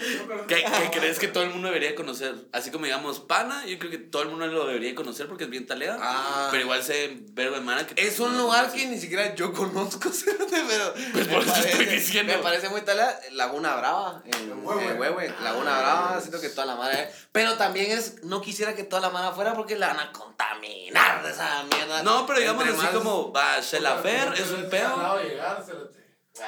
Ninguno. 0.20 0.48
¿Qué, 0.48 0.64
qué 0.64 1.00
crees 1.00 1.20
que 1.20 1.28
todo 1.28 1.44
el 1.44 1.50
mundo 1.52 1.68
debería 1.68 1.96
conocer? 1.96 2.36
Así 2.52 2.72
como 2.72 2.86
digamos 2.86 3.20
Pana, 3.20 3.66
yo 3.66 3.78
creo 3.80 3.92
que 3.92 3.98
todo 3.98 4.24
el 4.24 4.30
mundo 4.30 4.48
lo 4.48 4.66
debería 4.68 4.94
conocer 4.96 5.28
porque 5.28 5.46
es 5.46 5.50
bien 5.50 5.66
talega. 5.66 5.98
Ah. 6.00 6.48
Pero 6.52 6.64
igual 6.64 6.84
sé 6.84 7.18
verbo 7.32 7.56
de 7.56 7.62
mana 7.62 7.86
que 7.88 8.06
Es 8.06 8.20
un 8.20 8.38
lugar 8.38 8.72
que 8.72 8.86
ni 8.88 8.98
siquiera 9.00 9.34
yo 9.36 9.54
conozco, 9.54 10.10
pero. 10.50 10.94
Pues 11.14 11.28
por 11.28 11.44
eso 11.44 11.56
estoy 11.56 11.86
diciendo. 11.86 12.34
Me 12.34 12.40
parece 12.40 12.70
muy 12.70 12.82
talea. 12.82 13.20
Laguna 13.32 13.76
Brava. 13.76 14.22
En, 14.26 14.52
En 14.52 14.66
Huehue. 14.66 14.94
Huehue, 14.94 15.34
Laguna 15.42 15.78
Brava. 15.80 16.20
Siento 16.20 16.40
que 16.42 16.50
toda 16.50 16.66
la 16.68 16.76
madre. 16.76 17.10
Pero 17.32 17.56
también 17.58 17.92
es. 17.92 18.24
No 18.24 18.42
quisiera 18.42 18.76
que 18.76 18.84
toda 18.84 19.02
la 19.02 19.10
madre 19.10 19.34
fuera 19.36 19.54
porque 19.54 19.76
la 19.78 19.88
van 19.88 20.00
a 20.00 20.12
contaminar 20.12 21.24
de 21.24 21.32
esa 21.32 21.64
mierda. 21.64 22.04
No, 22.04 22.26
pero 22.26 22.40
digamos 22.40 22.64
Entre 22.64 22.78
así 22.78 22.86
más- 22.86 22.96
como 22.96 23.32
va 23.32 23.60
Shelafer, 23.60 24.34
es 24.36 24.52
un 24.52 24.70
pedo. 24.70 25.20
llegar. 25.22 25.64
Ah. 25.68 25.90
¿Qué? 26.34 26.42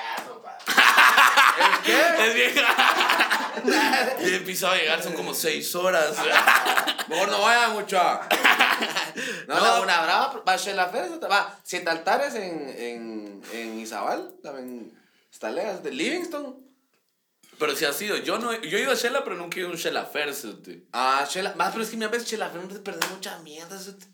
Es 2.17 2.33
bien. 2.33 2.53
Bien 4.19 4.43
pisado 4.45 4.73
a 4.73 4.77
llegar, 4.77 5.01
son 5.01 5.13
como 5.13 5.33
seis 5.33 5.73
horas. 5.75 6.15
Mejor 7.07 7.29
no 7.29 7.41
vaya 7.41 7.69
mucho. 7.69 7.97
No, 9.47 9.55
No. 9.55 9.61
Laguna 9.61 10.01
Brava. 10.01 10.43
Va 10.47 10.57
Shelafer. 10.57 11.09
Va 11.31 11.57
Siete 11.63 11.89
Altares 11.89 12.35
en, 12.35 12.67
en, 12.77 13.41
en 13.53 13.79
Izabal. 13.79 14.33
También. 14.43 14.91
Está 15.31 15.49
lejos 15.51 15.81
de 15.83 15.91
Livingston. 15.91 16.57
Pero 17.57 17.73
si 17.75 17.85
ha 17.85 17.93
sido, 17.93 18.17
yo 18.17 18.37
no, 18.39 18.51
yo 18.53 18.77
he 18.77 18.81
ido 18.81 18.91
a 18.91 18.95
Shela, 18.95 19.23
pero 19.23 19.37
nunca 19.37 19.55
he 19.55 19.59
ido 19.59 19.69
a 19.69 19.71
un 19.71 19.77
Shelafer. 19.77 20.33
cerote. 20.33 20.83
Ah, 20.91 21.25
Shela. 21.29 21.53
Más, 21.55 21.71
pero 21.71 21.83
es 21.85 21.89
que 21.89 21.95
me 21.97 22.07
ves 22.07 22.25
Shelafer 22.25 22.61
no 22.61 22.67
te 22.67 22.79
perdés 22.79 23.09
mucha 23.09 23.37
mierda. 23.39 23.79
cerote. 23.79 24.05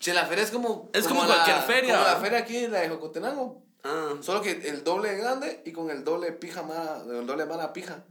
Shelafer 0.00 0.38
es 0.40 0.50
como. 0.50 0.90
Es 0.92 1.06
como 1.08 1.22
la- 1.24 1.34
cualquier 1.36 1.62
feria, 1.62 1.94
Como 1.94 2.08
la 2.08 2.16
feria 2.16 2.38
aquí, 2.40 2.66
la 2.66 2.80
de 2.80 2.88
Jocotenango. 2.90 3.62
Ah. 3.84 4.14
Solo 4.20 4.42
que 4.42 4.52
el 4.52 4.84
doble 4.84 5.10
de 5.10 5.18
grande 5.18 5.62
y 5.64 5.72
con 5.72 5.90
el 5.90 6.04
doble 6.04 6.32
pija 6.32 6.62
mala, 6.62 7.02
el 7.08 7.26
doble 7.26 7.46
mala 7.46 7.72
pija. 7.72 8.04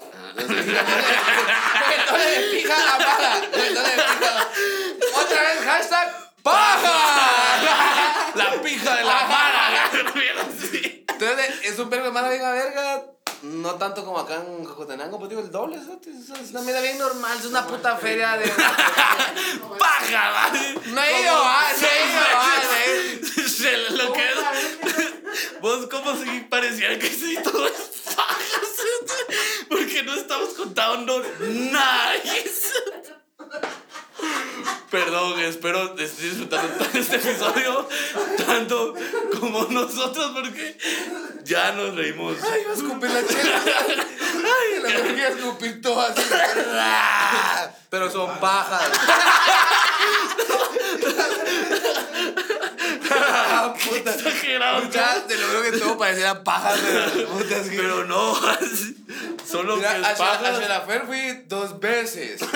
Ah. 0.00 0.32
El 0.38 0.46
doble 2.06 2.24
de 2.24 2.50
pija 2.52 2.74
a 2.74 2.98
mala. 2.98 3.40
Con 3.50 3.60
el 3.60 3.74
doble 3.74 3.88
de 3.88 3.96
pija. 3.96 4.48
Otra 5.20 5.42
vez, 5.42 5.64
hashtag 5.64 6.32
paja. 6.42 8.32
La 8.34 8.62
pija 8.62 8.96
de 8.96 9.04
la 9.04 9.26
mala. 9.26 9.90
Entonces, 11.08 11.54
es 11.64 11.78
un 11.78 11.90
verbo 11.90 12.06
de 12.06 12.12
mala 12.12 12.28
bien 12.30 12.44
a 12.44 12.52
verga. 12.52 13.04
No 13.42 13.74
tanto 13.74 14.04
como 14.04 14.18
acá 14.18 14.36
en 14.36 14.64
Jocotenango, 14.64 15.16
pero 15.18 15.28
digo 15.28 15.40
el 15.40 15.50
doble, 15.50 15.78
¿sabes? 15.78 16.08
Es 16.42 16.50
una 16.50 16.60
mierda 16.62 16.80
bien 16.80 16.98
normal, 16.98 17.38
es 17.38 17.46
una 17.46 17.66
puta 17.66 17.96
feria 17.96 18.36
de. 18.36 18.48
Paja. 19.78 20.52
No 20.86 21.02
he 21.02 21.22
ido, 21.22 21.32
ah, 21.34 21.72
no 21.80 21.86
he 21.86 22.10
ido, 22.10 22.20
ah, 22.34 22.62
lo 23.90 24.12
que 24.12 24.22
es. 24.22 24.87
Vos, 25.60 25.86
como 25.86 26.16
si 26.16 26.40
pareciera 26.48 26.98
que 26.98 27.08
sí, 27.08 27.36
todo 27.42 27.66
es 27.66 27.74
cerote, 27.74 29.14
Porque 29.68 30.02
no 30.02 30.14
estamos 30.14 30.50
contando 30.50 31.22
nada. 31.40 32.14
Perdón, 34.90 35.38
espero 35.40 35.94
estés 35.96 36.18
disfrutando 36.18 36.86
este 36.94 37.16
episodio 37.16 37.86
tanto 38.46 38.94
como 39.38 39.64
nosotros 39.64 40.30
porque 40.34 40.78
ya 41.44 41.72
nos 41.72 41.94
reímos. 41.94 42.36
Ay, 42.42 42.62
iba 42.62 42.70
a 42.70 42.74
escupir 42.74 43.10
la 43.10 43.26
chela. 43.26 43.62
Ay, 43.66 44.80
la 44.82 44.90
iba 44.90 45.26
a 45.26 45.28
escupir. 45.28 45.80
Pero 47.90 48.10
son 48.10 48.38
pajas. 48.38 48.90
Ah, 53.10 53.74
puta. 53.98 54.14
Exagerado. 54.14 54.82
Mucha, 54.84 55.26
te 55.26 55.36
lo 55.36 55.46
juro 55.48 55.62
que 55.62 55.72
todo 55.72 55.98
parecía 55.98 56.42
pajas 56.44 56.82
de 56.82 56.92
las 56.94 57.10
putas. 57.12 57.66
que- 57.68 57.76
Pero 57.76 58.04
no, 58.04 58.34
solo 59.50 59.76
Mira, 59.76 59.90
que 59.94 60.00
es 60.00 60.02
Shela- 60.02 60.12
a 60.12 60.16
paja. 60.16 60.52
Shelafer 60.60 61.06
fui 61.06 61.42
dos 61.46 61.78
veces. 61.80 62.40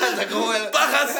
Hasta 0.00 0.28
como 0.28 0.52
el... 0.54 0.68
Pajas. 0.70 1.10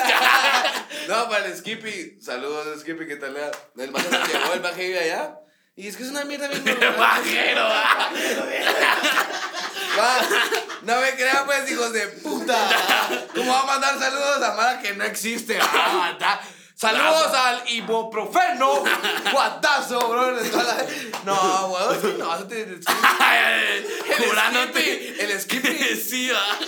No, 1.09 1.29
para 1.29 1.47
el 1.47 1.57
Skippy. 1.57 2.19
Saludos, 2.23 2.81
Skippy, 2.83 3.07
¿qué 3.07 3.17
tal? 3.17 3.35
El 3.77 3.91
maje 3.91 4.09
nos 4.11 4.29
llevó, 4.29 4.53
el 4.53 4.61
maje 4.61 4.87
vive 4.87 5.01
allá. 5.01 5.35
Y 5.75 5.89
es 5.89 5.97
que 5.97 6.05
es 6.05 6.11
una 6.11 6.25
mierda 6.25 6.47
bien. 6.47 6.63
Pajero. 6.97 7.63
ah. 7.65 8.11
Va, 9.99 10.19
no 10.83 11.01
me 11.01 11.11
crean, 11.17 11.47
pues, 11.47 11.69
hijos 11.69 11.93
de 11.93 12.07
puta. 12.09 12.57
¿Cómo 13.35 13.53
va 13.53 13.61
a 13.61 13.65
mandar 13.67 13.99
saludos 13.99 14.41
a 14.43 14.53
Mara 14.55 14.81
que 14.81 14.93
no 14.93 15.03
existe? 15.05 15.59
Ah, 15.61 16.41
Saludos 16.81 17.35
al 17.35 17.63
ibuprofeno. 17.69 18.83
Guatazo, 19.33 20.09
bro. 20.09 20.31
la- 20.33 20.87
No, 21.27 21.67
weón, 21.67 22.19
no, 22.19 22.35
eso 22.35 22.45
te- 22.47 22.63
el 22.63 22.85
Jurándote. 24.27 25.23
El 25.23 25.39
Skippy. 25.41 25.69
Sí, 26.11 26.31
va. 26.31 26.59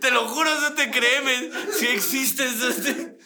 Te 0.00 0.10
lo 0.12 0.28
juro, 0.28 0.50
eso 0.54 0.72
te 0.74 0.88
créeme. 0.90 1.50
Si 1.76 1.86
existes. 1.88 2.62
Este. 2.62 3.18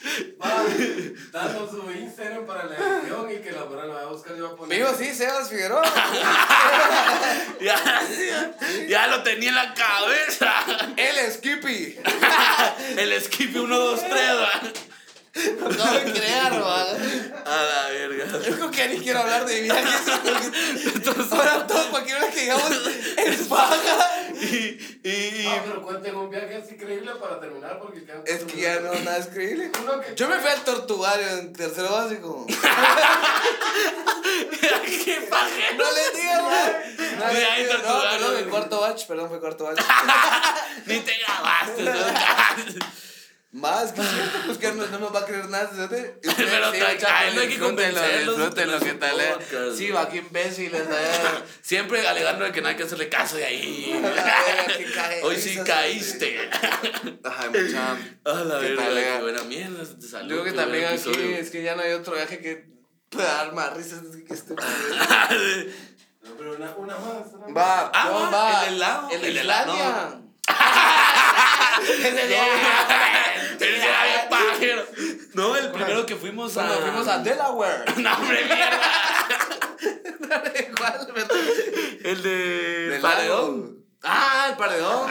Danos 1.31 1.71
su 1.71 1.91
Instagram 1.91 2.47
para 2.47 2.65
la 2.65 2.77
edición 2.77 3.31
y 3.31 3.43
que 3.43 3.53
la 3.53 3.65
mora 3.67 3.85
la 3.87 3.95
va 3.97 4.01
a 4.03 4.07
buscar 4.07 4.35
y 4.37 4.41
va 4.41 4.49
a 4.49 4.57
poner. 4.57 4.79
Vivo, 4.79 4.91
sí, 4.99 5.15
Sebas 5.15 5.49
Figueroa. 5.51 5.83
Ya, 7.61 8.03
ya 8.89 9.07
lo 9.09 9.23
tenía 9.23 9.51
en 9.51 9.55
la 9.55 9.75
cabeza. 9.75 10.53
El 10.97 11.33
Skippy. 11.33 11.99
El 12.97 13.23
skip 13.23 13.55
1, 13.57 13.79
2, 13.79 14.01
3. 14.01 14.15
No 15.35 15.85
me 15.93 16.13
crean, 16.13 16.63
va. 16.63 16.83
A 16.83 17.63
la 17.63 17.89
verga. 17.91 18.25
Es 18.47 18.55
como 18.57 18.71
que 18.71 18.89
ni 18.89 18.99
quiero 19.01 19.19
hablar 19.21 19.45
de 19.45 19.63
viajes. 19.63 20.01
Entonces, 20.95 21.33
ahora 21.33 21.67
todo, 21.67 21.91
cualquier 21.91 22.21
vez 22.21 22.33
que 22.35 22.41
digamos, 22.43 22.71
es 23.17 23.41
paja. 23.49 24.31
Y, 24.41 24.79
y, 25.03 25.47
Ah, 25.49 25.63
pero 25.65 25.83
cuenten 25.83 26.15
un 26.15 26.31
viaje 26.31 26.57
así 26.57 26.75
increíble 26.75 27.13
para 27.21 27.41
terminar 27.41 27.81
porque 27.81 28.05
quedan 28.05 28.23
Es 28.27 28.45
que 28.45 28.61
ya 28.61 28.79
no, 28.81 28.93
nada 29.01 29.19
es 29.19 29.27
creíble. 29.27 29.71
Uno 29.83 30.01
que- 30.01 30.15
Yo 30.15 30.29
me 30.29 30.39
fui 30.39 30.51
al 30.51 30.63
tortugario 30.65 31.27
en 31.29 31.53
tercero 31.53 31.91
básico. 31.91 32.47
qué 35.05 35.27
pajero. 35.31 35.77
No 35.79 35.85
le 35.93 36.21
digas, 36.21 36.43
güey. 36.43 37.17
No, 37.19 37.25
Mira, 37.33 37.53
ahí 37.55 37.65
no, 37.65 37.71
tortugario. 37.71 38.11
perdón, 38.19 38.39
en 38.39 38.51
cuarto 38.51 38.81
batch, 38.81 39.07
perdón, 39.07 39.29
fue 39.29 39.41
cuarto 39.41 39.65
batch. 39.65 39.81
Ni 40.87 41.01
te 41.01 41.13
grabaste. 41.19 41.83
¿no? 41.83 43.04
Más 43.55 43.93
que 43.93 44.03
cierto, 44.03 44.39
pues 44.47 44.59
que 44.59 44.73
no, 44.73 44.85
no 44.87 44.99
nos 44.99 45.15
va 45.15 45.21
a 45.21 45.25
creer 45.25 45.49
nada. 45.49 45.71
¿sí? 45.71 45.79
Pero 45.89 46.73
Sí, 46.73 46.81
chaval, 46.99 47.35
no 47.37 47.41
hay 47.41 47.49
que 47.49 47.59
convencerlos 47.61 48.37
Disfrútenlo, 48.37 48.73
de 48.73 48.85
¿qué 48.85 48.91
los 48.93 48.99
tal? 48.99 49.21
eh? 49.21 49.37
Sí, 49.77 49.91
va, 49.93 50.09
qué 50.09 50.17
imbéciles. 50.19 50.83
eh. 50.83 51.13
Siempre 51.63 52.05
alegando 52.07 52.45
de 52.45 52.51
que 52.51 52.61
no 52.61 52.67
hay 52.69 52.75
que 52.75 52.83
hacerle 52.83 53.09
caso 53.09 53.37
de 53.37 53.45
ahí. 53.45 54.03
Hoy 55.23 55.37
sí 55.41 55.57
caíste. 55.65 56.51
Ay, 57.23 57.49
mucha. 57.51 57.93
A 58.25 58.45
la 58.45 58.59
¿Qué 58.59 58.67
verga, 58.71 58.83
tal, 58.87 58.99
eh? 58.99 59.05
qué 59.17 59.23
buena 59.23 59.43
mierda. 59.45 59.85
se 59.85 59.95
te 59.95 60.09
salió, 60.09 60.35
Yo 60.37 60.43
creo 60.43 60.53
que 60.53 60.59
también 60.61 60.85
aquí 60.87 61.33
es 61.39 61.51
que 61.51 61.63
ya 61.63 61.77
no 61.77 61.83
hay 61.83 61.93
otro 61.93 62.15
viaje 62.15 62.41
que 62.41 62.67
pueda 63.09 63.35
dar 63.35 63.55
más 63.55 63.73
risas 63.77 64.01
que 64.27 64.35
este. 64.35 64.55
No, 64.55 66.31
pero 66.37 66.57
una, 66.57 66.75
una 66.75 66.97
más. 66.97 67.27
Una 67.35 67.47
más. 67.47 67.57
Va, 67.57 67.91
Ah, 67.95 68.09
no, 68.09 68.15
va, 68.15 68.31
va. 68.31 68.67
el 68.67 68.75
helado, 68.75 69.09
En 69.13 69.25
el 69.25 69.37
helado, 69.39 69.75
Islandia. 69.77 70.21
Ese 71.85 72.11
día 73.59 74.05
bien 74.05 74.29
pajero. 74.31 74.85
No, 75.35 75.57
el 75.57 75.71
primero 75.73 76.07
que 76.07 76.17
fuimos 76.17 76.57
a. 76.57 76.67
Cuando 76.67 76.81
fuimos 76.87 77.09
a 77.09 77.19
Delaware. 77.19 77.85
No, 77.97 78.13
hombre, 78.15 78.45
mierda. 78.45 78.81
¿Cuál? 80.79 81.09
El 82.05 82.23
de. 82.23 82.89
Del 82.91 83.01
Paredón. 83.01 83.85
Ah, 84.03 84.49
el 84.51 84.57
paredón. 84.57 85.11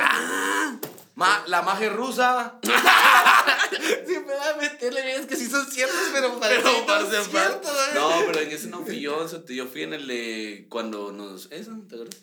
Ma- 1.16 1.44
la 1.48 1.62
magia 1.64 1.90
rusa. 1.90 2.60
Siempre 4.06 4.36
va 4.36 4.50
a 4.52 4.58
meterle 4.58 5.02
bien, 5.04 5.22
es 5.22 5.26
que 5.28 5.36
sí 5.36 5.50
son 5.50 5.66
ciertos, 5.66 5.98
pero 6.14 6.40
parece 6.40 6.62
Pero 6.64 7.06
ciertos, 7.24 7.72
¿eh? 7.72 7.92
No, 7.96 8.12
pero 8.28 8.40
en 8.40 8.52
ese 8.52 8.68
no 8.68 8.84
fui 8.84 9.00
yo. 9.00 9.26
Yo 9.48 9.66
fui 9.68 9.84
en 9.84 9.94
el 9.94 10.08
de. 10.08 10.68
Cuando 10.70 11.12
nos. 11.12 11.52
¿Eso? 11.52 11.72
¿Te 11.90 11.96
acuerdas? 11.96 12.22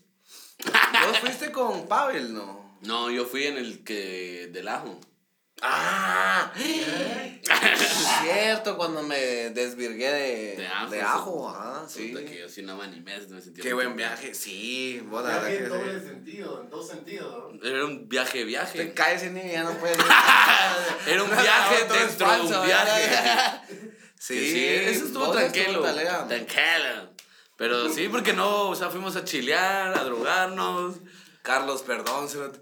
Vos 1.09 1.19
fuiste 1.21 1.51
con 1.53 1.89
Pavel, 1.89 2.35
¿no? 2.35 2.79
No, 2.83 3.11
yo 3.11 3.25
fui 3.27 3.47
en 3.47 3.57
el 3.59 3.83
que. 3.85 4.49
Del 4.53 4.69
ajo. 4.69 5.01
Ah, 5.63 6.53
cierto, 8.23 8.77
cuando 8.77 9.03
me 9.03 9.17
desvirgué 9.51 10.11
de, 10.11 10.57
De 10.57 10.67
ajo. 10.67 10.91
de 10.91 11.03
ajo, 11.03 11.49
ah, 11.55 11.85
sí. 11.89 12.15
Que 12.15 12.39
yo 12.41 12.49
sí 12.49 12.63
no 12.63 12.77
me 12.77 12.85
animé, 12.85 13.19
me 13.29 13.41
Qué 13.61 13.73
buen 13.75 13.89
bien. 13.95 14.09
viaje, 14.09 14.35
sí, 14.35 15.03
vos 15.09 15.23
la 15.23 15.39
Viaje 15.41 15.57
en 15.59 15.69
doble 15.69 16.01
sí. 16.01 16.07
sentido, 16.07 16.63
en 16.63 16.71
dos 16.71 16.89
sentidos, 16.89 17.55
¿no? 17.55 17.69
Era 17.69 17.85
un 17.85 18.09
viaje, 18.09 18.39
Te 18.41 18.45
viaje. 18.45 18.95
caes 18.95 19.23
en 19.25 19.37
y 19.37 19.53
ya 19.53 19.65
no 19.65 19.73
puedes. 19.79 19.99
Era 21.07 21.23
un 21.23 21.31
viaje 21.31 21.77
dentro 21.79 21.97
de 21.99 22.07
falso, 22.09 22.61
un 22.61 22.67
viaje. 22.67 23.11
Sí, 24.21 24.39
Sí, 24.53 24.67
eso 24.69 25.07
estuvo 25.07 25.31
tranquilo. 25.31 25.81
Tranquilo. 25.83 27.11
Pero 27.57 27.89
sí, 27.89 28.07
porque 28.11 28.35
no, 28.35 28.69
o 28.69 28.75
sea, 28.77 28.91
fuimos 28.91 29.17
a 29.17 29.25
chilear, 29.25 29.97
a 29.99 30.05
drogarnos. 30.05 30.97
Carlos, 31.43 31.83
perdón. 31.83 32.29
se 32.29 32.39
lo- 32.39 32.53
Sí, 32.53 32.59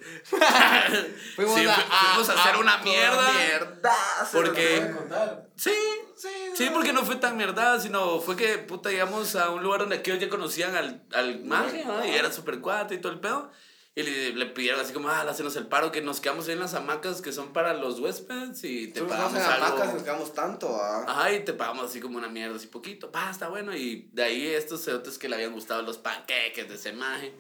Fuimos, 1.37 1.55
fu- 1.55 1.61
fuimos 1.61 2.29
a 2.29 2.41
hacer 2.43 2.57
una 2.57 2.79
mierda. 2.79 3.33
mierda. 3.33 3.95
Porque- 4.33 4.81
¿Te 4.81 4.93
voy 4.93 5.13
a? 5.19 5.43
Sí, 5.57 5.75
Sí, 6.17 6.29
sí, 6.57 6.69
porque 6.73 6.93
no 6.93 7.05
fue 7.05 7.15
tan 7.17 7.37
mierda, 7.37 7.79
sino 7.79 8.19
fue 8.21 8.35
que, 8.37 8.59
puta, 8.59 8.91
llegamos 8.91 9.37
a 9.37 9.51
un 9.51 9.63
lugar 9.63 9.81
donde 9.81 9.97
aquellos 9.97 10.19
ya 10.21 10.29
conocían 10.29 10.75
al, 10.75 11.05
al 11.13 11.45
maje, 11.45 11.85
¿no? 11.85 12.05
Y 12.05 12.11
era 12.11 12.33
súper 12.33 12.61
cuate 12.61 12.97
y 12.97 12.99
todo 12.99 13.13
el 13.13 13.21
pedo. 13.21 13.53
Y 13.95 14.03
le, 14.03 14.33
le 14.33 14.47
pidieron 14.47 14.81
así 14.81 14.93
como, 14.93 15.09
ah, 15.09 15.21
hacenos 15.23 15.55
el 15.57 15.67
paro, 15.69 15.93
que 15.93 16.01
nos 16.01 16.21
quedamos 16.21 16.47
ahí 16.49 16.55
en 16.55 16.61
las 16.61 16.75
hamacas 16.75 17.21
que 17.23 17.33
son 17.33 17.53
para 17.53 17.73
los 17.75 18.01
huéspedes 18.01 18.63
y 18.65 18.89
te 18.93 19.03
pagamos 19.03 19.35
en 19.35 19.43
algo. 19.43 19.67
hamacas 19.67 19.95
nos 19.95 20.03
quedamos 20.03 20.35
tanto, 20.35 20.77
ah. 20.83 21.05
Ajá, 21.07 21.33
y 21.33 21.45
te 21.45 21.53
pagamos 21.53 21.87
así 21.91 22.01
como 22.01 22.19
una 22.19 22.29
mierda, 22.29 22.57
así 22.57 22.67
poquito. 22.67 23.13
Pa, 23.13 23.31
está 23.31 23.47
bueno. 23.49 23.75
Y 23.77 24.09
de 24.13 24.25
ahí 24.25 24.47
estos 24.49 24.85
cerotes 24.85 25.19
que 25.19 25.29
le 25.29 25.37
habían 25.37 25.53
gustado 25.53 25.83
los 25.83 25.99
panqueques 25.99 26.69
de 26.69 26.75
ese 26.75 26.93
maje. 26.93 27.33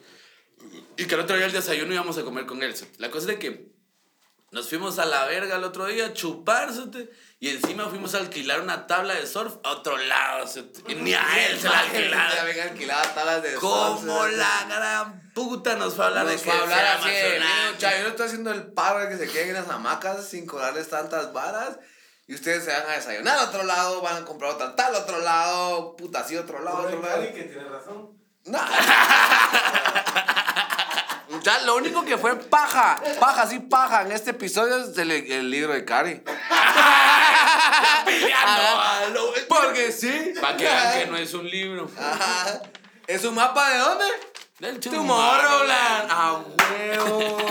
Y 0.96 1.06
que 1.06 1.14
el 1.14 1.20
otro 1.20 1.36
día 1.36 1.46
el 1.46 1.52
desayuno 1.52 1.92
íbamos 1.94 2.18
a 2.18 2.22
comer 2.22 2.46
con 2.46 2.62
él. 2.62 2.74
La 2.98 3.10
cosa 3.10 3.20
es 3.20 3.26
de 3.26 3.38
que 3.38 3.68
nos 4.50 4.68
fuimos 4.68 4.98
a 4.98 5.04
la 5.04 5.26
verga 5.26 5.56
el 5.56 5.64
otro 5.64 5.86
día 5.86 6.06
a 6.06 6.12
chupar, 6.14 6.70
y 7.38 7.50
encima 7.50 7.88
fuimos 7.88 8.14
a 8.14 8.18
alquilar 8.18 8.60
una 8.62 8.86
tabla 8.86 9.14
de 9.14 9.26
surf 9.26 9.56
a 9.62 9.70
otro 9.72 9.96
lado. 9.96 10.48
Y 10.88 10.94
ni 10.96 11.14
a 11.14 11.46
él 11.46 11.58
se 11.58 11.68
la 11.68 11.72
Ya 11.72 11.80
alquilaron. 11.80 12.46
venga 12.46 12.62
alquilada 12.64 13.14
tablas 13.14 13.42
de 13.42 13.54
Como 13.54 14.26
la 14.26 14.64
gran 14.68 15.30
puta 15.34 15.76
nos 15.76 15.94
fue 15.94 16.04
a 16.06 16.08
hablar 16.08 16.26
de 16.26 16.32
Nos 16.32 16.42
que 16.42 16.50
fue 16.50 16.58
a 16.58 16.62
hablar 16.62 16.78
sea 16.78 16.94
así 16.96 17.10
de, 17.10 17.20
emocionante. 17.36 17.54
"Miren, 17.58 17.74
muchacho, 17.74 17.96
yo 17.98 18.02
le 18.04 18.08
estoy 18.10 18.26
haciendo 18.26 18.50
el 18.50 18.72
paro 18.72 18.98
de 19.00 19.08
que 19.10 19.18
se 19.18 19.28
queden 19.32 19.48
en 19.50 19.54
las 19.54 19.68
hamacas 19.68 20.26
sin 20.26 20.46
cobrarles 20.46 20.88
tantas 20.88 21.32
varas. 21.32 21.78
Y 22.26 22.34
ustedes 22.34 22.64
se 22.64 22.72
van 22.72 22.86
a 22.88 22.92
desayunar 22.92 23.38
a 23.38 23.44
otro 23.44 23.62
lado, 23.62 24.00
van 24.02 24.22
a 24.22 24.24
comprar 24.26 24.50
otra 24.52 24.74
tal 24.74 24.94
otro 24.94 25.20
lado, 25.20 25.94
puta, 25.96 26.20
así 26.20 26.36
otro 26.36 26.60
lado, 26.62 26.78
otro 26.86 27.00
lado. 27.00 27.22
Que 27.22 27.44
tiene 27.44 27.64
razón. 27.68 28.17
No. 28.48 28.58
Ya, 31.42 31.60
lo 31.60 31.76
único 31.76 32.04
que 32.04 32.18
fue 32.18 32.36
paja, 32.36 33.00
paja, 33.20 33.46
sí, 33.46 33.60
paja 33.60 34.02
en 34.02 34.12
este 34.12 34.30
episodio 34.30 34.78
es 34.78 34.98
el, 34.98 35.10
el 35.10 35.50
libro 35.50 35.72
de 35.72 35.84
Cari. 35.84 36.22
Peleando, 38.04 39.34
Porque 39.48 39.92
sí. 39.92 40.34
Para 40.40 40.56
que 40.56 40.64
vean 40.64 40.98
que 40.98 41.06
no 41.06 41.16
es 41.16 41.34
un 41.34 41.48
libro. 41.48 41.90
Ajá. 41.98 42.62
¿Es 43.06 43.24
un 43.24 43.34
mapa 43.34 43.70
de 43.70 43.78
dónde? 43.78 44.04
Del 44.58 44.80
Tomorrowland. 44.80 46.10
A 46.10 46.42
huevos. 46.42 47.42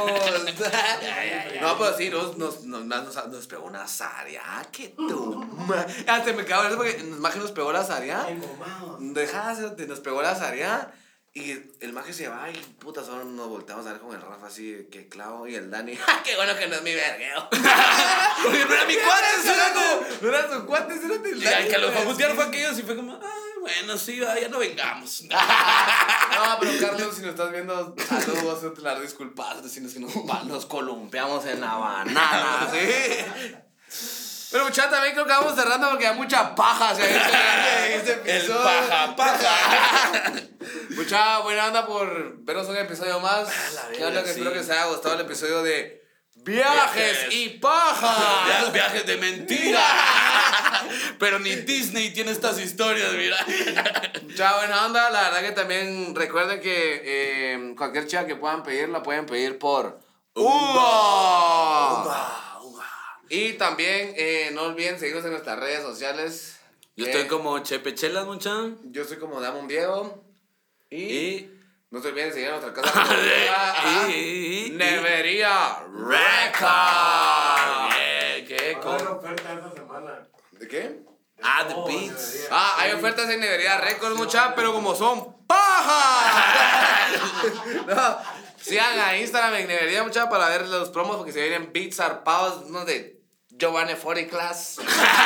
No, 1.62 1.78
pero 1.78 1.98
sí, 1.98 2.10
nos, 2.10 2.38
nos, 2.38 2.64
nos, 2.64 2.86
nos, 2.86 3.28
nos 3.28 3.48
pegó 3.48 3.66
una 3.66 3.88
zaria. 3.88 4.44
Que 4.72 4.90
tu 4.90 5.36
ma- 5.68 5.86
Hasta 6.08 6.34
me 6.34 6.46
cago 6.46 6.64
en 6.64 6.68
eso 6.68 6.78
porque 6.78 7.04
más 7.04 7.34
que 7.34 7.40
nos 7.40 7.52
pegó 7.52 7.72
la 7.72 7.84
zaria. 7.84 8.26
Engomados. 8.30 8.98
Dejá, 9.00 9.54
nos 9.54 10.00
pegó 10.00 10.22
la 10.22 10.36
zaria. 10.36 10.92
Y 11.34 11.52
el 11.82 11.94
maje 11.94 12.14
se 12.14 12.28
va 12.28 12.50
y 12.50 12.56
puta, 12.80 13.04
solo 13.04 13.24
nos 13.24 13.48
volteamos 13.48 13.86
a 13.86 13.92
ver 13.92 14.02
con 14.02 14.16
el 14.16 14.22
Rafa 14.22 14.48
así, 14.48 14.88
que 14.92 15.08
clavo, 15.08 15.48
y 15.48 15.54
el 15.54 15.70
Dani, 15.70 15.96
¡ja, 15.96 16.22
qué 16.26 16.36
bueno 16.36 16.56
que 16.58 16.66
no 16.68 16.78
es 16.78 16.82
mi 16.82 16.96
vergueo! 16.96 17.48
Porque 18.44 18.66
no 18.66 18.74
era 18.74 18.86
mi 18.86 18.96
cuate, 18.96 19.26
cerote. 19.44 20.18
No 20.22 20.30
era 20.30 20.52
su 20.52 20.66
cuate, 20.66 20.98
cerote, 20.98 21.30
el 21.30 21.44
Y 21.44 21.46
al 21.46 21.54
Dani, 21.54 21.70
que 21.70 21.78
los 21.78 21.92
pues, 21.92 22.04
fabutearon 22.04 22.36
sí. 22.36 22.42
fue 22.42 22.48
aquellos 22.50 22.80
y 22.80 22.82
fue 22.82 22.96
como, 22.96 23.14
ah, 23.22 23.36
bueno, 23.62 23.98
sí, 24.00 24.18
ya 24.18 24.48
no 24.50 24.58
vengamos. 24.58 25.26
No, 26.38 26.58
pero 26.60 26.72
Carlos, 26.80 27.16
si 27.16 27.22
nos 27.22 27.32
estás 27.32 27.52
viendo, 27.52 27.96
saludos, 28.08 28.74
te 28.76 28.82
las 28.82 29.02
disculpas, 29.02 29.64
decimos 29.64 29.94
que 29.94 30.00
nos, 30.00 30.14
nos 30.46 30.66
columpiamos 30.66 31.46
en 31.46 31.62
la 31.62 31.76
banana, 31.76 32.68
¿sí? 32.72 33.56
Pero 34.52 34.64
muchachos, 34.64 34.92
también 34.92 35.14
creo 35.14 35.26
que 35.26 35.32
vamos 35.34 35.56
cerrando 35.56 35.90
porque 35.90 36.08
hay 36.08 36.16
mucha 36.16 36.56
paja 36.56 36.96
se 36.96 37.04
ha 37.04 37.88
este 37.96 38.14
El 38.14 38.38
episodio. 38.38 38.64
paja, 38.64 39.16
paja. 39.16 40.34
Mucha 40.96 41.40
buena 41.40 41.68
onda 41.68 41.86
por 41.86 42.38
vernos 42.44 42.68
un 42.68 42.78
episodio 42.78 43.20
más. 43.20 43.48
la 43.76 43.82
Que 43.90 43.92
verga, 44.00 44.08
habla 44.08 44.22
que 44.24 44.28
sí. 44.28 44.32
espero 44.40 44.52
que 44.52 44.58
les 44.60 44.70
haya 44.70 44.86
gustado 44.86 45.16
el 45.16 45.22
episodio 45.22 45.64
de 45.64 45.97
Viajes, 46.48 47.28
y 47.34 47.50
Paja. 47.50 48.46
Via- 48.46 48.72
Viajes 48.72 49.06
de 49.06 49.18
mentira. 49.18 49.82
Pero 51.20 51.40
ni 51.40 51.54
Disney 51.56 52.12
tiene 52.14 52.32
estas 52.32 52.60
historias, 52.60 53.12
mira. 53.14 53.38
Mucha 54.24 54.58
buena 54.58 54.86
onda. 54.86 55.10
La 55.10 55.24
verdad 55.24 55.42
que 55.42 55.52
también 55.52 56.16
recuerden 56.16 56.60
que 56.62 57.02
eh, 57.04 57.74
cualquier 57.78 58.08
chica 58.08 58.26
que 58.26 58.36
puedan 58.36 58.64
pedir, 58.64 58.90
la 58.90 59.04
pueden 59.04 59.26
pedir 59.26 59.58
por 59.60 60.00
Uber. 60.36 60.82
Y 63.30 63.54
también 63.54 64.14
eh, 64.16 64.52
no 64.54 64.64
olviden 64.64 64.98
seguirnos 65.00 65.26
en 65.26 65.32
nuestras 65.32 65.60
redes 65.60 65.82
sociales. 65.82 66.60
Yo 66.96 67.06
Eh, 67.06 67.12
estoy 67.12 67.28
como 67.28 67.60
Chepe 67.60 67.94
Chelas, 67.94 68.26
mucha. 68.26 68.52
Yo 68.86 69.04
soy 69.04 69.18
como 69.18 69.42
Damon 69.42 69.68
Diego. 69.68 70.24
Y, 70.90 71.04
Y. 71.04 71.57
no 71.90 72.02
se 72.02 72.08
olviden 72.10 72.28
de 72.30 72.34
seguir 72.34 72.50
a 72.50 72.60
nuestra 72.60 72.74
casa. 72.74 73.06
Y- 74.10 74.72
Nevería 74.76 75.80
Record. 75.94 76.68
¿Qué? 78.48 78.78
¿Cómo? 78.82 78.94
haber 78.96 79.08
oferta 79.08 79.54
esta 79.54 79.72
semana. 79.74 80.28
¿De 80.52 80.68
qué? 80.68 81.00
Ah, 81.44 81.66
The 81.68 81.74
Oh, 81.76 81.86
Beats. 81.86 82.32
debería. 82.32 82.48
Ah, 82.52 82.76
hay 82.80 82.92
ofertas 82.94 83.30
en 83.30 83.40
Nevería 83.40 83.78
Record, 83.80 84.16
mucha, 84.16 84.56
pero 84.56 84.74
como 84.74 84.96
son 84.96 85.46
paja. 85.46 87.08
no, 87.88 88.18
sigan 88.60 89.00
a 89.00 89.18
Instagram 89.18 89.56
en 89.56 89.68
Nevería, 89.68 90.04
mucha, 90.04 90.30
para 90.30 90.50
ver 90.50 90.68
los 90.68 90.90
promos 90.90 91.18
porque 91.18 91.32
se 91.32 91.42
vienen 91.42 91.72
beats 91.74 91.98
zarpados, 91.98 92.66
unos 92.66 92.86
de 92.86 93.17
Giovanni 93.58 93.96
Fori 93.96 94.28
Class, 94.28 94.78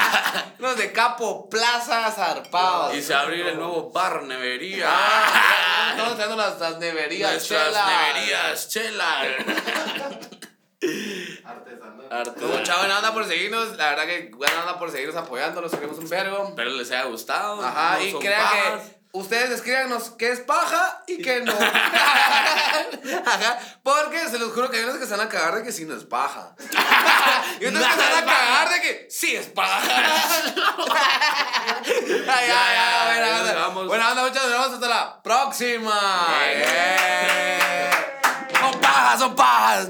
unos 0.60 0.78
de 0.78 0.92
Capo 0.94 1.50
Plaza 1.50 2.10
zarpados. 2.12 2.96
Y 2.96 3.02
se 3.02 3.14
va 3.14 3.20
a 3.20 3.24
abrir 3.24 3.46
el 3.48 3.58
nuevo 3.58 3.92
bar 3.92 4.24
nevería. 4.24 4.86
Ah, 4.88 5.88
estamos 5.92 6.14
haciendo 6.14 6.36
las, 6.38 6.60
las 6.60 6.78
neverías, 6.80 7.32
Nuestras 7.34 7.68
chela. 7.68 7.86
neverías, 8.14 8.70
chela. 8.70 9.22
Artesanal. 11.44 12.08
Arte. 12.12 12.46
Mucha 12.46 12.78
buena 12.78 12.98
onda 12.98 13.14
por 13.14 13.26
seguirnos, 13.28 13.78
la 13.78 13.90
verdad 13.92 14.06
que 14.06 14.32
buena 14.36 14.62
onda 14.62 14.80
por 14.80 14.90
seguirnos 14.92 15.16
apoyando, 15.16 15.62
los 15.62 15.72
queremos 15.72 15.98
un 15.98 16.10
vergo. 16.10 16.48
Espero 16.50 16.72
les 16.72 16.90
haya 16.92 17.04
gustado. 17.06 17.64
Ajá, 17.64 17.98
No 18.00 18.04
y 18.06 18.14
crean 18.20 18.48
que 18.80 19.01
ustedes 19.14 19.52
escríbanos 19.52 20.12
qué 20.12 20.32
es 20.32 20.40
paja 20.40 21.04
y 21.08 21.22
qué 21.22 21.42
no. 21.42 21.54
Ajá, 23.26 23.60
porque 23.84 24.28
se 24.30 24.40
los 24.40 24.54
juro 24.54 24.70
que 24.70 24.78
hay 24.78 24.84
unos 24.84 24.98
que 24.98 25.06
se 25.06 25.12
van 25.12 25.28
a 25.28 25.30
cagar 25.30 25.56
de 25.56 25.64
que 25.64 25.72
sí 25.72 25.86
no 25.86 25.96
es 25.96 26.04
paja. 26.04 26.56
y 27.60 27.66
otros 27.66 27.84
que 27.84 27.92
se 27.92 27.98
van 27.98 28.24
a 28.24 28.26
cagar 28.26 28.70
de 28.70 28.82
que 28.82 29.08
sí 29.10 29.36
es 29.36 29.48
paja. 29.48 29.82
ay, 31.86 32.26
ay, 32.28 32.50
ay, 32.50 33.20
buena 33.20 33.40
onda. 33.40 33.68
Buena 33.86 34.12
onda, 34.12 34.24
muchas 34.24 34.48
gracias, 34.48 34.74
hasta 34.74 34.88
la 34.88 35.22
próxima. 35.22 36.00
Yeah. 36.40 37.60
Yeah. 38.52 38.82
pajas 38.82 39.20
son 39.20 39.36
pajas. 39.36 39.90